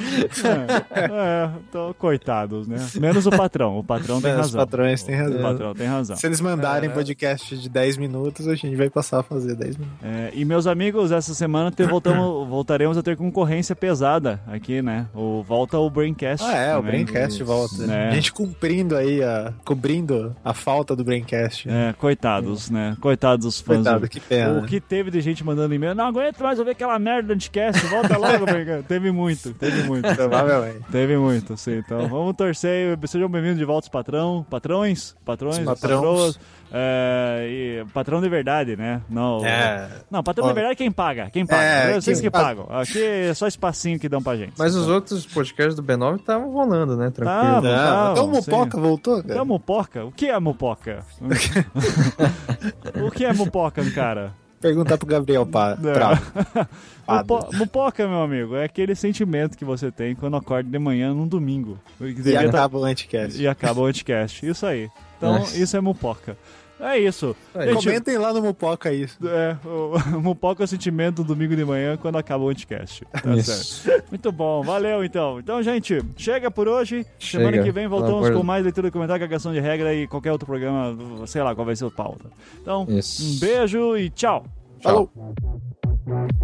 é, 0.94 1.00
é, 1.00 1.50
então, 1.70 1.94
coitados, 1.98 2.68
né? 2.68 2.78
Menos 3.00 3.26
o 3.26 3.30
patrão. 3.32 3.78
O 3.80 3.84
patrão 3.84 4.22
tem 4.22 4.32
Menos 4.32 4.48
razão. 4.48 4.60
patrões 4.62 5.04
têm 5.04 5.16
razão. 5.16 5.40
O 5.40 5.42
patrão 5.42 5.74
tem 5.74 5.88
razão. 5.88 6.16
Se 6.16 6.26
eles 6.26 6.42
mandarem 6.42 6.90
podcast 6.90 7.58
de 7.58 7.70
10 7.70 7.98
minutos, 7.98 8.48
a 8.48 8.56
gente 8.56 8.76
vai 8.76 8.90
passar 8.90 9.20
a 9.20 9.24
fazer 9.24 9.56
10 9.56 9.78
minutos. 9.78 9.98
É, 10.04 10.32
e 10.34 10.46
meus 10.46 10.68
amigos, 10.68 11.12
essa 11.12 11.34
semana 11.34 11.72
te- 11.72 11.84
voltamos, 11.84 12.48
voltaremos 12.48 12.98
a 12.98 13.04
ter 13.04 13.16
concorrência 13.18 13.76
pesada 13.76 14.40
aqui, 14.48 14.82
né? 14.82 15.08
O, 15.14 15.44
volta 15.44 15.78
o 15.78 15.90
Braincast. 15.90 16.46
Ah, 16.46 16.56
é, 16.56 16.78
o. 16.78 16.82
Braincast 16.82 17.42
volta. 17.44 17.76
É. 17.92 18.10
A 18.10 18.12
gente 18.12 18.32
cumprindo 18.32 18.96
aí, 18.96 19.22
a, 19.24 19.54
cobrindo 19.64 20.36
a 20.44 20.54
falta 20.54 20.96
do 20.96 21.04
Braincast. 21.04 21.68
É, 21.70 21.94
coitados, 21.94 22.70
né? 22.70 22.96
Coitados 23.02 23.46
dos 23.46 23.60
fãs. 23.62 23.78
Coitado, 23.78 24.00
do- 24.02 24.10
que 24.10 24.20
pena. 24.20 24.60
O 24.60 24.66
que 24.66 24.80
teve 24.80 25.12
de 25.12 25.22
gente 25.22 25.35
mandando 25.44 25.74
e-mail, 25.74 25.94
não 25.96 26.06
aguento 26.06 26.40
mais 26.42 26.60
ouvir 26.60 26.72
aquela 26.72 26.98
merda 27.00 27.28
do 27.30 27.34
Anticast, 27.34 27.86
volta 27.88 28.18
logo. 28.18 28.46
Teve 28.88 29.12
muito, 29.12 29.54
teve 29.54 29.84
muito. 29.84 30.14
Provavelmente. 30.16 30.86
Teve 30.92 31.18
muito, 31.18 31.58
sim. 31.58 31.78
Então 31.78 32.08
vamos 32.08 32.36
torcer. 32.36 32.98
Sejam 33.08 33.28
bem-vindos 33.30 33.58
de 33.58 33.66
volta 33.66 33.86
os 33.86 33.90
patrão, 33.90 34.46
patrões, 34.50 35.16
patrões, 35.26 35.58
Os 35.60 35.66
patrões. 35.66 35.96
patroas. 35.96 36.40
É, 36.78 37.48
e 37.48 37.86
patrão 37.94 38.20
de 38.20 38.28
verdade, 38.28 38.76
né? 38.76 39.00
Não, 39.10 39.46
É. 39.46 39.88
não 40.12 40.22
patrão 40.24 40.46
Ó. 40.46 40.48
de 40.50 40.54
verdade 40.56 40.74
é 40.74 40.76
quem 40.76 40.92
paga. 40.92 41.30
Quem 41.32 41.46
paga. 41.46 41.62
É, 41.64 41.94
Vocês 42.02 42.20
quem 42.20 42.30
que 42.30 42.32
pagam. 42.32 42.66
Aqui 42.70 43.02
é 43.02 43.34
só 43.34 43.48
espacinho 43.48 44.00
que 44.00 44.10
dão 44.10 44.22
pra 44.22 44.36
gente. 44.36 44.54
Mas 44.58 44.76
os 44.76 44.88
outros 44.88 45.26
podcasts 45.26 45.76
do 45.76 45.84
B9 45.84 46.18
estavam 46.20 46.52
rolando, 46.52 46.98
né? 46.98 47.12
Tranquilo. 47.12 47.62
Tá, 47.62 47.62
Não, 47.62 47.62
tá, 47.62 48.10
então 48.12 48.30
o 48.32 48.42
sim. 48.42 48.52
Mupoca 48.52 48.78
voltou, 48.80 49.20
É 49.20 49.24
cara. 49.24 49.42
a 49.42 49.46
mupoca? 49.46 50.06
O 50.06 50.12
que 50.12 50.26
é 50.28 50.40
mupoca? 50.40 51.06
o 53.06 53.12
que 53.12 53.26
é 53.26 53.32
mupoca, 53.34 53.84
cara? 53.92 54.34
Perguntar 54.68 54.98
pro 54.98 55.08
Gabriel 55.08 55.46
pa 55.46 55.76
Não. 55.80 55.94
Prado. 55.94 56.22
Padre. 57.06 57.34
Mupo- 57.34 57.56
Mupoca, 57.58 58.08
meu 58.08 58.22
amigo, 58.24 58.56
é 58.56 58.64
aquele 58.64 58.96
sentimento 58.96 59.56
que 59.58 59.64
você 59.64 59.92
tem 59.92 60.16
quando 60.16 60.36
acorda 60.38 60.68
de 60.68 60.80
manhã 60.80 61.14
num 61.14 61.28
domingo. 61.28 61.78
E 62.02 62.14
tá- 62.34 62.42
acaba 62.42 62.80
o 62.80 62.84
Anticast. 62.84 63.40
e 63.42 63.48
acaba 63.48 63.82
o 63.82 63.86
anticast. 63.86 64.44
Isso 64.46 64.66
aí. 64.66 64.90
Então, 65.18 65.34
Nossa. 65.40 65.56
isso 65.58 65.78
é 65.78 65.82
mupoca. 65.82 66.36
É 66.80 67.00
isso. 67.00 67.36
Aí. 67.54 67.74
Gente, 67.74 67.86
Comentem 67.86 68.18
lá 68.18 68.34
no 68.34 68.42
Mupoca 68.42 68.92
isso. 68.92 69.18
é, 69.28 69.58
o, 69.66 69.96
o 70.18 70.20
mupoca 70.22 70.64
é 70.64 70.66
o 70.66 70.68
sentimento 70.68 71.24
do 71.24 71.34
domingo 71.34 71.56
de 71.56 71.64
manhã 71.64 71.96
quando 71.98 72.18
acaba 72.18 72.44
o 72.44 72.50
anticast. 72.50 73.06
Tá 73.06 73.38
certo. 73.42 74.10
Muito 74.10 74.32
bom, 74.32 74.62
valeu 74.62 75.04
então. 75.04 75.40
Então, 75.40 75.64
gente, 75.64 76.02
chega 76.18 76.52
por 76.52 76.68
hoje. 76.68 77.06
Semana 77.20 77.52
Chega. 77.52 77.64
que 77.64 77.72
vem 77.72 77.88
voltamos 77.88 78.30
com 78.30 78.44
mais 78.44 78.64
leitura 78.64 78.88
de 78.90 78.92
comentário, 78.92 79.22
cagação 79.22 79.54
de 79.54 79.60
regra 79.60 79.94
e 79.94 80.06
qualquer 80.08 80.32
outro 80.32 80.46
programa, 80.46 81.26
sei 81.28 81.42
lá 81.42 81.56
qual 81.56 81.66
vai 81.66 81.76
ser 81.76 81.86
o 81.86 81.92
pauta. 81.92 82.26
Então, 82.62 82.86
Isso. 82.90 83.24
um 83.24 83.40
beijo 83.40 83.98
e 83.98 84.10
tchau. 84.10 84.46
Falou. 84.82 85.10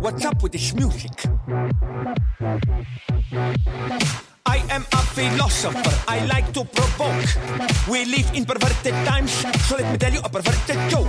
What's 0.01 0.25
up 0.25 0.43
with 0.43 0.49
this 0.51 0.73
music? 0.73 1.11
I 4.45 4.57
am 4.69 4.81
a 4.91 5.01
philosopher, 5.13 5.93
I 6.07 6.25
like 6.25 6.51
to 6.53 6.63
provoke. 6.65 7.25
We 7.87 8.05
live 8.05 8.31
in 8.33 8.45
perverted 8.45 8.93
times, 9.05 9.31
so 9.67 9.75
let 9.77 9.91
me 9.91 9.97
tell 9.97 10.11
you 10.13 10.19
a 10.23 10.29
perverted 10.29 10.79
joke. 10.89 11.07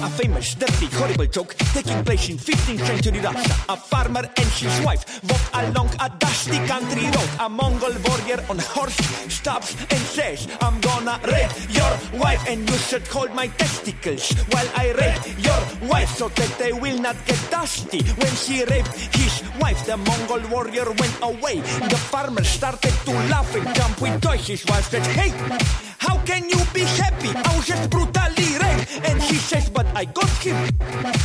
A 0.00 0.08
famous, 0.10 0.54
dirty, 0.54 0.86
horrible 0.86 1.26
joke 1.26 1.54
taking 1.74 2.04
place 2.04 2.28
in 2.28 2.36
15th 2.38 2.86
century 2.86 3.20
Russia. 3.20 3.54
A 3.68 3.76
farmer 3.76 4.22
and 4.36 4.48
his 4.54 4.80
wife 4.84 5.04
walk 5.24 5.44
along 5.54 5.90
a 6.00 6.08
dusty 6.18 6.58
country 6.66 7.04
road. 7.04 7.30
A 7.40 7.48
Mongol 7.48 7.94
warrior 8.06 8.44
on 8.48 8.58
horse 8.58 8.96
stops 9.32 9.74
and 9.90 10.00
says, 10.00 10.46
I'm 10.60 10.80
gonna 10.80 11.18
rape 11.26 11.52
your 11.70 12.20
wife 12.20 12.46
and 12.48 12.68
you 12.68 12.76
should 12.78 13.06
hold 13.08 13.34
my 13.34 13.48
testicles 13.58 14.32
while 14.52 14.68
I 14.76 14.92
rape 14.92 15.38
your 15.38 15.88
wife 15.88 16.10
so 16.16 16.28
that 16.28 16.58
they 16.58 16.72
will 16.72 16.98
not 16.98 17.16
get 17.26 17.40
dusty. 17.50 18.02
When 18.02 18.34
she 18.34 18.64
raped 18.64 18.94
his 19.16 19.42
wife, 19.60 19.84
the 19.86 19.96
Mongol 19.96 20.48
warrior 20.48 20.84
went 20.84 21.16
away. 21.22 21.60
The 21.60 21.98
farmer 22.10 22.44
started 22.68 22.96
to 23.06 23.12
laugh 23.32 23.54
and 23.54 23.74
jump 23.74 24.00
with. 24.00 24.22
His 24.46 24.64
wife 24.66 24.90
said, 24.90 25.06
Hey, 25.16 25.30
how 25.98 26.18
can 26.24 26.48
you 26.48 26.60
be 26.74 26.84
happy? 27.00 27.30
I 27.34 27.56
was 27.56 27.66
just 27.66 27.88
brutally 27.88 28.48
raped. 28.60 29.08
And 29.08 29.22
he 29.22 29.36
says, 29.36 29.70
But 29.70 29.86
I 29.96 30.04
got 30.04 30.28
him. 30.44 30.56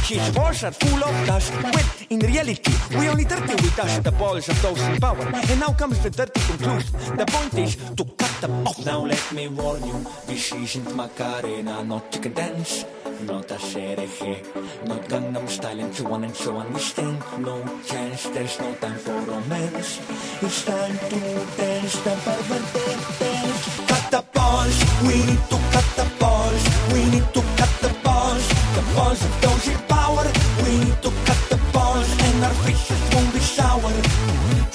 His 0.07 0.23
balls 0.31 0.63
are 0.63 0.71
full 0.71 1.03
of 1.03 1.27
dust. 1.27 1.51
When 1.75 1.85
in 2.09 2.19
reality, 2.19 2.71
we 2.97 3.09
only 3.09 3.25
dirty 3.25 3.55
with 3.55 3.75
dust 3.75 4.03
the 4.03 4.11
balls 4.11 4.47
of 4.47 4.61
those 4.61 4.79
in 4.87 4.99
power. 5.01 5.27
And 5.49 5.59
now 5.59 5.73
comes 5.73 5.99
the 5.99 6.09
dirty 6.09 6.39
conclusion. 6.39 7.17
The 7.17 7.25
point 7.25 7.53
is 7.55 7.75
to 7.75 8.03
cut 8.05 8.33
them 8.39 8.67
off. 8.67 8.85
Now 8.85 9.05
let 9.05 9.25
me 9.33 9.47
warn 9.49 9.83
you, 9.85 10.05
this 10.27 10.53
isn't 10.53 10.95
Macarena, 10.95 11.83
not 11.83 12.11
chicken 12.11 12.33
dance. 12.33 12.85
Not 13.25 13.51
a 13.51 13.55
Serege, 13.55 14.43
not 14.85 15.07
Gangnam 15.07 15.47
Style 15.47 15.79
and 15.79 15.95
so 15.95 16.07
on 16.11 16.23
and 16.25 16.35
so 16.35 16.57
on. 16.57 16.73
We 16.73 16.79
stand 16.79 17.23
no 17.39 17.63
chance, 17.85 18.23
there's 18.29 18.59
no 18.59 18.73
time 18.75 18.97
for 18.97 19.17
romance. 19.21 20.01
It's 20.41 20.65
time 20.65 20.97
to 20.97 21.19
dance 21.55 21.95
the 22.03 22.13
perverted 22.25 22.99
dance. 23.19 23.63
Cut 23.87 24.11
the 24.11 24.23
balls, 24.33 24.77
we 25.07 25.15
need 25.23 25.43
to 25.51 25.57
cut 25.71 25.87
the 25.95 26.07
balls. 26.19 26.63
We 26.91 26.99
need 27.11 27.27
to 27.33 27.41
cut 27.55 27.73
the 27.79 27.91
balls. 28.03 28.45
The 28.75 28.83
balls 28.95 29.21
of 29.23 29.33
those 29.41 29.67
in 29.71 29.79
power. 29.87 30.25
We 30.63 30.71
need 30.83 30.99
to 31.01 31.11
cut 31.23 31.41
the 31.49 31.59
balls 31.71 32.09
and 32.27 32.43
our 32.43 32.55
faces 32.67 33.01
won't 33.15 33.31
be 33.33 33.39
sour. 33.39 33.93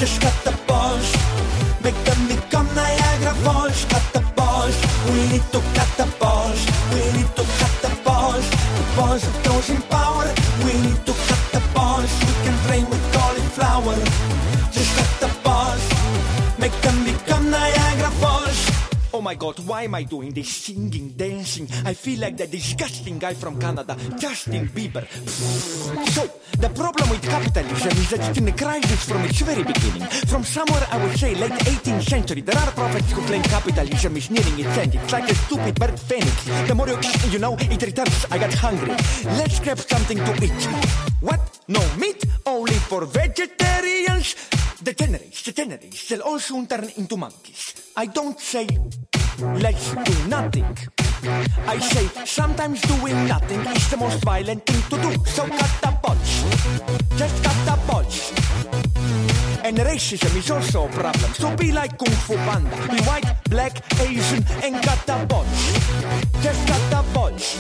Just 0.01 0.20
cut 0.22 0.36
the 0.49 0.55
balls, 0.66 1.09
make 1.84 1.99
them 2.09 2.20
become 2.28 2.68
Niagara 2.74 3.34
Falls. 3.44 3.84
Cut 3.92 4.07
the 4.16 4.24
balls, 4.34 4.76
we 5.12 5.36
need 5.36 5.46
to 5.53 5.61
cut 5.76 5.90
the 6.01 6.09
balls. 6.18 6.78
Balls 8.99 9.24
of 9.24 9.44
those 9.44 10.38
my 19.29 19.35
god, 19.35 19.59
why 19.68 19.83
am 19.83 19.95
I 19.95 20.05
doing 20.05 20.33
this 20.33 20.49
singing, 20.49 21.11
dancing? 21.11 21.68
I 21.85 21.93
feel 21.93 22.18
like 22.18 22.39
the 22.39 22.47
disgusting 22.47 23.18
guy 23.18 23.35
from 23.35 23.61
Canada, 23.61 23.95
Justin 24.16 24.68
Bieber. 24.68 25.05
So, 26.16 26.24
the 26.57 26.70
problem 26.70 27.11
with 27.11 27.20
capitalism 27.20 27.93
is 28.01 28.09
that 28.09 28.24
it's 28.24 28.39
in 28.39 28.49
a 28.49 28.57
crisis 28.57 29.05
from 29.05 29.20
its 29.29 29.43
very 29.43 29.64
beginning. 29.64 30.09
From 30.33 30.45
somewhere, 30.45 30.81
I 30.91 30.97
would 31.05 31.18
say, 31.18 31.35
late 31.35 31.53
18th 31.53 32.09
century, 32.09 32.41
there 32.41 32.57
are 32.57 32.70
prophets 32.70 33.12
who 33.12 33.20
claim 33.29 33.43
capitalism 33.43 34.16
is 34.16 34.31
nearing 34.31 34.61
its 34.61 34.79
end. 34.79 34.95
It's 34.95 35.12
like 35.12 35.31
a 35.31 35.35
stupid 35.35 35.74
bird 35.79 36.01
phoenix. 36.01 36.45
The 36.66 36.74
more 36.74 36.89
you, 36.89 36.97
you 37.29 37.39
know, 37.39 37.55
it 37.61 37.83
returns. 37.83 38.24
I 38.31 38.39
got 38.39 38.55
hungry. 38.55 38.97
Let's 39.37 39.61
grab 39.61 39.79
something 39.79 40.16
to 40.16 40.33
eat. 40.43 40.62
What? 41.20 41.41
No 41.68 41.85
meat? 41.99 42.24
Only 42.47 42.81
for 42.89 43.05
vegetarians? 43.05 44.37
Degenerates, 44.81 45.43
degenerates, 45.43 46.09
they'll 46.09 46.22
all 46.22 46.39
soon 46.39 46.66
turn 46.66 46.89
into 46.97 47.16
monkeys. 47.16 47.93
I 47.97 48.07
don't 48.07 48.39
say 48.39 48.68
let's 49.41 49.95
do 49.95 50.28
nothing. 50.28 50.76
I 51.66 51.78
say 51.78 52.07
sometimes 52.24 52.80
doing 52.82 53.26
nothing 53.26 53.61
is 53.61 53.91
the 53.91 53.97
most 53.97 54.24
violent 54.24 54.64
thing 54.66 54.82
to 54.91 54.97
do. 55.03 55.24
So 55.26 55.47
cut 55.47 55.72
the 55.82 55.93
balls. 56.03 56.30
Just 57.16 57.43
cut 57.43 57.59
the 57.66 57.76
balls. 57.86 58.32
And 59.64 59.76
racism 59.78 60.36
is 60.36 60.51
also 60.51 60.86
a 60.86 60.89
problem. 60.89 61.32
So 61.34 61.55
be 61.57 61.72
like 61.72 61.99
Kung 61.99 62.14
Fu 62.24 62.34
Panda. 62.36 62.76
Be 62.89 63.03
white, 63.03 63.28
black, 63.51 63.82
Asian, 64.01 64.45
and 64.62 64.82
cut 64.82 65.01
the 65.07 65.26
balls. 65.26 65.59
Just 66.41 66.66
cut 66.66 66.82
the 66.91 67.05
balls. 67.12 67.59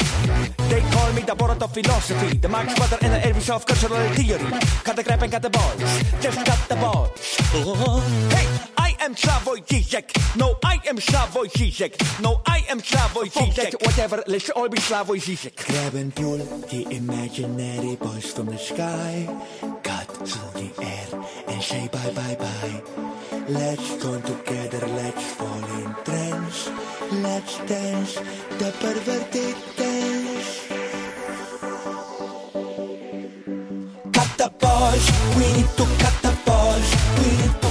They 0.70 0.80
call 0.92 1.12
me 1.12 1.22
the 1.22 1.34
Borat 1.34 1.62
of 1.62 1.72
philosophy, 1.74 2.38
the 2.38 2.48
Marx 2.48 2.74
Brother 2.74 2.98
and 3.02 3.12
the 3.12 3.20
Elvis 3.28 3.50
of 3.50 3.66
cultural 3.66 4.08
theory. 4.14 4.50
Cut 4.84 4.96
the 4.96 5.04
crap 5.04 5.22
and 5.22 5.32
cut 5.32 5.42
the 5.42 5.50
balls. 5.50 5.82
Just 6.20 6.38
cut 6.46 6.60
the 6.68 6.76
balls. 6.76 7.10
Oh, 7.54 8.00
hey, 8.30 8.46
I 8.76 8.77
am 9.00 9.14
Slavoj 9.14 9.62
Zizek. 9.66 10.36
No, 10.36 10.58
I 10.64 10.80
am 10.88 10.98
Slavoj 10.98 11.48
Zizek. 11.50 11.94
No, 12.20 12.40
I 12.46 12.64
am 12.68 12.80
Slavoj 12.80 13.30
Zizek. 13.30 13.74
Whatever, 13.84 14.22
let's 14.26 14.50
all 14.50 14.68
be 14.68 14.78
Slavoj 14.78 15.20
Zizek. 15.20 15.56
Grab 15.66 15.94
and 15.94 16.14
pull 16.14 16.38
the 16.38 16.86
imaginary 16.90 17.96
balls 17.96 18.32
from 18.32 18.46
the 18.46 18.58
sky. 18.58 19.28
Cut 19.82 20.06
through 20.28 20.52
the 20.60 20.70
air 20.82 21.08
and 21.48 21.62
say 21.62 21.88
bye 21.88 22.12
bye 22.14 22.36
bye. 22.38 22.82
Let's 23.48 23.96
join 24.02 24.22
together, 24.22 24.86
let's 24.86 25.24
fall 25.34 25.64
in 25.80 25.94
trance. 26.04 26.70
Let's 27.12 27.58
dance 27.66 28.14
the 28.58 28.70
perverted 28.80 29.56
dance. 29.76 30.68
Cut 34.12 34.30
the 34.36 34.50
balls, 34.58 35.04
we 35.36 35.46
need 35.56 35.70
to 35.76 35.84
cut 36.02 36.16
the 36.22 36.34
balls. 36.44 36.88
We 37.18 37.28
need 37.40 37.54
to 37.54 37.58
cut 37.58 37.62
the 37.62 37.62
balls, 37.64 37.67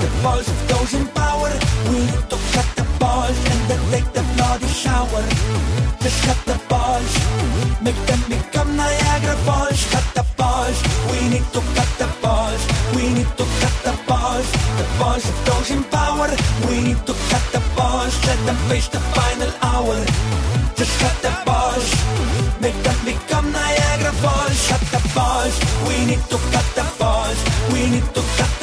the 0.00 0.10
balls 0.22 0.48
of 0.48 0.58
those 0.68 0.94
in 0.94 1.06
power. 1.08 1.50
We 1.90 1.98
need 2.10 2.26
to 2.30 2.38
cut 2.54 2.68
the 2.78 2.86
balls 2.98 3.38
and 3.52 3.60
then 3.68 3.82
take 3.90 4.08
the 4.12 4.24
bloody 4.36 4.68
shower. 4.68 5.22
Just 6.02 6.18
cut 6.26 6.40
the 6.46 6.58
balls, 6.68 7.12
make 7.82 7.98
them 8.06 8.22
become 8.28 8.76
Niagara 8.76 9.36
Falls. 9.46 9.80
Cut 9.92 10.06
the 10.14 10.24
balls, 10.36 10.78
we 11.10 11.18
need 11.32 11.46
to 11.54 11.60
cut 11.76 11.90
the 12.02 12.08
balls. 12.22 12.62
We 12.94 13.04
need 13.16 13.30
to 13.40 13.44
cut 13.62 13.76
the 13.88 13.94
balls, 14.06 14.46
the 14.78 14.86
balls 14.98 15.24
of 15.32 15.36
those 15.46 15.70
in 15.70 15.82
power. 15.84 16.28
We 16.68 16.76
need 16.86 17.00
to 17.06 17.14
cut 17.30 17.44
the 17.54 17.62
balls, 17.76 18.14
let 18.26 18.38
them 18.46 18.58
face 18.70 18.88
the 18.88 19.00
final 19.16 19.52
hour. 19.62 19.96
Just 20.78 20.94
cut 21.02 21.16
the 21.26 21.34
balls, 21.44 21.88
make 22.60 22.78
them 22.86 22.98
become 23.04 23.50
Niagara 23.52 24.12
Falls. 24.22 24.58
Cut 24.70 24.84
the 24.94 25.02
balls, 25.14 25.54
we 25.88 25.96
need 26.06 26.22
to 26.32 26.38
cut 26.54 26.68
the 26.78 26.86
balls. 26.98 27.38
We 27.72 27.90
need 27.90 28.06
to 28.14 28.22
cut 28.38 28.57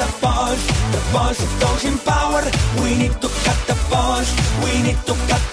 of 1.16 1.60
those 1.60 1.84
in 1.84 1.98
power. 1.98 2.42
We 2.82 2.96
need 2.96 3.14
to 3.22 3.28
cut 3.44 3.58
the 3.66 3.76
balls, 3.90 4.28
we 4.62 4.82
need 4.82 5.00
to 5.06 5.14
cut 5.28 5.45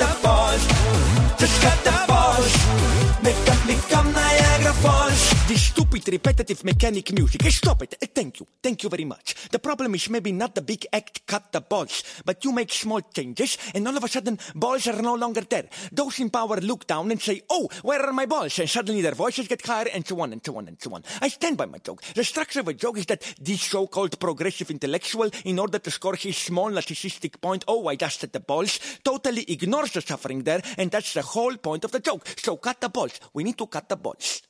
Stupid 6.03 6.19
repetitive 6.19 6.65
mechanic 6.65 7.13
music, 7.13 7.41
stop 7.49 7.81
it. 7.81 7.95
Eh, 8.01 8.07
Thank 8.13 8.41
you, 8.41 8.47
thank 8.61 8.83
you 8.83 8.89
very 8.89 9.05
much. 9.05 9.49
The 9.49 9.59
problem 9.59 9.95
is 9.95 10.09
maybe 10.09 10.33
not 10.33 10.53
the 10.53 10.61
big 10.61 10.85
act 10.91 11.25
cut 11.25 11.53
the 11.53 11.61
balls, 11.61 12.03
but 12.25 12.43
you 12.43 12.51
make 12.51 12.73
small 12.73 12.99
changes 12.99 13.57
and 13.73 13.87
all 13.87 13.95
of 13.95 14.03
a 14.03 14.09
sudden 14.09 14.37
balls 14.53 14.85
are 14.87 15.01
no 15.01 15.15
longer 15.15 15.41
there. 15.49 15.69
Those 15.93 16.19
in 16.19 16.29
power 16.29 16.57
look 16.57 16.87
down 16.87 17.09
and 17.09 17.21
say, 17.21 17.43
oh, 17.49 17.69
where 17.83 18.01
are 18.01 18.11
my 18.11 18.25
balls? 18.25 18.59
And 18.59 18.69
suddenly 18.69 19.01
their 19.01 19.13
voices 19.13 19.47
get 19.47 19.65
higher 19.65 19.87
and 19.93 20.05
so 20.05 20.19
on 20.19 20.33
and 20.33 20.41
so 20.45 20.57
on 20.57 20.67
and 20.67 20.77
so 20.81 20.93
on. 20.93 21.03
I 21.21 21.29
stand 21.29 21.55
by 21.55 21.67
my 21.67 21.77
joke. 21.77 22.03
The 22.13 22.25
structure 22.25 22.59
of 22.59 22.67
a 22.67 22.73
joke 22.73 22.97
is 22.97 23.05
that 23.05 23.21
this 23.39 23.61
so-called 23.61 24.19
progressive 24.19 24.71
intellectual, 24.71 25.29
in 25.45 25.57
order 25.57 25.79
to 25.79 25.89
score 25.89 26.15
his 26.15 26.35
small 26.35 26.69
narcissistic 26.69 27.39
point, 27.39 27.63
oh, 27.69 27.87
I 27.87 27.95
just 27.95 28.19
dusted 28.19 28.33
the 28.33 28.41
balls, 28.41 28.77
totally 29.05 29.45
ignores 29.47 29.93
the 29.93 30.01
suffering 30.01 30.43
there, 30.43 30.61
and 30.77 30.91
that's 30.91 31.13
the 31.13 31.21
whole 31.21 31.55
point 31.55 31.85
of 31.85 31.91
the 31.93 32.01
joke. 32.01 32.27
So 32.37 32.57
cut 32.57 32.81
the 32.81 32.89
balls. 32.89 33.21
We 33.33 33.45
need 33.45 33.57
to 33.57 33.67
cut 33.67 33.87
the 33.87 33.95
balls. 33.95 34.41